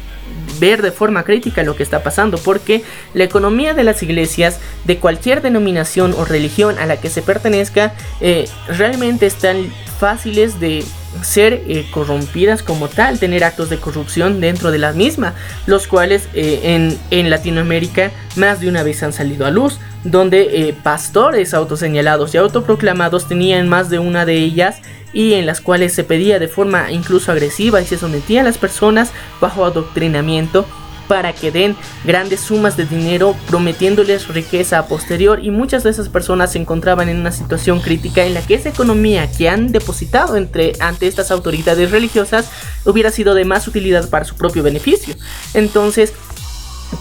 ver 0.59 0.83
de 0.83 0.93
forma 0.93 1.25
crítica 1.25 1.63
lo 1.63 1.77
que 1.77 1.83
está 1.83 2.03
pasando, 2.03 2.39
porque 2.39 2.83
la 3.15 3.25
economía 3.25 3.75
de 3.75 3.85
las 3.85 4.03
iglesias, 4.03 4.59
de 4.85 4.99
cualquier 4.99 5.43
denominación 5.43 6.15
o 6.17 6.25
religión 6.25 6.79
a 6.79 6.87
la 6.87 7.01
que 7.01 7.11
se 7.11 7.23
pertenezca, 7.23 7.95
eh, 8.21 8.49
realmente 8.69 9.27
están 9.27 9.73
fáciles 9.99 10.61
de 10.61 10.85
ser 11.23 11.63
eh, 11.67 11.87
corrompidas 11.91 12.63
como 12.63 12.89
tal, 12.89 13.19
tener 13.19 13.45
actos 13.45 13.71
de 13.71 13.79
corrupción 13.79 14.41
dentro 14.41 14.71
de 14.71 14.79
la 14.79 14.93
misma, 14.93 15.35
los 15.67 15.87
cuales 15.87 16.29
eh, 16.35 16.61
en, 16.65 16.99
en, 17.11 17.31
Latinoamérica 17.31 18.11
más 18.37 18.61
de 18.61 18.69
una 18.69 18.83
vez 18.83 19.03
han 19.03 19.13
salido 19.13 19.47
a 19.47 19.51
luz, 19.51 19.79
donde 20.05 20.75
pastores 20.83 21.55
autoseñalados 21.55 22.35
y 22.35 22.39
autoproclamados 22.39 23.27
tenían 23.27 23.69
más 23.69 23.91
de 23.91 23.99
una 23.99 24.25
de 24.25 24.37
ellas 24.37 24.81
y 25.13 25.35
en 25.35 25.47
las 25.47 25.61
cuales 25.61 25.93
se 25.93 26.05
pedía 26.05 26.39
de 26.39 26.49
forma 26.49 26.93
incluso 26.93 27.33
agresiva 27.33 27.81
y 27.81 27.87
se 27.87 27.99
sometía 27.99 28.43
a 28.43 28.45
las 28.45 28.59
personas 28.59 29.11
bajo 29.41 29.65
adoctrinamiento 29.65 30.67
para 31.09 31.33
que 31.33 31.51
den 31.51 31.77
grandes 32.05 32.41
sumas 32.41 32.77
de 32.77 32.85
dinero 32.85 33.35
prometiéndoles 33.49 34.29
riqueza 34.29 34.87
posterior 34.87 35.41
y 35.43 35.51
muchas 35.51 35.83
de 35.83 35.91
esas 35.91 36.09
personas 36.09 36.53
se 36.53 36.59
encontraban 36.59 37.09
en 37.09 37.19
una 37.19 37.33
situación 37.33 37.81
crítica 37.81 38.25
en 38.25 38.35
la 38.35 38.43
que 38.43 38.55
esa 38.55 38.69
economía 38.69 39.31
que 39.31 39.49
han 39.49 39.73
depositado 39.73 40.37
entre, 40.37 40.75
ante 40.81 41.07
estas 41.07 41.31
autoridades 41.31 41.91
religiosas 41.91 42.51
hubiera 42.85 43.11
sido 43.11 43.35
de 43.35 43.45
más 43.45 43.67
utilidad 43.67 44.09
para 44.11 44.25
su 44.25 44.37
propio 44.37 44.63
beneficio. 44.63 45.17
Entonces 45.55 46.13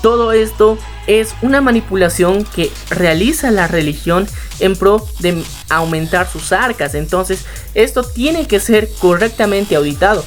todo 0.01 0.31
esto 0.31 0.77
es 1.07 1.33
una 1.41 1.61
manipulación 1.61 2.43
que 2.43 2.71
realiza 2.89 3.51
la 3.51 3.67
religión 3.67 4.27
en 4.59 4.75
pro 4.75 5.05
de 5.19 5.43
aumentar 5.69 6.29
sus 6.29 6.51
arcas. 6.51 6.93
Entonces, 6.95 7.45
esto 7.73 8.03
tiene 8.03 8.47
que 8.47 8.59
ser 8.59 8.89
correctamente 8.99 9.75
auditado, 9.75 10.25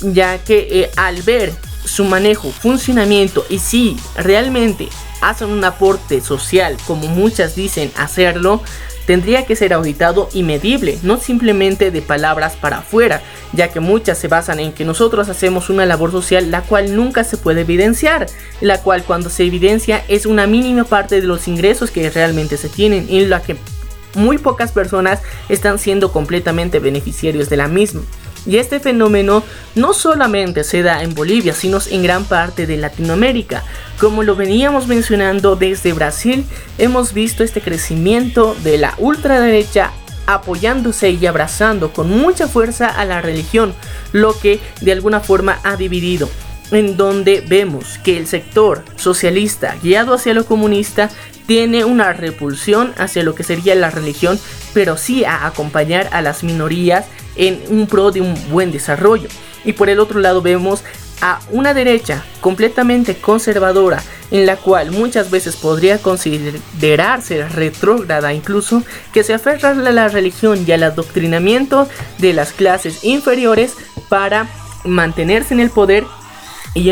ya 0.00 0.38
que 0.38 0.68
eh, 0.70 0.90
al 0.96 1.22
ver 1.22 1.52
su 1.84 2.04
manejo, 2.04 2.50
funcionamiento 2.50 3.44
y 3.48 3.58
si 3.58 3.96
realmente 4.16 4.88
hacen 5.20 5.50
un 5.50 5.64
aporte 5.64 6.20
social 6.20 6.76
como 6.86 7.06
muchas 7.06 7.54
dicen 7.54 7.92
hacerlo, 7.96 8.62
tendría 9.06 9.46
que 9.46 9.56
ser 9.56 9.72
auditado 9.72 10.28
y 10.32 10.42
medible, 10.42 10.98
no 11.02 11.18
simplemente 11.18 11.90
de 11.90 12.02
palabras 12.02 12.54
para 12.54 12.78
afuera, 12.78 13.22
ya 13.52 13.68
que 13.68 13.80
muchas 13.80 14.18
se 14.18 14.28
basan 14.28 14.60
en 14.60 14.72
que 14.72 14.84
nosotros 14.84 15.28
hacemos 15.28 15.70
una 15.70 15.86
labor 15.86 16.12
social 16.12 16.50
la 16.50 16.62
cual 16.62 16.94
nunca 16.94 17.24
se 17.24 17.36
puede 17.36 17.62
evidenciar, 17.62 18.26
la 18.60 18.80
cual 18.80 19.02
cuando 19.04 19.30
se 19.30 19.44
evidencia 19.44 20.04
es 20.08 20.26
una 20.26 20.46
mínima 20.46 20.84
parte 20.84 21.20
de 21.20 21.26
los 21.26 21.48
ingresos 21.48 21.90
que 21.90 22.08
realmente 22.10 22.56
se 22.56 22.68
tienen 22.68 23.06
y 23.08 23.24
la 23.26 23.42
que 23.42 23.56
muy 24.14 24.38
pocas 24.38 24.72
personas 24.72 25.20
están 25.48 25.78
siendo 25.78 26.12
completamente 26.12 26.78
beneficiarios 26.78 27.48
de 27.48 27.56
la 27.56 27.68
misma. 27.68 28.02
Y 28.46 28.56
este 28.56 28.80
fenómeno 28.80 29.42
no 29.74 29.92
solamente 29.92 30.64
se 30.64 30.82
da 30.82 31.02
en 31.02 31.14
Bolivia, 31.14 31.54
sino 31.54 31.78
en 31.90 32.02
gran 32.02 32.24
parte 32.24 32.66
de 32.66 32.76
Latinoamérica. 32.76 33.62
Como 34.00 34.22
lo 34.22 34.34
veníamos 34.34 34.86
mencionando 34.86 35.56
desde 35.56 35.92
Brasil, 35.92 36.44
hemos 36.78 37.12
visto 37.12 37.44
este 37.44 37.60
crecimiento 37.60 38.56
de 38.64 38.78
la 38.78 38.94
ultraderecha 38.98 39.92
apoyándose 40.26 41.10
y 41.10 41.26
abrazando 41.26 41.92
con 41.92 42.08
mucha 42.08 42.48
fuerza 42.48 42.86
a 42.88 43.04
la 43.04 43.20
religión, 43.20 43.74
lo 44.12 44.38
que 44.38 44.60
de 44.80 44.92
alguna 44.92 45.20
forma 45.20 45.58
ha 45.64 45.76
dividido 45.76 46.28
en 46.70 46.96
donde 46.96 47.44
vemos 47.46 47.98
que 47.98 48.16
el 48.16 48.26
sector 48.26 48.82
socialista 48.96 49.76
guiado 49.82 50.14
hacia 50.14 50.34
lo 50.34 50.46
comunista 50.46 51.10
tiene 51.46 51.84
una 51.84 52.12
repulsión 52.12 52.94
hacia 52.96 53.22
lo 53.22 53.34
que 53.34 53.42
sería 53.42 53.74
la 53.74 53.90
religión, 53.90 54.38
pero 54.72 54.96
sí 54.96 55.24
a 55.24 55.46
acompañar 55.46 56.08
a 56.12 56.22
las 56.22 56.44
minorías 56.44 57.04
en 57.36 57.62
un 57.68 57.86
pro 57.86 58.10
de 58.10 58.20
un 58.20 58.34
buen 58.50 58.72
desarrollo. 58.72 59.28
Y 59.64 59.72
por 59.72 59.88
el 59.88 60.00
otro 60.00 60.20
lado 60.20 60.42
vemos 60.42 60.82
a 61.20 61.40
una 61.50 61.72
derecha 61.72 62.24
completamente 62.40 63.16
conservadora, 63.16 64.02
en 64.32 64.44
la 64.44 64.56
cual 64.56 64.90
muchas 64.90 65.30
veces 65.30 65.54
podría 65.56 65.98
considerarse 65.98 67.46
retrógrada 67.48 68.32
incluso, 68.34 68.82
que 69.12 69.22
se 69.22 69.32
aferra 69.32 69.70
a 69.70 69.74
la 69.74 70.08
religión 70.08 70.64
y 70.66 70.72
al 70.72 70.82
adoctrinamiento 70.82 71.88
de 72.18 72.32
las 72.32 72.52
clases 72.52 73.04
inferiores 73.04 73.74
para 74.08 74.48
mantenerse 74.84 75.54
en 75.54 75.60
el 75.60 75.70
poder 75.70 76.04
y 76.74 76.90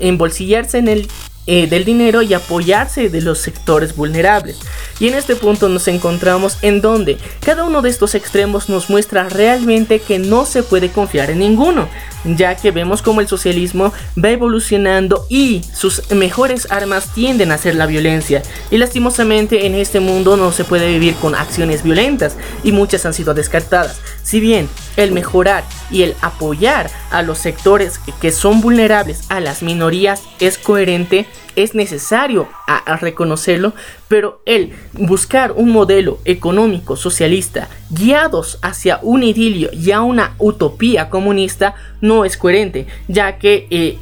embolsillarse 0.00 0.78
en 0.78 0.88
el 0.88 1.08
eh, 1.46 1.66
del 1.68 1.84
dinero 1.84 2.22
y 2.22 2.34
apoyarse 2.34 3.08
de 3.08 3.20
los 3.20 3.38
sectores 3.38 3.94
vulnerables. 3.94 4.58
Y 4.98 5.08
en 5.08 5.14
este 5.14 5.36
punto 5.36 5.68
nos 5.68 5.86
encontramos 5.88 6.58
en 6.62 6.80
donde 6.80 7.18
cada 7.40 7.64
uno 7.64 7.82
de 7.82 7.90
estos 7.90 8.14
extremos 8.14 8.68
nos 8.68 8.90
muestra 8.90 9.28
realmente 9.28 10.00
que 10.00 10.18
no 10.18 10.44
se 10.44 10.62
puede 10.62 10.90
confiar 10.90 11.30
en 11.30 11.38
ninguno, 11.38 11.88
ya 12.24 12.56
que 12.56 12.70
vemos 12.70 13.02
como 13.02 13.20
el 13.20 13.28
socialismo 13.28 13.92
va 14.22 14.30
evolucionando 14.30 15.26
y 15.28 15.62
sus 15.72 16.10
mejores 16.10 16.66
armas 16.70 17.12
tienden 17.14 17.52
a 17.52 17.58
ser 17.58 17.76
la 17.76 17.86
violencia. 17.86 18.42
Y 18.70 18.78
lastimosamente 18.78 19.66
en 19.66 19.74
este 19.74 20.00
mundo 20.00 20.36
no 20.36 20.50
se 20.52 20.64
puede 20.64 20.88
vivir 20.88 21.14
con 21.14 21.34
acciones 21.34 21.82
violentas 21.82 22.36
y 22.64 22.72
muchas 22.72 23.06
han 23.06 23.14
sido 23.14 23.34
descartadas. 23.34 24.00
Si 24.22 24.40
bien 24.40 24.68
el 24.96 25.12
mejorar 25.12 25.64
y 25.90 26.02
el 26.02 26.14
apoyar 26.22 26.90
a 27.10 27.22
los 27.22 27.38
sectores 27.38 28.00
que 28.20 28.32
son 28.32 28.60
vulnerables, 28.60 29.24
a 29.28 29.40
las 29.40 29.62
minorías, 29.62 30.22
es 30.40 30.58
coherente, 30.58 31.26
es 31.54 31.74
necesario 31.74 32.48
a, 32.66 32.96
reconocerlo, 32.96 33.72
pero 34.08 34.42
el 34.46 34.72
buscar 34.92 35.52
un 35.52 35.70
modelo 35.70 36.18
económico 36.24 36.96
socialista 36.96 37.68
guiados 37.90 38.58
hacia 38.62 39.00
un 39.02 39.22
idilio 39.22 39.70
y 39.72 39.90
a 39.90 40.02
una 40.02 40.34
utopía 40.38 41.08
comunista 41.08 41.74
no 42.00 42.24
es 42.24 42.36
coherente, 42.36 42.86
ya 43.08 43.38
que 43.38 43.66
eh, 43.70 43.98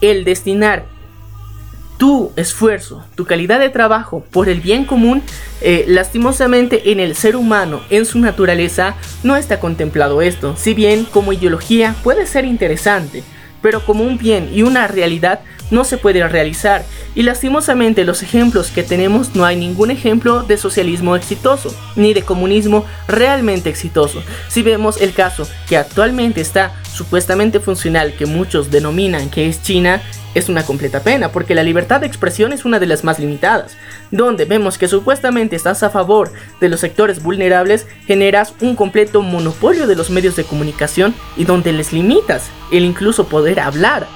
el 0.00 0.24
destinar 0.24 0.95
tu 1.98 2.32
esfuerzo, 2.36 3.04
tu 3.14 3.24
calidad 3.24 3.58
de 3.58 3.70
trabajo 3.70 4.24
por 4.30 4.48
el 4.48 4.60
bien 4.60 4.84
común, 4.84 5.22
eh, 5.60 5.84
lastimosamente 5.88 6.92
en 6.92 7.00
el 7.00 7.16
ser 7.16 7.36
humano, 7.36 7.80
en 7.90 8.04
su 8.04 8.18
naturaleza, 8.18 8.94
no 9.22 9.36
está 9.36 9.60
contemplado 9.60 10.22
esto. 10.22 10.54
Si 10.56 10.74
bien 10.74 11.04
como 11.04 11.32
ideología 11.32 11.94
puede 12.02 12.26
ser 12.26 12.44
interesante, 12.44 13.22
pero 13.62 13.84
como 13.84 14.04
un 14.04 14.18
bien 14.18 14.50
y 14.52 14.62
una 14.62 14.86
realidad 14.86 15.40
no 15.70 15.84
se 15.84 15.98
puede 15.98 16.26
realizar. 16.26 16.84
Y 17.14 17.22
lastimosamente 17.22 18.04
los 18.04 18.22
ejemplos 18.22 18.70
que 18.70 18.82
tenemos 18.82 19.34
no 19.34 19.44
hay 19.44 19.56
ningún 19.56 19.90
ejemplo 19.90 20.42
de 20.42 20.56
socialismo 20.56 21.16
exitoso, 21.16 21.74
ni 21.96 22.14
de 22.14 22.22
comunismo 22.22 22.84
realmente 23.08 23.70
exitoso. 23.70 24.22
Si 24.48 24.62
vemos 24.62 25.00
el 25.00 25.12
caso 25.12 25.48
que 25.68 25.76
actualmente 25.76 26.40
está 26.40 26.72
supuestamente 26.92 27.60
funcional, 27.60 28.14
que 28.14 28.26
muchos 28.26 28.70
denominan 28.70 29.30
que 29.30 29.48
es 29.48 29.62
China, 29.62 30.02
es 30.34 30.50
una 30.50 30.64
completa 30.64 31.00
pena, 31.00 31.32
porque 31.32 31.54
la 31.54 31.62
libertad 31.62 32.00
de 32.02 32.06
expresión 32.06 32.52
es 32.52 32.66
una 32.66 32.78
de 32.78 32.86
las 32.86 33.04
más 33.04 33.18
limitadas. 33.18 33.76
Donde 34.10 34.44
vemos 34.44 34.76
que 34.76 34.86
supuestamente 34.86 35.56
estás 35.56 35.82
a 35.82 35.88
favor 35.88 36.30
de 36.60 36.68
los 36.68 36.80
sectores 36.80 37.22
vulnerables, 37.22 37.86
generas 38.06 38.52
un 38.60 38.76
completo 38.76 39.22
monopolio 39.22 39.86
de 39.86 39.96
los 39.96 40.10
medios 40.10 40.36
de 40.36 40.44
comunicación 40.44 41.14
y 41.38 41.44
donde 41.44 41.72
les 41.72 41.94
limitas 41.94 42.50
el 42.70 42.84
incluso 42.84 43.28
poder 43.28 43.60
hablar. 43.60 44.06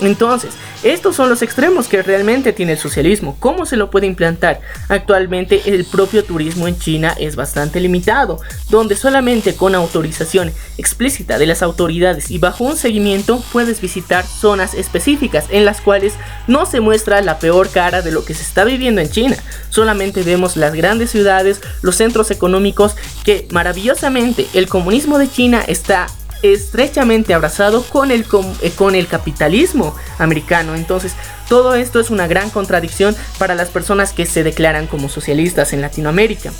Entonces, 0.00 0.54
estos 0.82 1.16
son 1.16 1.28
los 1.28 1.42
extremos 1.42 1.88
que 1.88 2.02
realmente 2.02 2.52
tiene 2.52 2.72
el 2.72 2.78
socialismo. 2.78 3.36
¿Cómo 3.40 3.64
se 3.66 3.76
lo 3.76 3.90
puede 3.90 4.06
implantar? 4.06 4.60
Actualmente 4.88 5.62
el 5.66 5.84
propio 5.84 6.22
turismo 6.24 6.68
en 6.68 6.78
China 6.78 7.14
es 7.18 7.34
bastante 7.34 7.80
limitado, 7.80 8.40
donde 8.68 8.94
solamente 8.94 9.54
con 9.56 9.74
autorización 9.74 10.52
explícita 10.76 11.38
de 11.38 11.46
las 11.46 11.62
autoridades 11.62 12.30
y 12.30 12.38
bajo 12.38 12.64
un 12.64 12.76
seguimiento 12.76 13.42
puedes 13.52 13.80
visitar 13.80 14.26
zonas 14.26 14.74
específicas 14.74 15.46
en 15.50 15.64
las 15.64 15.80
cuales 15.80 16.14
no 16.46 16.66
se 16.66 16.80
muestra 16.80 17.22
la 17.22 17.38
peor 17.38 17.70
cara 17.70 18.02
de 18.02 18.12
lo 18.12 18.24
que 18.24 18.34
se 18.34 18.42
está 18.42 18.64
viviendo 18.64 19.00
en 19.00 19.10
China. 19.10 19.36
Solamente 19.70 20.22
vemos 20.22 20.56
las 20.56 20.74
grandes 20.74 21.10
ciudades, 21.10 21.60
los 21.82 21.96
centros 21.96 22.30
económicos 22.30 22.96
que 23.24 23.48
maravillosamente 23.50 24.46
el 24.54 24.68
comunismo 24.68 25.18
de 25.18 25.30
China 25.30 25.62
está 25.66 26.06
estrechamente 26.42 27.34
abrazado 27.34 27.82
con 27.82 28.10
el, 28.10 28.26
eh, 28.62 28.72
con 28.74 28.94
el 28.94 29.06
capitalismo 29.06 29.94
americano. 30.18 30.74
Entonces, 30.74 31.14
todo 31.48 31.74
esto 31.74 32.00
es 32.00 32.10
una 32.10 32.26
gran 32.26 32.50
contradicción 32.50 33.16
para 33.38 33.54
las 33.54 33.68
personas 33.70 34.12
que 34.12 34.26
se 34.26 34.42
declaran 34.42 34.86
como 34.86 35.08
socialistas 35.08 35.72
en 35.72 35.80
Latinoamérica 35.80 36.52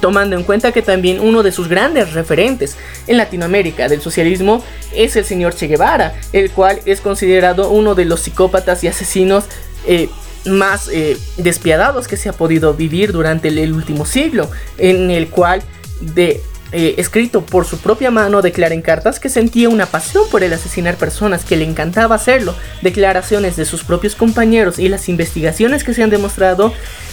tomando 0.00 0.36
en 0.36 0.44
cuenta 0.44 0.72
que 0.72 0.82
también 0.82 1.20
uno 1.20 1.42
de 1.42 1.52
sus 1.52 1.68
grandes 1.68 2.12
referentes 2.12 2.76
en 3.06 3.16
Latinoamérica 3.16 3.88
del 3.88 4.00
socialismo 4.00 4.62
es 4.94 5.16
el 5.16 5.24
señor 5.24 5.54
Che 5.54 5.68
Guevara, 5.68 6.14
el 6.32 6.50
cual 6.50 6.80
es 6.84 7.00
considerado 7.00 7.70
uno 7.70 7.94
de 7.94 8.04
los 8.04 8.20
psicópatas 8.20 8.84
y 8.84 8.88
asesinos 8.88 9.44
eh, 9.86 10.08
más 10.44 10.88
eh, 10.88 11.16
despiadados 11.38 12.08
que 12.08 12.16
se 12.16 12.28
ha 12.28 12.32
podido 12.32 12.74
vivir 12.74 13.12
durante 13.12 13.48
el 13.48 13.72
último 13.72 14.06
siglo, 14.06 14.50
en 14.78 15.10
el 15.10 15.28
cual 15.28 15.62
de 16.00 16.40
eh, 16.72 16.94
escrito 16.98 17.42
por 17.46 17.64
su 17.64 17.78
propia 17.78 18.10
mano, 18.10 18.42
declara 18.42 18.74
en 18.74 18.82
cartas 18.82 19.20
que 19.20 19.28
sentía 19.28 19.68
una 19.68 19.86
pasión 19.86 20.24
por 20.30 20.42
el 20.42 20.52
asesinar 20.52 20.96
personas, 20.96 21.44
que 21.44 21.56
le 21.56 21.64
encantaba 21.64 22.16
hacerlo. 22.16 22.54
Declaraciones 22.82 23.56
de 23.56 23.64
sus 23.64 23.84
propios 23.84 24.16
compañeros 24.16 24.78
y 24.78 24.88
las 24.88 25.08
investigaciones 25.08 25.84
que 25.84 25.94
se 25.94 26.02
han 26.02 26.10
demostrado 26.10 26.72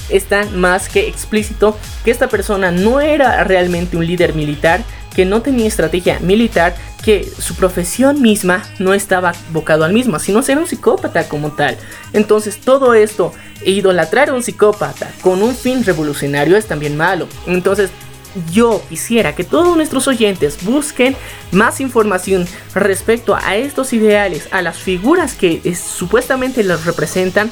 están 0.09 0.59
más 0.59 0.89
que 0.89 1.07
explícito 1.07 1.77
que 2.03 2.11
esta 2.11 2.27
persona 2.27 2.71
no 2.71 2.99
era 2.99 3.43
realmente 3.43 3.95
un 3.95 4.05
líder 4.05 4.33
militar, 4.33 4.83
que 5.15 5.25
no 5.25 5.41
tenía 5.41 5.67
estrategia 5.67 6.19
militar, 6.19 6.75
que 7.03 7.29
su 7.37 7.55
profesión 7.55 8.21
misma 8.21 8.63
no 8.79 8.93
estaba 8.93 9.33
abocado 9.49 9.83
al 9.83 9.93
mismo, 9.93 10.17
sino 10.19 10.41
ser 10.41 10.57
un 10.57 10.67
psicópata 10.67 11.27
como 11.27 11.51
tal. 11.51 11.77
Entonces 12.13 12.59
todo 12.59 12.93
esto, 12.93 13.33
e 13.61 13.71
idolatrar 13.71 14.29
a 14.29 14.33
un 14.33 14.41
psicópata 14.41 15.11
con 15.21 15.41
un 15.41 15.55
fin 15.55 15.83
revolucionario 15.83 16.57
es 16.57 16.65
también 16.65 16.97
malo. 16.97 17.27
Entonces 17.45 17.91
yo 18.51 18.81
quisiera 18.89 19.35
que 19.35 19.43
todos 19.43 19.75
nuestros 19.75 20.07
oyentes 20.07 20.63
busquen 20.63 21.15
más 21.51 21.79
información 21.81 22.47
respecto 22.73 23.35
a 23.35 23.55
estos 23.55 23.93
ideales, 23.93 24.47
a 24.51 24.61
las 24.61 24.77
figuras 24.77 25.33
que 25.33 25.61
supuestamente 25.75 26.63
los 26.63 26.85
representan, 26.85 27.51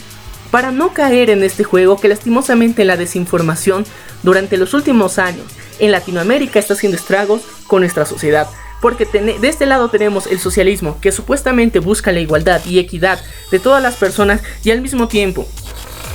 para 0.51 0.71
no 0.71 0.93
caer 0.93 1.29
en 1.29 1.43
este 1.43 1.63
juego 1.63 1.97
que 1.97 2.09
lastimosamente 2.09 2.84
la 2.84 2.97
desinformación 2.97 3.86
durante 4.21 4.57
los 4.57 4.73
últimos 4.73 5.17
años 5.17 5.45
en 5.79 5.91
Latinoamérica 5.91 6.59
está 6.59 6.73
haciendo 6.73 6.97
estragos 6.97 7.41
con 7.67 7.82
nuestra 7.82 8.05
sociedad. 8.05 8.47
Porque 8.82 9.05
de 9.05 9.47
este 9.47 9.65
lado 9.65 9.89
tenemos 9.89 10.27
el 10.27 10.39
socialismo 10.39 10.99
que 10.99 11.11
supuestamente 11.11 11.79
busca 11.79 12.11
la 12.11 12.19
igualdad 12.19 12.61
y 12.65 12.79
equidad 12.79 13.19
de 13.51 13.59
todas 13.59 13.82
las 13.82 13.95
personas 13.95 14.41
y 14.63 14.71
al 14.71 14.82
mismo 14.82 15.07
tiempo 15.07 15.47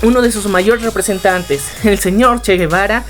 uno 0.03 0.21
de 0.21 0.31
sus 0.31 0.47
mayores 0.47 0.85
representantes, 0.85 1.63
el 1.85 1.99
señor 1.99 2.43
Che 2.43 2.57
Guevara, 2.57 3.05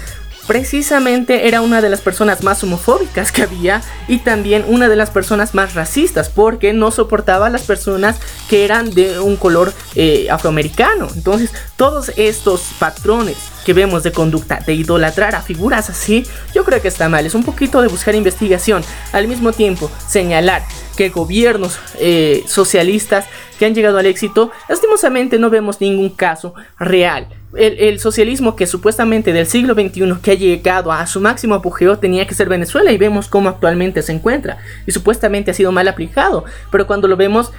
precisamente 0.47 1.49
era 1.49 1.61
una 1.61 1.81
de 1.81 1.89
las 1.89 2.01
personas 2.01 2.43
más 2.43 2.63
homofóbicas 2.63 3.33
que 3.33 3.43
había 3.43 3.83
y 4.09 4.19
también 4.19 4.65
una 4.69 4.89
de 4.89 4.97
las 4.97 5.11
personas 5.11 5.55
más 5.55 5.75
racistas 5.75 6.29
porque 6.29 6.73
no 6.73 6.91
soportaba 6.91 7.47
a 7.47 7.51
las 7.51 7.63
personas 7.63 8.19
que 8.49 8.65
eran 8.65 8.91
de 8.91 9.21
un 9.21 9.37
color 9.37 9.73
eh, 9.95 10.29
afroamericano. 10.31 11.09
Entonces 11.15 11.53
todos 11.77 12.13
estos 12.17 12.63
patrones 12.79 13.37
que 13.65 13.73
vemos 13.73 14.05
de 14.05 14.13
conducta, 14.13 14.61
de 14.65 14.75
idolatrar 14.75 15.35
a 15.35 15.43
figuras 15.43 15.91
así, 15.91 16.25
yo 16.55 16.65
creo 16.65 16.81
que 16.81 16.89
está 16.89 17.09
mal. 17.09 17.27
Es 17.27 17.35
un 17.35 17.43
poquito 17.43 17.83
de 17.83 17.89
buscar 17.89 18.15
investigación. 18.15 18.85
Al 19.13 19.27
mismo 19.27 19.53
tiempo, 19.53 19.91
señalar 20.07 20.63
que 20.97 21.09
gobiernos 21.09 21.79
eh, 21.99 22.45
socialistas 22.47 23.27
que 23.59 23.67
han 23.67 23.75
llegado 23.75 23.99
al 23.99 24.07
éxito, 24.07 24.51
lastimosamente 24.69 25.39
no 25.39 25.51
vemos 25.51 25.81
ningún 25.81 26.11
caso 26.11 26.55
real 26.79 27.29
el, 27.57 27.99
socialismo 27.99 28.57
que 28.57 28.67
supuestamente 28.67 29.33
del 29.33 29.47
siglo 29.47 29.75
XXI 29.75 30.15
que 30.23 30.31
ha 30.33 30.35
llegado 30.35 30.93
a 30.93 31.07
su 31.07 31.21
máximo 31.21 31.55
apogeo 31.55 31.99
tenía 31.99 32.27
que 32.27 32.35
ser 32.35 32.49
Venezuela 32.49 32.93
y 32.93 32.99
vemos 32.99 33.29
cómo 33.29 33.49
actualmente 33.49 34.03
se 34.03 34.13
encuentra 34.13 34.59
y 34.87 34.93
supuestamente 34.93 35.51
ha 35.51 35.55
sido 35.55 35.73
mal 35.73 35.89
aplicado, 35.89 36.45
pero 36.71 36.87
cuando 36.87 37.09
lo 37.09 37.17
vemos 37.17 37.53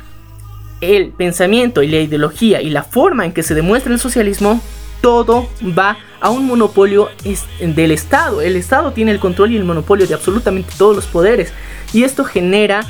el 0.81 1.09
pensamiento 1.09 1.81
y 1.81 1.87
la 1.87 1.99
ideología 1.99 2.61
y 2.61 2.69
la 2.69 2.83
forma 2.83 3.25
en 3.25 3.33
que 3.33 3.43
se 3.43 3.55
demuestra 3.55 3.93
el 3.93 3.99
socialismo, 3.99 4.61
todo 5.01 5.47
va 5.77 5.97
a 6.19 6.29
un 6.29 6.45
monopolio 6.45 7.09
del 7.59 7.91
Estado. 7.91 8.41
El 8.41 8.55
Estado 8.55 8.91
tiene 8.91 9.11
el 9.11 9.19
control 9.19 9.51
y 9.51 9.57
el 9.57 9.63
monopolio 9.63 10.07
de 10.07 10.13
absolutamente 10.13 10.73
todos 10.77 10.95
los 10.95 11.05
poderes 11.05 11.51
y 11.93 12.03
esto 12.03 12.23
genera 12.23 12.85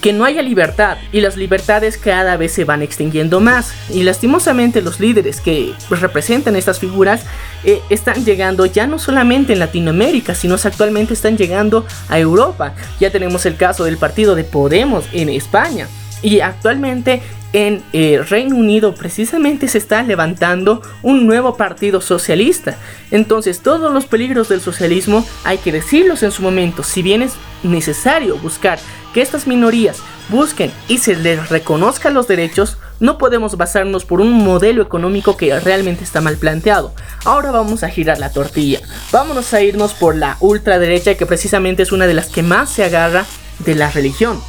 que 0.00 0.12
no 0.12 0.24
haya 0.24 0.42
libertad 0.42 0.98
y 1.12 1.20
las 1.20 1.36
libertades 1.36 1.98
cada 1.98 2.36
vez 2.36 2.52
se 2.52 2.64
van 2.64 2.82
extinguiendo 2.82 3.40
más. 3.40 3.72
Y 3.90 4.02
lastimosamente 4.02 4.82
los 4.82 5.00
líderes 5.00 5.40
que 5.40 5.74
representan 5.90 6.56
estas 6.56 6.78
figuras 6.78 7.24
eh, 7.64 7.80
están 7.90 8.24
llegando 8.24 8.66
ya 8.66 8.86
no 8.86 8.98
solamente 8.98 9.52
en 9.52 9.58
Latinoamérica 9.58 10.34
sino 10.34 10.56
actualmente 10.62 11.14
están 11.14 11.36
llegando 11.36 11.86
a 12.08 12.18
Europa. 12.18 12.74
Ya 13.00 13.10
tenemos 13.10 13.46
el 13.46 13.56
caso 13.56 13.84
del 13.84 13.96
partido 13.96 14.34
de 14.34 14.44
Podemos 14.44 15.04
en 15.12 15.28
España. 15.28 15.88
Y 16.22 16.40
actualmente 16.40 17.20
en 17.52 17.82
eh, 17.92 18.22
Reino 18.26 18.56
Unido 18.56 18.94
precisamente 18.94 19.68
se 19.68 19.78
está 19.78 20.02
levantando 20.02 20.82
un 21.02 21.26
nuevo 21.26 21.56
partido 21.56 22.00
socialista. 22.00 22.76
Entonces 23.10 23.60
todos 23.60 23.92
los 23.92 24.06
peligros 24.06 24.48
del 24.48 24.60
socialismo 24.60 25.26
hay 25.44 25.58
que 25.58 25.72
decirlos 25.72 26.22
en 26.22 26.32
su 26.32 26.42
momento. 26.42 26.82
Si 26.82 27.02
bien 27.02 27.22
es 27.22 27.34
necesario 27.62 28.36
buscar 28.38 28.78
que 29.12 29.20
estas 29.20 29.46
minorías 29.46 29.98
busquen 30.28 30.72
y 30.88 30.98
se 30.98 31.14
les 31.14 31.50
reconozca 31.50 32.10
los 32.10 32.26
derechos, 32.26 32.78
no 33.00 33.18
podemos 33.18 33.56
basarnos 33.56 34.04
por 34.04 34.20
un 34.20 34.32
modelo 34.32 34.82
económico 34.82 35.36
que 35.36 35.58
realmente 35.60 36.04
está 36.04 36.20
mal 36.20 36.36
planteado. 36.36 36.94
Ahora 37.24 37.50
vamos 37.50 37.82
a 37.82 37.88
girar 37.88 38.18
la 38.18 38.32
tortilla. 38.32 38.80
Vámonos 39.10 39.52
a 39.52 39.60
irnos 39.60 39.92
por 39.92 40.16
la 40.16 40.36
ultraderecha 40.40 41.16
que 41.16 41.26
precisamente 41.26 41.82
es 41.82 41.92
una 41.92 42.06
de 42.06 42.14
las 42.14 42.28
que 42.28 42.42
más 42.42 42.70
se 42.70 42.84
agarra 42.84 43.26
de 43.58 43.74
la 43.74 43.90
religión. 43.90 44.40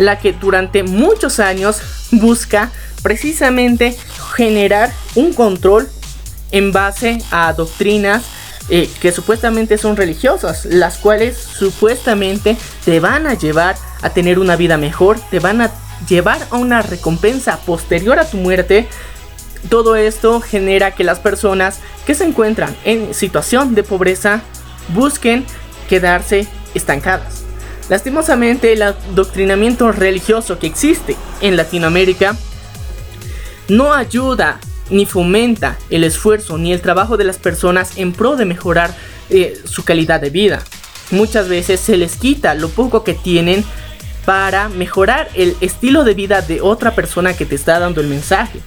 La 0.00 0.18
que 0.18 0.32
durante 0.32 0.82
muchos 0.82 1.40
años 1.40 1.82
busca 2.10 2.70
precisamente 3.02 3.94
generar 4.34 4.90
un 5.14 5.34
control 5.34 5.90
en 6.52 6.72
base 6.72 7.18
a 7.30 7.52
doctrinas 7.52 8.22
eh, 8.70 8.88
que 9.02 9.12
supuestamente 9.12 9.76
son 9.76 9.96
religiosas, 9.96 10.64
las 10.64 10.96
cuales 10.96 11.36
supuestamente 11.36 12.56
te 12.84 12.98
van 12.98 13.26
a 13.26 13.34
llevar 13.34 13.76
a 14.00 14.08
tener 14.08 14.38
una 14.38 14.56
vida 14.56 14.78
mejor, 14.78 15.20
te 15.30 15.38
van 15.38 15.60
a 15.60 15.70
llevar 16.08 16.40
a 16.50 16.56
una 16.56 16.80
recompensa 16.80 17.58
posterior 17.58 18.18
a 18.18 18.24
tu 18.24 18.38
muerte. 18.38 18.88
Todo 19.68 19.96
esto 19.96 20.40
genera 20.40 20.94
que 20.94 21.04
las 21.04 21.18
personas 21.18 21.80
que 22.06 22.14
se 22.14 22.24
encuentran 22.24 22.74
en 22.84 23.12
situación 23.12 23.74
de 23.74 23.82
pobreza 23.82 24.40
busquen 24.94 25.44
quedarse 25.90 26.46
estancadas. 26.72 27.39
Lastimosamente, 27.90 28.72
el 28.72 28.82
adoctrinamiento 28.82 29.90
religioso 29.90 30.60
que 30.60 30.68
existe 30.68 31.16
en 31.40 31.56
Latinoamérica 31.56 32.36
no 33.68 33.92
ayuda 33.92 34.60
ni 34.90 35.06
fomenta 35.06 35.76
el 35.90 36.04
esfuerzo 36.04 36.56
ni 36.56 36.72
el 36.72 36.80
trabajo 36.80 37.16
de 37.16 37.24
las 37.24 37.38
personas 37.38 37.98
en 37.98 38.12
pro 38.12 38.36
de 38.36 38.44
mejorar 38.44 38.94
eh, 39.28 39.60
su 39.64 39.84
calidad 39.84 40.20
de 40.20 40.30
vida. 40.30 40.62
Muchas 41.10 41.48
veces 41.48 41.80
se 41.80 41.96
les 41.96 42.14
quita 42.14 42.54
lo 42.54 42.68
poco 42.68 43.02
que 43.02 43.14
tienen 43.14 43.64
para 44.24 44.68
mejorar 44.68 45.28
el 45.34 45.56
estilo 45.60 46.04
de 46.04 46.14
vida 46.14 46.42
de 46.42 46.60
otra 46.60 46.94
persona 46.94 47.34
que 47.34 47.44
te 47.44 47.56
está 47.56 47.80
dando 47.80 48.00
el 48.00 48.06
mensaje. 48.06 48.60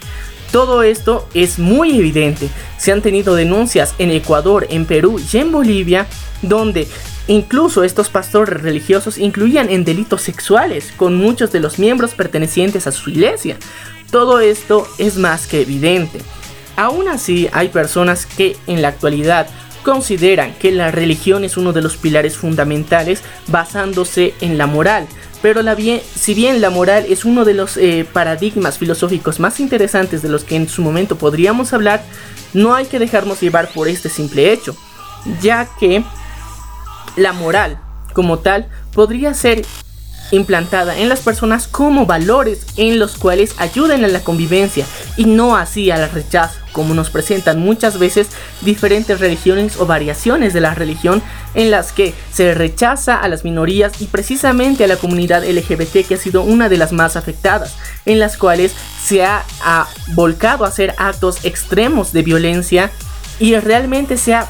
Todo 0.51 0.83
esto 0.83 1.29
es 1.33 1.59
muy 1.59 1.97
evidente. 1.97 2.49
Se 2.77 2.91
han 2.91 3.01
tenido 3.01 3.35
denuncias 3.35 3.95
en 3.99 4.11
Ecuador, 4.11 4.67
en 4.69 4.85
Perú 4.85 5.21
y 5.31 5.37
en 5.37 5.51
Bolivia, 5.51 6.07
donde 6.41 6.87
incluso 7.27 7.83
estos 7.83 8.09
pastores 8.09 8.61
religiosos 8.61 9.17
incluían 9.17 9.69
en 9.69 9.83
delitos 9.83 10.21
sexuales 10.21 10.93
con 10.95 11.15
muchos 11.15 11.51
de 11.51 11.59
los 11.59 11.79
miembros 11.79 12.13
pertenecientes 12.13 12.87
a 12.87 12.91
su 12.91 13.09
iglesia. 13.09 13.57
Todo 14.11 14.39
esto 14.39 14.87
es 14.97 15.17
más 15.17 15.47
que 15.47 15.61
evidente. 15.61 16.19
Aún 16.75 17.07
así, 17.07 17.49
hay 17.53 17.69
personas 17.69 18.25
que 18.25 18.57
en 18.67 18.81
la 18.81 18.89
actualidad 18.89 19.47
consideran 19.83 20.53
que 20.55 20.71
la 20.71 20.91
religión 20.91 21.43
es 21.43 21.57
uno 21.57 21.73
de 21.73 21.81
los 21.81 21.97
pilares 21.97 22.37
fundamentales 22.37 23.21
basándose 23.47 24.33
en 24.41 24.57
la 24.57 24.65
moral. 24.65 25.07
Pero 25.41 25.61
la 25.61 25.75
bien, 25.75 26.01
si 26.15 26.33
bien 26.33 26.61
la 26.61 26.69
moral 26.69 27.05
es 27.09 27.25
uno 27.25 27.43
de 27.43 27.53
los 27.53 27.75
eh, 27.75 28.07
paradigmas 28.11 28.77
filosóficos 28.77 29.39
más 29.39 29.59
interesantes 29.59 30.21
de 30.21 30.29
los 30.29 30.45
que 30.45 30.55
en 30.55 30.69
su 30.69 30.81
momento 30.81 31.17
podríamos 31.17 31.73
hablar, 31.73 32.03
no 32.53 32.73
hay 32.73 32.85
que 32.85 32.97
dejarnos 32.97 33.41
llevar 33.41 33.69
por 33.73 33.87
este 33.87 34.09
simple 34.09 34.53
hecho, 34.53 34.75
ya 35.41 35.67
que 35.79 36.03
la 37.15 37.33
moral 37.33 37.79
como 38.13 38.39
tal 38.39 38.67
podría 38.93 39.33
ser 39.33 39.63
implantada 40.31 40.97
en 40.97 41.09
las 41.09 41.19
personas 41.19 41.67
como 41.67 42.05
valores 42.05 42.65
en 42.77 42.97
los 42.97 43.17
cuales 43.17 43.53
ayuden 43.57 44.03
a 44.03 44.07
la 44.07 44.21
convivencia 44.21 44.85
y 45.15 45.25
no 45.25 45.55
así 45.55 45.91
al 45.91 46.09
rechazo, 46.09 46.59
como 46.71 46.93
nos 46.95 47.09
presentan 47.09 47.59
muchas 47.59 47.99
veces 47.99 48.29
diferentes 48.61 49.19
religiones 49.19 49.77
o 49.77 49.85
variaciones 49.85 50.53
de 50.53 50.61
la 50.61 50.73
religión 50.73 51.21
en 51.53 51.69
las 51.69 51.91
que 51.91 52.15
se 52.31 52.53
rechaza 52.55 53.17
a 53.17 53.27
las 53.27 53.43
minorías 53.43 54.01
y 54.01 54.05
precisamente 54.05 54.83
a 54.83 54.87
la 54.87 54.95
comunidad 54.95 55.43
LGBT 55.43 56.07
que 56.07 56.15
ha 56.15 56.17
sido 56.17 56.41
una 56.41 56.67
de 56.67 56.77
las 56.77 56.93
más 56.93 57.15
afectadas, 57.15 57.75
en 58.05 58.17
las 58.17 58.37
cuales 58.37 58.73
se 59.03 59.23
ha, 59.23 59.43
ha 59.63 59.87
volcado 60.15 60.65
a 60.65 60.69
hacer 60.69 60.95
actos 60.97 61.45
extremos 61.45 62.11
de 62.11 62.23
violencia 62.23 62.89
y 63.39 63.55
realmente 63.57 64.17
se 64.17 64.33
ha 64.33 64.47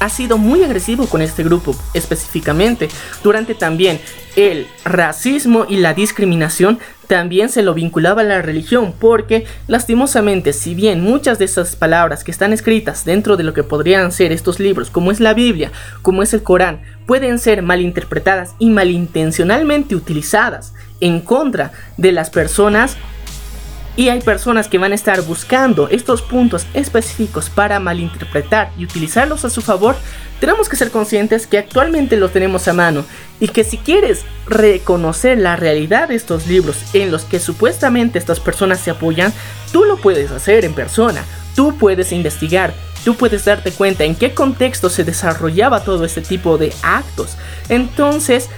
ha 0.00 0.08
sido 0.08 0.38
muy 0.38 0.64
agresivo 0.64 1.06
con 1.06 1.22
este 1.22 1.44
grupo 1.44 1.76
específicamente. 1.94 2.88
Durante 3.22 3.54
también 3.54 4.00
el 4.34 4.66
racismo 4.84 5.66
y 5.68 5.76
la 5.76 5.94
discriminación 5.94 6.78
también 7.06 7.48
se 7.48 7.62
lo 7.62 7.74
vinculaba 7.74 8.22
a 8.22 8.24
la 8.24 8.40
religión 8.40 8.94
porque 8.98 9.44
lastimosamente 9.66 10.52
si 10.52 10.74
bien 10.74 11.00
muchas 11.00 11.38
de 11.38 11.44
esas 11.44 11.74
palabras 11.74 12.22
que 12.22 12.30
están 12.30 12.52
escritas 12.52 13.04
dentro 13.04 13.36
de 13.36 13.42
lo 13.42 13.52
que 13.52 13.64
podrían 13.64 14.12
ser 14.12 14.30
estos 14.30 14.60
libros 14.60 14.90
como 14.90 15.10
es 15.10 15.18
la 15.18 15.34
Biblia, 15.34 15.72
como 16.02 16.22
es 16.22 16.32
el 16.32 16.44
Corán, 16.44 16.82
pueden 17.06 17.40
ser 17.40 17.62
malinterpretadas 17.62 18.54
y 18.60 18.70
malintencionalmente 18.70 19.96
utilizadas 19.96 20.72
en 21.00 21.20
contra 21.20 21.72
de 21.96 22.12
las 22.12 22.30
personas 22.30 22.96
y 24.00 24.08
hay 24.08 24.22
personas 24.22 24.66
que 24.66 24.78
van 24.78 24.92
a 24.92 24.94
estar 24.94 25.20
buscando 25.20 25.86
estos 25.90 26.22
puntos 26.22 26.64
específicos 26.72 27.50
para 27.50 27.80
malinterpretar 27.80 28.72
y 28.78 28.84
utilizarlos 28.84 29.44
a 29.44 29.50
su 29.50 29.60
favor, 29.60 29.94
tenemos 30.40 30.70
que 30.70 30.76
ser 30.76 30.90
conscientes 30.90 31.46
que 31.46 31.58
actualmente 31.58 32.16
los 32.16 32.32
tenemos 32.32 32.66
a 32.66 32.72
mano 32.72 33.04
y 33.40 33.48
que 33.48 33.62
si 33.62 33.76
quieres 33.76 34.24
reconocer 34.46 35.36
la 35.36 35.56
realidad 35.56 36.08
de 36.08 36.14
estos 36.14 36.46
libros 36.46 36.78
en 36.94 37.10
los 37.10 37.26
que 37.26 37.40
supuestamente 37.40 38.18
estas 38.18 38.40
personas 38.40 38.80
se 38.80 38.90
apoyan, 38.90 39.34
tú 39.70 39.84
lo 39.84 39.98
puedes 39.98 40.30
hacer 40.30 40.64
en 40.64 40.72
persona, 40.72 41.22
tú 41.54 41.76
puedes 41.76 42.10
investigar, 42.10 42.72
tú 43.04 43.16
puedes 43.16 43.44
darte 43.44 43.70
cuenta 43.70 44.04
en 44.04 44.14
qué 44.14 44.32
contexto 44.32 44.88
se 44.88 45.04
desarrollaba 45.04 45.84
todo 45.84 46.06
este 46.06 46.22
tipo 46.22 46.56
de 46.56 46.72
actos. 46.82 47.36
Entonces, 47.68 48.48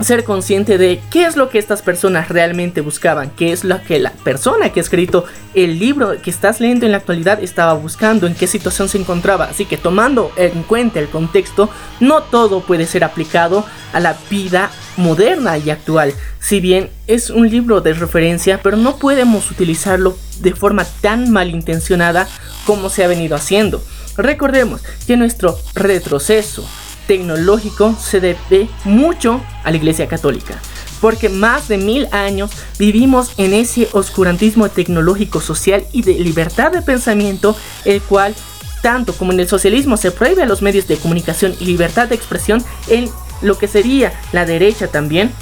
ser 0.00 0.24
consciente 0.24 0.76
de 0.76 1.00
qué 1.10 1.24
es 1.24 1.36
lo 1.36 1.48
que 1.48 1.58
estas 1.58 1.82
personas 1.82 2.28
realmente 2.28 2.80
buscaban, 2.80 3.30
qué 3.30 3.52
es 3.52 3.64
lo 3.64 3.82
que 3.82 3.98
la 3.98 4.10
persona 4.10 4.70
que 4.70 4.80
ha 4.80 4.82
escrito 4.82 5.24
el 5.54 5.78
libro 5.78 6.20
que 6.20 6.30
estás 6.30 6.60
leyendo 6.60 6.84
en 6.86 6.92
la 6.92 6.98
actualidad 6.98 7.42
estaba 7.42 7.74
buscando, 7.74 8.26
en 8.26 8.34
qué 8.34 8.46
situación 8.46 8.88
se 8.88 8.98
encontraba. 8.98 9.44
Así 9.44 9.66
que 9.66 9.76
tomando 9.76 10.32
en 10.36 10.62
cuenta 10.64 10.98
el 10.98 11.08
contexto, 11.08 11.70
no 12.00 12.22
todo 12.22 12.60
puede 12.60 12.86
ser 12.86 13.04
aplicado 13.04 13.64
a 13.92 14.00
la 14.00 14.16
vida 14.30 14.70
moderna 14.96 15.58
y 15.58 15.70
actual. 15.70 16.12
Si 16.40 16.60
bien 16.60 16.90
es 17.06 17.30
un 17.30 17.48
libro 17.48 17.80
de 17.80 17.94
referencia, 17.94 18.60
pero 18.62 18.76
no 18.76 18.96
podemos 18.96 19.50
utilizarlo 19.50 20.16
de 20.40 20.54
forma 20.54 20.84
tan 21.00 21.30
malintencionada 21.30 22.26
como 22.66 22.88
se 22.88 23.04
ha 23.04 23.08
venido 23.08 23.36
haciendo. 23.36 23.82
Recordemos 24.16 24.82
que 25.06 25.16
nuestro 25.16 25.58
retroceso 25.74 26.64
tecnológico 27.06 27.96
se 27.98 28.20
debe 28.20 28.68
mucho 28.84 29.42
a 29.62 29.70
la 29.70 29.76
Iglesia 29.76 30.08
Católica. 30.08 30.60
Porque 31.00 31.28
más 31.28 31.68
de 31.68 31.78
mil 31.78 32.08
años 32.12 32.50
vivimos 32.78 33.32
en 33.36 33.52
ese 33.52 33.88
oscurantismo 33.92 34.68
tecnológico 34.68 35.40
social 35.40 35.84
y 35.92 36.02
de 36.02 36.14
libertad 36.14 36.72
de 36.72 36.82
pensamiento, 36.82 37.56
el 37.84 38.00
cual, 38.00 38.34
tanto 38.82 39.12
como 39.12 39.32
en 39.32 39.40
el 39.40 39.48
socialismo, 39.48 39.96
se 39.96 40.10
prohíbe 40.10 40.42
a 40.42 40.46
los 40.46 40.62
medios 40.62 40.86
de 40.86 40.96
comunicación 40.96 41.54
y 41.60 41.66
libertad 41.66 42.08
de 42.08 42.14
expresión, 42.14 42.64
en 42.88 43.10
lo 43.42 43.58
que 43.58 43.68
sería 43.68 44.18
la 44.32 44.46
derecha 44.46 44.88
también, 44.88 45.32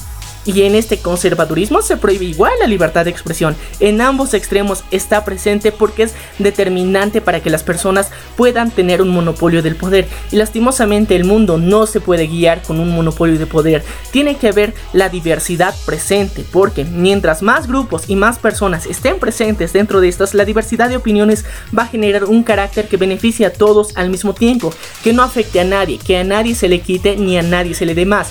y 0.44 0.62
en 0.62 0.74
este 0.74 0.98
conservadurismo 0.98 1.82
se 1.82 1.96
prohíbe 1.96 2.24
igual 2.24 2.52
la 2.60 2.66
libertad 2.66 3.04
de 3.04 3.10
expresión. 3.10 3.56
En 3.80 4.00
ambos 4.00 4.34
extremos 4.34 4.84
está 4.90 5.24
presente 5.24 5.72
porque 5.72 6.04
es 6.04 6.14
determinante 6.38 7.20
para 7.20 7.40
que 7.40 7.50
las 7.50 7.62
personas 7.62 8.10
puedan 8.36 8.70
tener 8.70 9.02
un 9.02 9.10
monopolio 9.10 9.62
del 9.62 9.76
poder. 9.76 10.08
Y 10.30 10.36
lastimosamente 10.36 11.16
el 11.16 11.24
mundo 11.24 11.58
no 11.58 11.86
se 11.86 12.00
puede 12.00 12.26
guiar 12.26 12.62
con 12.62 12.80
un 12.80 12.94
monopolio 12.94 13.38
de 13.38 13.46
poder. 13.46 13.84
Tiene 14.10 14.36
que 14.36 14.48
haber 14.48 14.74
la 14.92 15.08
diversidad 15.08 15.74
presente 15.86 16.44
porque 16.50 16.84
mientras 16.84 17.42
más 17.42 17.66
grupos 17.66 18.04
y 18.08 18.16
más 18.16 18.38
personas 18.38 18.86
estén 18.86 19.18
presentes 19.18 19.72
dentro 19.72 20.00
de 20.00 20.08
estas, 20.08 20.34
la 20.34 20.44
diversidad 20.44 20.88
de 20.88 20.96
opiniones 20.96 21.44
va 21.76 21.84
a 21.84 21.88
generar 21.88 22.24
un 22.24 22.42
carácter 22.42 22.88
que 22.88 22.96
beneficie 22.96 23.46
a 23.46 23.52
todos 23.52 23.96
al 23.96 24.10
mismo 24.10 24.34
tiempo, 24.34 24.72
que 25.02 25.12
no 25.12 25.22
afecte 25.22 25.60
a 25.60 25.64
nadie, 25.64 25.98
que 25.98 26.16
a 26.16 26.24
nadie 26.24 26.54
se 26.54 26.68
le 26.68 26.80
quite 26.80 27.16
ni 27.16 27.38
a 27.38 27.42
nadie 27.42 27.74
se 27.74 27.86
le 27.86 27.94
dé 27.94 28.06
más. 28.06 28.30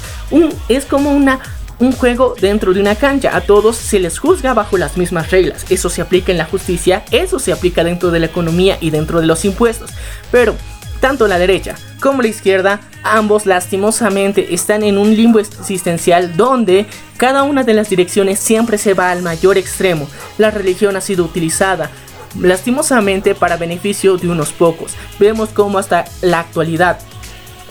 Es 0.69 0.85
como 0.85 1.11
una 1.11 1.39
un 1.81 1.91
juego 1.91 2.35
dentro 2.39 2.73
de 2.73 2.79
una 2.79 2.95
cancha. 2.95 3.35
A 3.35 3.41
todos 3.41 3.75
se 3.75 3.99
les 3.99 4.19
juzga 4.19 4.53
bajo 4.53 4.77
las 4.77 4.97
mismas 4.97 5.31
reglas. 5.31 5.65
Eso 5.69 5.89
se 5.89 6.01
aplica 6.01 6.31
en 6.31 6.37
la 6.37 6.45
justicia, 6.45 7.03
eso 7.11 7.39
se 7.39 7.51
aplica 7.51 7.83
dentro 7.83 8.11
de 8.11 8.19
la 8.19 8.27
economía 8.27 8.77
y 8.79 8.91
dentro 8.91 9.19
de 9.19 9.25
los 9.25 9.43
impuestos. 9.43 9.89
Pero 10.31 10.55
tanto 11.01 11.27
la 11.27 11.39
derecha 11.39 11.75
como 11.99 12.21
la 12.21 12.27
izquierda, 12.27 12.81
ambos 13.03 13.47
lastimosamente 13.47 14.53
están 14.53 14.83
en 14.83 14.99
un 14.99 15.15
limbo 15.15 15.39
existencial 15.39 16.37
donde 16.37 16.85
cada 17.17 17.43
una 17.43 17.63
de 17.63 17.73
las 17.73 17.89
direcciones 17.89 18.39
siempre 18.39 18.77
se 18.77 18.93
va 18.93 19.11
al 19.11 19.23
mayor 19.23 19.57
extremo. 19.57 20.07
La 20.37 20.51
religión 20.51 20.95
ha 20.95 21.01
sido 21.01 21.25
utilizada 21.25 21.89
lastimosamente 22.39 23.35
para 23.35 23.57
beneficio 23.57 24.17
de 24.17 24.29
unos 24.29 24.51
pocos. 24.53 24.93
Vemos 25.19 25.49
cómo 25.49 25.79
hasta 25.79 26.05
la 26.21 26.39
actualidad 26.39 26.99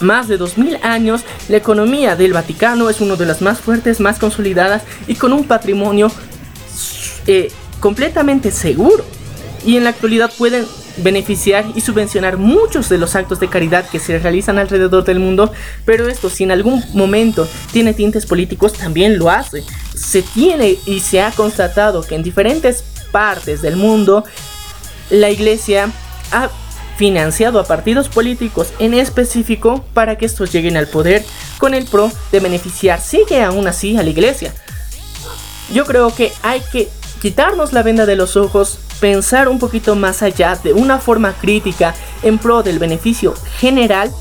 más 0.01 0.29
de 0.29 0.37
2000 0.37 0.79
años, 0.83 1.23
la 1.49 1.57
economía 1.57 2.17
del 2.17 2.33
Vaticano 2.33 2.91
es 2.91 3.01
una 3.01 3.17
de 3.17 3.27
las 3.27 3.43
más 3.43 3.61
fuertes, 3.61 4.01
más 4.01 4.19
consolidadas 4.19 4.83
y 5.07 5.15
con 5.15 5.33
un 5.33 5.45
patrimonio 5.45 6.11
eh, 7.27 7.51
completamente 7.81 8.51
seguro. 8.51 9.05
Y 9.65 9.77
en 9.77 9.85
la 9.85 9.91
actualidad 9.91 10.31
pueden 10.37 10.67
beneficiar 10.99 11.67
y 11.75 11.81
subvencionar 11.81 12.37
muchos 12.37 12.89
de 12.89 12.99
los 12.99 13.15
actos 13.15 13.41
de 13.41 13.49
caridad 13.49 13.89
que 13.89 13.99
se 13.99 14.19
realizan 14.19 14.59
alrededor 14.59 15.05
del 15.05 15.19
mundo, 15.19 15.53
pero 15.85 16.09
esto 16.09 16.31
si 16.31 16.45
en 16.45 16.51
algún 16.51 16.85
momento 16.95 17.49
tiene 17.73 17.95
tintes 17.95 18.27
políticos 18.27 18.73
también 18.73 19.19
lo 19.19 19.31
hace. 19.31 19.65
Se 19.95 20.23
tiene 20.23 20.79
y 20.87 21.01
se 21.01 21.21
ha 21.21 21.31
constatado 21.31 22.03
que 22.03 22.15
en 22.15 22.23
diferentes 22.23 22.85
partes 23.13 23.63
del 23.63 23.77
mundo 23.77 24.25
la 25.11 25.31
iglesia 25.31 25.91
ha 26.33 26.51
financiado 27.01 27.59
a 27.59 27.65
partidos 27.65 28.11
políticos 28.11 28.75
en 28.79 28.93
específico 28.93 29.83
para 29.95 30.19
que 30.19 30.27
estos 30.27 30.53
lleguen 30.53 30.77
al 30.77 30.87
poder 30.87 31.25
con 31.57 31.73
el 31.73 31.87
pro 31.87 32.13
de 32.31 32.41
beneficiar, 32.41 33.01
sigue 33.01 33.43
aún 33.43 33.67
así 33.67 33.97
a 33.97 34.03
la 34.03 34.11
iglesia. 34.11 34.53
Yo 35.73 35.87
creo 35.87 36.15
que 36.15 36.31
hay 36.43 36.61
que 36.71 36.91
quitarnos 37.23 37.73
la 37.73 37.83
venda 37.83 38.05
de 38.05 38.17
los 38.17 38.37
ojos, 38.37 38.81
pensar 39.01 39.49
un 39.49 39.59
poquito 39.59 39.97
más 39.97 40.23
allá 40.23 40.57
de 40.63 40.75
una 40.75 40.99
forma 40.99 41.33
crítica 41.33 41.95
en 42.23 42.37
pro 42.37 42.63
del 42.63 42.79
beneficio 42.79 43.33
general 43.57 44.13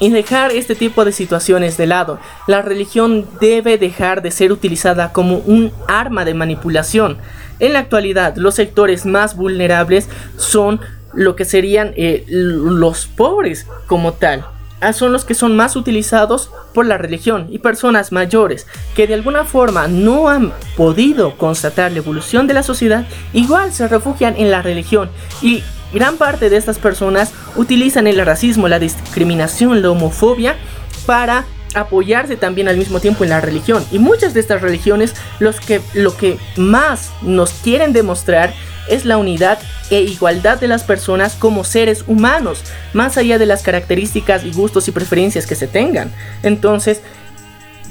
y 0.00 0.10
dejar 0.10 0.52
este 0.52 0.74
tipo 0.74 1.06
de 1.06 1.12
situaciones 1.12 1.78
de 1.78 1.86
lado. 1.86 2.18
La 2.46 2.60
religión 2.60 3.26
debe 3.40 3.78
dejar 3.78 4.20
de 4.20 4.32
ser 4.32 4.52
utilizada 4.52 5.14
como 5.14 5.38
un 5.38 5.72
arma 5.88 6.26
de 6.26 6.34
manipulación. 6.34 7.16
En 7.58 7.72
la 7.72 7.78
actualidad, 7.78 8.36
los 8.36 8.56
sectores 8.56 9.06
más 9.06 9.34
vulnerables 9.34 10.10
son 10.36 10.80
lo 11.12 11.36
que 11.36 11.44
serían 11.44 11.92
eh, 11.96 12.24
los 12.28 13.06
pobres 13.06 13.66
como 13.86 14.12
tal. 14.12 14.44
Ah, 14.80 14.94
son 14.94 15.12
los 15.12 15.26
que 15.26 15.34
son 15.34 15.56
más 15.56 15.76
utilizados 15.76 16.50
por 16.72 16.86
la 16.86 16.96
religión 16.96 17.48
y 17.50 17.58
personas 17.58 18.12
mayores 18.12 18.66
que 18.96 19.06
de 19.06 19.12
alguna 19.12 19.44
forma 19.44 19.88
no 19.88 20.30
han 20.30 20.54
podido 20.74 21.36
constatar 21.36 21.92
la 21.92 21.98
evolución 21.98 22.46
de 22.46 22.54
la 22.54 22.62
sociedad, 22.62 23.04
igual 23.34 23.74
se 23.74 23.88
refugian 23.88 24.36
en 24.38 24.50
la 24.50 24.62
religión 24.62 25.10
y 25.42 25.62
gran 25.92 26.16
parte 26.16 26.48
de 26.48 26.56
estas 26.56 26.78
personas 26.78 27.34
utilizan 27.56 28.06
el 28.06 28.24
racismo, 28.24 28.68
la 28.68 28.78
discriminación, 28.78 29.82
la 29.82 29.90
homofobia 29.90 30.56
para 31.04 31.44
apoyarse 31.74 32.36
también 32.36 32.68
al 32.68 32.76
mismo 32.76 33.00
tiempo 33.00 33.24
en 33.24 33.30
la 33.30 33.40
religión. 33.40 33.84
Y 33.90 33.98
muchas 33.98 34.34
de 34.34 34.40
estas 34.40 34.62
religiones 34.62 35.14
los 35.38 35.60
que, 35.60 35.80
lo 35.94 36.16
que 36.16 36.38
más 36.56 37.12
nos 37.22 37.50
quieren 37.52 37.92
demostrar 37.92 38.54
es 38.90 39.04
la 39.04 39.16
unidad 39.16 39.58
e 39.90 40.02
igualdad 40.02 40.60
de 40.60 40.68
las 40.68 40.84
personas 40.84 41.34
como 41.34 41.64
seres 41.64 42.04
humanos, 42.06 42.62
más 42.92 43.16
allá 43.16 43.38
de 43.38 43.46
las 43.46 43.62
características 43.62 44.44
y 44.44 44.52
gustos 44.52 44.88
y 44.88 44.92
preferencias 44.92 45.46
que 45.46 45.54
se 45.54 45.66
tengan. 45.66 46.12
Entonces, 46.42 47.00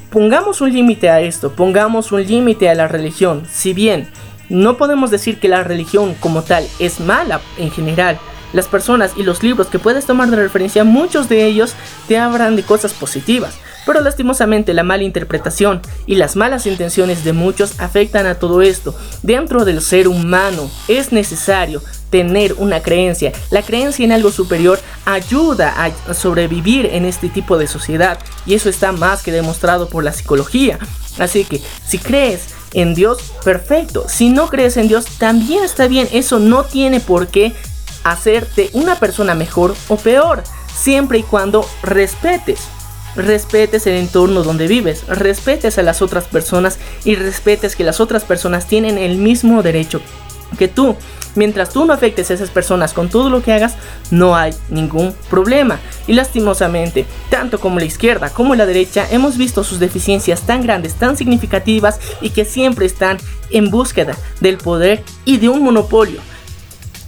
pongamos 0.09 0.61
un 0.61 0.71
límite 0.71 1.09
a 1.09 1.21
esto, 1.21 1.53
pongamos 1.53 2.11
un 2.11 2.25
límite 2.25 2.69
a 2.69 2.75
la 2.75 2.87
religión. 2.87 3.43
Si 3.51 3.73
bien 3.73 4.07
no 4.49 4.77
podemos 4.77 5.11
decir 5.11 5.39
que 5.39 5.47
la 5.47 5.63
religión 5.63 6.15
como 6.19 6.43
tal 6.43 6.67
es 6.79 6.99
mala 6.99 7.41
en 7.57 7.71
general, 7.71 8.19
las 8.53 8.67
personas 8.67 9.13
y 9.15 9.23
los 9.23 9.43
libros 9.43 9.67
que 9.67 9.79
puedes 9.79 10.05
tomar 10.05 10.29
de 10.29 10.37
referencia, 10.37 10.83
muchos 10.83 11.29
de 11.29 11.45
ellos 11.45 11.75
te 12.07 12.17
hablan 12.17 12.55
de 12.55 12.63
cosas 12.63 12.93
positivas. 12.93 13.57
Pero 13.85 14.01
lastimosamente 14.01 14.73
la 14.73 14.83
mala 14.83 15.03
interpretación 15.03 15.81
y 16.05 16.15
las 16.15 16.35
malas 16.35 16.65
intenciones 16.65 17.23
de 17.23 17.33
muchos 17.33 17.79
afectan 17.79 18.25
a 18.27 18.35
todo 18.35 18.61
esto. 18.61 18.95
Dentro 19.23 19.65
del 19.65 19.81
ser 19.81 20.07
humano 20.07 20.69
es 20.87 21.11
necesario 21.11 21.81
tener 22.09 22.53
una 22.57 22.81
creencia. 22.81 23.31
La 23.51 23.61
creencia 23.61 24.05
en 24.05 24.11
algo 24.11 24.31
superior 24.31 24.79
ayuda 25.05 25.73
a 25.77 26.13
sobrevivir 26.13 26.87
en 26.87 27.05
este 27.05 27.29
tipo 27.29 27.57
de 27.57 27.67
sociedad 27.67 28.19
y 28.45 28.55
eso 28.55 28.69
está 28.69 28.91
más 28.91 29.23
que 29.23 29.31
demostrado 29.31 29.89
por 29.89 30.03
la 30.03 30.13
psicología. 30.13 30.79
Así 31.17 31.45
que 31.45 31.61
si 31.85 31.97
crees 31.97 32.47
en 32.73 32.95
Dios, 32.95 33.19
perfecto. 33.43 34.05
Si 34.07 34.29
no 34.29 34.47
crees 34.47 34.77
en 34.77 34.87
Dios, 34.87 35.05
también 35.17 35.63
está 35.63 35.87
bien. 35.87 36.07
Eso 36.11 36.39
no 36.39 36.63
tiene 36.63 36.99
por 36.99 37.27
qué 37.27 37.53
hacerte 38.03 38.69
una 38.73 38.95
persona 38.95 39.35
mejor 39.35 39.75
o 39.87 39.97
peor, 39.97 40.43
siempre 40.75 41.19
y 41.19 41.23
cuando 41.23 41.65
respetes 41.83 42.61
respetes 43.19 43.85
el 43.87 43.95
entorno 43.95 44.43
donde 44.43 44.67
vives, 44.67 45.05
respetes 45.07 45.77
a 45.77 45.83
las 45.83 46.01
otras 46.01 46.25
personas 46.25 46.79
y 47.03 47.15
respetes 47.15 47.75
que 47.75 47.83
las 47.83 47.99
otras 47.99 48.23
personas 48.23 48.67
tienen 48.67 48.97
el 48.97 49.17
mismo 49.17 49.61
derecho 49.61 50.01
que 50.57 50.67
tú. 50.67 50.95
Mientras 51.35 51.69
tú 51.69 51.85
no 51.85 51.93
afectes 51.93 52.31
a 52.31 52.33
esas 52.33 52.49
personas 52.49 52.93
con 52.93 53.09
todo 53.09 53.29
lo 53.29 53.43
que 53.43 53.53
hagas, 53.53 53.75
no 54.09 54.35
hay 54.35 54.51
ningún 54.69 55.13
problema. 55.29 55.79
Y 56.07 56.13
lastimosamente, 56.13 57.05
tanto 57.29 57.59
como 57.59 57.79
la 57.79 57.85
izquierda 57.85 58.31
como 58.31 58.55
la 58.55 58.65
derecha 58.65 59.07
hemos 59.11 59.37
visto 59.37 59.63
sus 59.63 59.79
deficiencias 59.79 60.41
tan 60.41 60.63
grandes, 60.63 60.95
tan 60.95 61.15
significativas 61.15 61.99
y 62.19 62.31
que 62.31 62.45
siempre 62.45 62.87
están 62.87 63.17
en 63.51 63.69
búsqueda 63.69 64.15
del 64.41 64.57
poder 64.57 65.03
y 65.23 65.37
de 65.37 65.49
un 65.49 65.63
monopolio. 65.63 66.19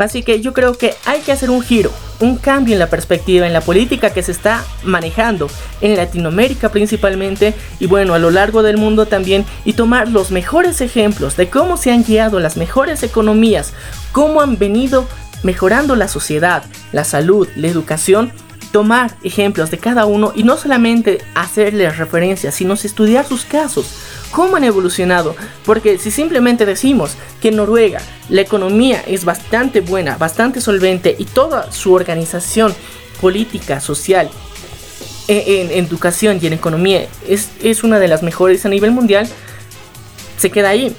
Así 0.01 0.23
que 0.23 0.41
yo 0.41 0.53
creo 0.53 0.77
que 0.77 0.95
hay 1.05 1.21
que 1.21 1.31
hacer 1.31 1.49
un 1.49 1.61
giro, 1.61 1.91
un 2.19 2.37
cambio 2.37 2.73
en 2.73 2.79
la 2.79 2.89
perspectiva, 2.89 3.47
en 3.47 3.53
la 3.53 3.61
política 3.61 4.11
que 4.11 4.23
se 4.23 4.31
está 4.31 4.63
manejando 4.83 5.49
en 5.81 5.95
Latinoamérica 5.95 6.69
principalmente 6.69 7.53
y 7.79 7.87
bueno, 7.87 8.13
a 8.13 8.19
lo 8.19 8.31
largo 8.31 8.63
del 8.63 8.77
mundo 8.77 9.05
también 9.05 9.45
y 9.65 9.73
tomar 9.73 10.09
los 10.09 10.31
mejores 10.31 10.81
ejemplos 10.81 11.37
de 11.37 11.49
cómo 11.49 11.77
se 11.77 11.91
han 11.91 12.03
guiado 12.03 12.39
las 12.39 12.57
mejores 12.57 13.03
economías, 13.03 13.73
cómo 14.11 14.41
han 14.41 14.57
venido 14.57 15.07
mejorando 15.43 15.95
la 15.95 16.07
sociedad, 16.07 16.63
la 16.91 17.03
salud, 17.03 17.47
la 17.55 17.67
educación 17.67 18.31
tomar 18.71 19.15
ejemplos 19.23 19.69
de 19.71 19.77
cada 19.77 20.05
uno 20.05 20.31
y 20.35 20.43
no 20.43 20.57
solamente 20.57 21.19
hacerles 21.35 21.97
referencias, 21.97 22.55
sino 22.55 22.73
estudiar 22.73 23.25
sus 23.25 23.45
casos, 23.45 23.87
cómo 24.31 24.55
han 24.55 24.63
evolucionado. 24.63 25.35
Porque 25.65 25.97
si 25.97 26.11
simplemente 26.11 26.65
decimos 26.65 27.15
que 27.41 27.49
en 27.49 27.57
Noruega 27.57 28.01
la 28.29 28.41
economía 28.41 29.03
es 29.05 29.25
bastante 29.25 29.81
buena, 29.81 30.17
bastante 30.17 30.61
solvente 30.61 31.15
y 31.17 31.25
toda 31.25 31.71
su 31.71 31.93
organización 31.93 32.73
política, 33.19 33.79
social, 33.79 34.29
en, 35.27 35.71
educación 35.71 36.39
y 36.41 36.47
en 36.47 36.53
economía 36.53 37.07
es, 37.27 37.51
es 37.61 37.83
una 37.83 37.99
de 37.99 38.07
las 38.07 38.23
mejores 38.23 38.65
a 38.65 38.69
nivel 38.69 38.91
mundial, 38.91 39.27
se 40.37 40.49
queda 40.49 40.69
ahí. 40.69 40.95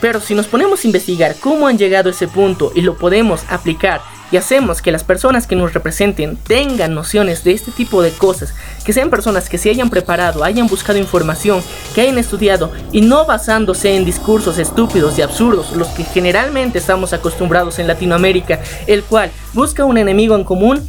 Pero 0.00 0.20
si 0.20 0.34
nos 0.34 0.48
ponemos 0.48 0.82
a 0.82 0.86
investigar 0.86 1.36
cómo 1.38 1.68
han 1.68 1.78
llegado 1.78 2.08
a 2.08 2.12
ese 2.12 2.26
punto 2.26 2.72
y 2.74 2.80
lo 2.80 2.96
podemos 2.96 3.42
aplicar 3.48 4.00
y 4.32 4.38
hacemos 4.38 4.80
que 4.80 4.90
las 4.90 5.04
personas 5.04 5.46
que 5.46 5.54
nos 5.54 5.74
representen 5.74 6.36
tengan 6.36 6.94
nociones 6.94 7.44
de 7.44 7.52
este 7.52 7.70
tipo 7.70 8.02
de 8.02 8.10
cosas, 8.10 8.54
que 8.84 8.94
sean 8.94 9.10
personas 9.10 9.48
que 9.48 9.58
se 9.58 9.68
hayan 9.68 9.90
preparado, 9.90 10.42
hayan 10.42 10.66
buscado 10.66 10.98
información, 10.98 11.62
que 11.94 12.00
hayan 12.00 12.16
estudiado 12.16 12.72
y 12.90 13.02
no 13.02 13.26
basándose 13.26 13.94
en 13.94 14.06
discursos 14.06 14.58
estúpidos 14.58 15.18
y 15.18 15.22
absurdos, 15.22 15.72
los 15.72 15.88
que 15.88 16.04
generalmente 16.04 16.78
estamos 16.78 17.12
acostumbrados 17.12 17.78
en 17.78 17.86
Latinoamérica, 17.86 18.60
el 18.86 19.04
cual 19.04 19.30
busca 19.52 19.84
un 19.84 19.98
enemigo 19.98 20.34
en 20.34 20.44
común, 20.44 20.88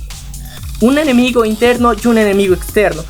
un 0.79 0.97
enemigo 0.97 1.43
interno 1.43 1.93
y 1.93 2.07
un 2.07 2.17
enemigo 2.17 2.55
externo. 2.55 3.03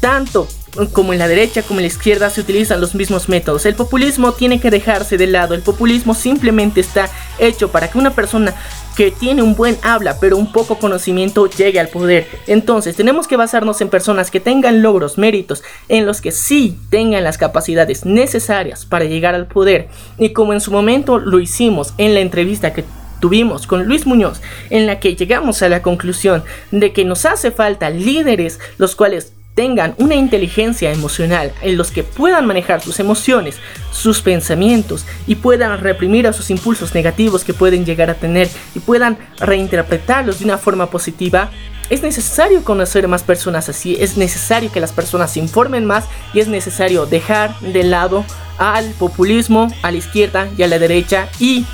Tanto 0.00 0.48
como 0.92 1.12
en 1.12 1.18
la 1.18 1.28
derecha 1.28 1.62
como 1.62 1.80
en 1.80 1.84
la 1.84 1.88
izquierda 1.88 2.30
se 2.30 2.40
utilizan 2.40 2.80
los 2.80 2.94
mismos 2.94 3.28
métodos. 3.28 3.66
El 3.66 3.74
populismo 3.74 4.32
tiene 4.32 4.60
que 4.60 4.70
dejarse 4.70 5.16
de 5.16 5.26
lado. 5.26 5.54
El 5.54 5.62
populismo 5.62 6.14
simplemente 6.14 6.80
está 6.80 7.08
hecho 7.38 7.70
para 7.70 7.88
que 7.88 7.98
una 7.98 8.10
persona 8.10 8.54
que 8.96 9.10
tiene 9.10 9.42
un 9.42 9.56
buen 9.56 9.76
habla 9.82 10.18
pero 10.20 10.36
un 10.36 10.52
poco 10.52 10.78
conocimiento 10.78 11.46
llegue 11.46 11.80
al 11.80 11.88
poder. 11.88 12.26
Entonces 12.46 12.96
tenemos 12.96 13.26
que 13.26 13.36
basarnos 13.36 13.80
en 13.80 13.88
personas 13.88 14.30
que 14.30 14.40
tengan 14.40 14.82
logros, 14.82 15.18
méritos, 15.18 15.62
en 15.88 16.06
los 16.06 16.20
que 16.20 16.32
sí 16.32 16.78
tengan 16.90 17.24
las 17.24 17.38
capacidades 17.38 18.04
necesarias 18.04 18.86
para 18.86 19.04
llegar 19.04 19.34
al 19.34 19.46
poder. 19.46 19.88
Y 20.18 20.32
como 20.32 20.52
en 20.52 20.60
su 20.60 20.70
momento 20.70 21.18
lo 21.18 21.40
hicimos 21.40 21.94
en 21.98 22.14
la 22.14 22.20
entrevista 22.20 22.72
que 22.72 22.84
tuvimos 23.20 23.66
con 23.66 23.84
Luis 23.84 24.06
Muñoz, 24.06 24.40
en 24.70 24.86
la 24.86 25.00
que 25.00 25.16
llegamos 25.16 25.62
a 25.62 25.68
la 25.68 25.82
conclusión 25.82 26.44
de 26.70 26.92
que 26.92 27.04
nos 27.04 27.24
hace 27.24 27.50
falta 27.50 27.88
líderes 27.88 28.60
los 28.76 28.94
cuales 28.94 29.32
tengan 29.54 29.94
una 29.98 30.14
inteligencia 30.16 30.92
emocional 30.92 31.52
en 31.62 31.76
los 31.76 31.90
que 31.90 32.02
puedan 32.02 32.46
manejar 32.46 32.80
sus 32.80 32.98
emociones, 32.98 33.56
sus 33.92 34.20
pensamientos 34.20 35.06
y 35.26 35.36
puedan 35.36 35.80
reprimir 35.80 36.26
a 36.26 36.32
sus 36.32 36.50
impulsos 36.50 36.94
negativos 36.94 37.44
que 37.44 37.54
pueden 37.54 37.84
llegar 37.84 38.10
a 38.10 38.14
tener 38.14 38.48
y 38.74 38.80
puedan 38.80 39.16
reinterpretarlos 39.38 40.40
de 40.40 40.46
una 40.46 40.58
forma 40.58 40.90
positiva, 40.90 41.50
es 41.90 42.02
necesario 42.02 42.64
conocer 42.64 43.06
más 43.08 43.22
personas 43.22 43.68
así, 43.68 43.96
es 44.00 44.16
necesario 44.16 44.72
que 44.72 44.80
las 44.80 44.92
personas 44.92 45.32
se 45.32 45.40
informen 45.40 45.84
más 45.84 46.06
y 46.32 46.40
es 46.40 46.48
necesario 46.48 47.06
dejar 47.06 47.58
de 47.60 47.84
lado 47.84 48.24
al 48.58 48.90
populismo, 48.92 49.68
a 49.82 49.90
la 49.90 49.98
izquierda 49.98 50.48
y 50.56 50.62
a 50.62 50.68
la 50.68 50.78
derecha 50.78 51.28
y 51.38 51.66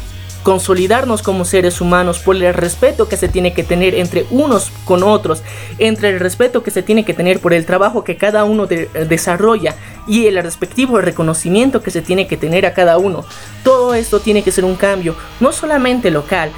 consolidarnos 0.43 1.23
como 1.23 1.45
seres 1.45 1.81
humanos 1.81 2.19
por 2.19 2.37
el 2.37 2.55
respeto 2.55 3.09
que 3.09 3.17
se 3.17 3.29
tiene 3.29 3.53
que 3.53 3.63
tener 3.63 3.95
entre 3.95 4.27
unos 4.31 4.71
con 4.85 5.03
otros, 5.03 5.43
entre 5.79 6.11
el 6.11 6.21
respeto 6.21 6.63
que 6.63 6.71
se 6.71 6.83
tiene 6.83 7.05
que 7.05 7.15
tener 7.15 7.41
por 7.41 7.53
el 7.53 7.67
trabajo 7.67 8.05
que 8.05 8.17
cada 8.17 8.45
uno 8.45 8.67
desarrolla 8.67 9.77
y 10.07 10.27
el 10.27 10.43
respectivo 10.43 11.01
reconocimiento 11.01 11.83
que 11.83 11.91
se 11.91 12.03
tiene 12.03 12.27
que 12.27 12.37
tener 12.37 12.67
a 12.67 12.75
cada 12.75 12.99
uno. 12.99 13.25
Todo 13.65 13.95
esto 13.95 14.21
tiene 14.21 14.43
que 14.43 14.53
ser 14.53 14.65
un 14.65 14.77
cambio, 14.77 15.15
no 15.41 15.53
solamente 15.53 16.11
local, 16.11 16.51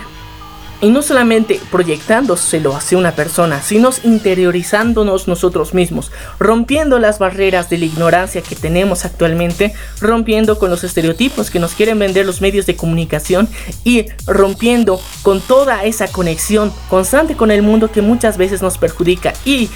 y 0.82 0.90
no 0.90 1.00
solamente 1.00 1.60
proyectándoselo 1.70 2.76
hacia 2.76 2.98
una 2.98 3.12
persona, 3.12 3.62
sino 3.62 3.90
interiorizándonos 4.02 5.28
nosotros 5.28 5.74
mismos, 5.74 6.10
rompiendo 6.38 6.98
las 6.98 7.20
barreras 7.20 7.70
de 7.70 7.78
la 7.78 7.84
ignorancia 7.84 8.42
que 8.42 8.56
tenemos 8.56 9.04
actualmente, 9.04 9.72
rompiendo 10.00 10.58
con 10.58 10.70
los 10.70 10.82
estereotipos 10.82 11.50
que 11.50 11.60
nos 11.60 11.74
quieren 11.74 12.00
vender 12.00 12.26
los 12.26 12.40
medios 12.40 12.66
de 12.66 12.76
comunicación 12.76 13.48
y 13.84 14.06
rompiendo 14.26 15.00
con 15.22 15.40
toda 15.40 15.84
esa 15.84 16.08
conexión 16.08 16.72
constante 16.90 17.36
con 17.36 17.52
el 17.52 17.62
mundo 17.62 17.92
que 17.92 18.02
muchas 18.02 18.36
veces 18.36 18.60
nos 18.60 18.76
perjudica 18.76 19.32
y 19.44 19.70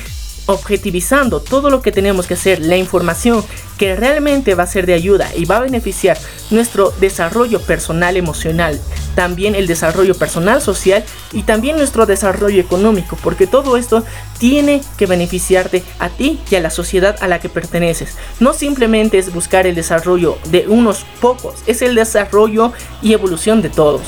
objetivizando 0.47 1.41
todo 1.41 1.71
lo 1.71 1.83
que 1.83 1.93
tenemos 1.93 2.27
que 2.27 2.35
hacer, 2.35 2.61
la 2.61 2.77
información 2.77 3.45
que 3.79 3.95
realmente 3.97 4.55
va 4.55 4.63
a 4.63 4.69
ser 4.69 4.87
de 4.87 4.95
ayuda 4.95 5.29
y 5.37 5.45
va 5.45 5.59
a 5.59 5.61
beneficiar 5.61 6.19
nuestro 6.51 6.93
desarrollo 7.01 7.61
personal 7.61 8.17
emocional, 8.17 8.81
también 9.17 9.57
el 9.57 9.67
desarrollo 9.67 10.15
personal 10.15 10.63
social 10.63 11.03
y 11.33 11.43
también 11.43 11.77
nuestro 11.77 12.07
desarrollo 12.07 12.61
económico, 12.61 13.19
porque 13.25 13.49
todo 13.49 13.77
esto 13.77 14.05
tiene 14.39 14.83
que 14.97 15.07
beneficiarte 15.07 15.83
a 15.99 16.11
ti 16.11 16.39
y 16.49 16.55
a 16.55 16.61
la 16.61 16.71
sociedad 16.71 17.17
a 17.21 17.27
la 17.27 17.41
que 17.41 17.49
perteneces. 17.49 18.17
No 18.39 18.53
simplemente 18.53 19.19
es 19.19 19.33
buscar 19.33 19.67
el 19.67 19.75
desarrollo 19.75 20.39
de 20.51 20.67
unos 20.69 21.05
pocos, 21.21 21.57
es 21.67 21.83
el 21.83 21.97
desarrollo 21.97 22.73
y 23.03 23.15
evolución 23.15 23.63
de 23.63 23.71
todos. 23.71 24.03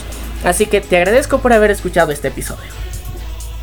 Así 0.44 0.66
que 0.66 0.80
te 0.80 0.98
agradezco 0.98 1.38
por 1.38 1.52
haber 1.52 1.72
escuchado 1.72 2.12
este 2.12 2.28
episodio. 2.28 2.70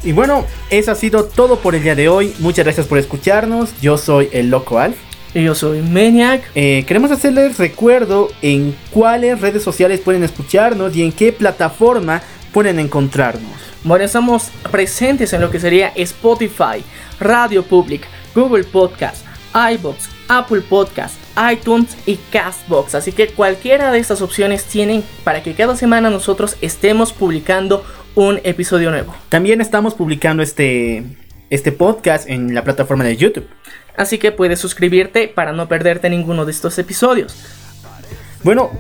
Y 0.04 0.12
bueno, 0.12 0.46
eso 0.70 0.92
ha 0.92 0.96
sido 0.96 1.26
todo 1.26 1.60
por 1.60 1.76
el 1.76 1.84
día 1.84 1.96
de 1.96 2.10
hoy. 2.10 2.36
Muchas 2.40 2.66
gracias 2.66 2.88
por 2.88 2.98
escucharnos. 2.98 3.70
Yo 3.82 3.98
soy 3.98 4.30
el 4.34 4.50
Loco 4.50 4.80
Alf. 4.80 4.98
Y 5.36 5.44
yo 5.44 5.54
soy 5.54 5.82
Maniac. 5.82 6.50
Eh, 6.56 6.86
queremos 6.88 7.12
hacerles 7.12 7.58
recuerdo 7.58 8.30
en 8.42 8.74
cuáles 8.90 9.42
redes 9.42 9.64
sociales 9.64 10.00
pueden 10.00 10.24
escucharnos 10.24 10.96
y 10.96 11.04
en 11.04 11.12
qué 11.12 11.34
plataforma 11.34 12.22
pueden 12.54 12.80
encontrarnos. 12.80 13.52
Bueno, 13.84 14.06
estamos 14.06 14.50
presentes 14.72 15.34
en 15.34 15.42
lo 15.42 15.52
que 15.52 15.60
sería 15.60 15.92
Spotify, 15.98 16.86
Radio 17.20 17.64
Public, 17.64 18.08
Google 18.34 18.64
Podcast, 18.64 19.26
iBox, 19.74 20.08
Apple 20.30 20.62
Podcast, 20.62 21.16
iTunes 21.52 21.98
y 22.06 22.16
Castbox. 22.32 22.96
Así 22.96 23.12
que 23.12 23.28
cualquiera 23.28 23.92
de 23.92 24.00
estas 24.00 24.22
opciones 24.22 24.64
tienen 24.64 25.04
para 25.26 25.44
que 25.44 25.54
cada 25.54 25.76
semana 25.76 26.10
nosotros 26.10 26.56
estemos 26.62 27.12
publicando 27.12 27.84
un 28.16 28.40
episodio 28.46 28.90
nuevo. 28.90 29.14
También 29.28 29.60
estamos 29.60 29.96
publicando 29.96 30.42
este, 30.42 31.04
este 31.50 31.74
podcast 31.74 32.30
en 32.30 32.56
la 32.56 32.64
plataforma 32.64 33.04
de 33.04 33.18
YouTube. 33.18 33.48
Así 33.98 34.18
que 34.18 34.32
puedes 34.32 34.60
suscribirte 34.60 35.28
para 35.28 35.54
no 35.54 35.68
perderte 35.68 36.10
ninguno 36.10 36.46
de 36.46 36.52
estos 36.52 36.78
episodios. 36.78 37.36
Bueno, 38.44 38.72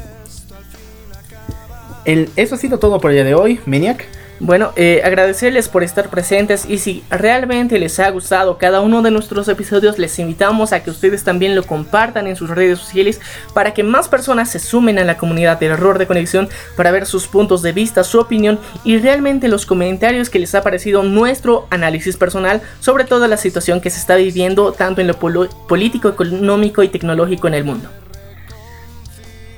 eso 2.05 2.55
ha 2.55 2.57
sido 2.57 2.80
todo 2.80 2.99
por 2.99 3.11
el 3.11 3.18
día 3.18 3.24
de 3.24 3.36
hoy, 3.36 3.59
Maniac. 3.66 4.05
Bueno, 4.42 4.74
eh, 4.76 5.02
agradecerles 5.06 5.70
por 5.70 5.82
estar 5.82 6.10
presentes 6.10 6.66
y 6.68 6.80
si 6.80 7.06
realmente 7.10 7.80
les 7.80 8.02
ha 8.02 8.10
gustado 8.10 8.58
cada 8.58 8.82
uno 8.82 9.02
de 9.02 9.10
nuestros 9.10 9.48
episodios, 9.48 9.98
les 9.98 10.20
invitamos 10.20 10.74
a 10.74 10.84
que 10.84 10.90
ustedes 10.90 11.24
también 11.24 11.56
lo 11.56 11.64
compartan 11.64 12.28
en 12.28 12.36
sus 12.36 12.50
redes 12.50 12.80
sociales 12.80 13.22
para 13.54 13.74
que 13.74 13.84
más 13.84 14.10
personas 14.10 14.52
se 14.52 14.60
sumen 14.60 15.00
a 15.00 15.06
la 15.06 15.16
comunidad 15.18 15.58
del 15.58 15.72
error 15.72 15.98
de 16.00 16.08
conexión 16.08 16.50
para 16.76 16.92
ver 16.92 17.06
sus 17.06 17.28
puntos 17.28 17.62
de 17.62 17.72
vista, 17.72 18.04
su 18.04 18.20
opinión 18.20 18.60
y 18.84 18.98
realmente 18.98 19.48
los 19.48 19.66
comentarios 19.66 20.30
que 20.30 20.40
les 20.40 20.54
ha 20.54 20.62
parecido 20.64 21.02
nuestro 21.02 21.66
análisis 21.70 22.18
personal 22.18 22.62
sobre 22.82 23.06
toda 23.06 23.30
la 23.30 23.38
situación 23.38 23.80
que 23.80 23.90
se 23.90 24.00
está 24.00 24.18
viviendo 24.18 24.74
tanto 24.74 25.00
en 25.00 25.08
lo 25.08 25.18
político, 25.18 26.10
económico 26.10 26.84
y 26.84 26.90
tecnológico 26.90 27.48
en 27.48 27.54
el 27.54 27.64
mundo. 27.64 27.88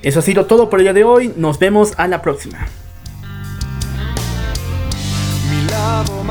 Eso 0.03 0.19
ha 0.19 0.21
sido 0.21 0.45
todo 0.45 0.69
por 0.69 0.79
el 0.79 0.85
día 0.85 0.93
de 0.93 1.03
hoy, 1.03 1.33
nos 1.35 1.57
vemos 1.57 1.93
a 1.97 2.07
la 2.07 2.21
próxima. 2.21 2.67
double 5.77 6.19
oh 6.19 6.23
my. 6.23 6.27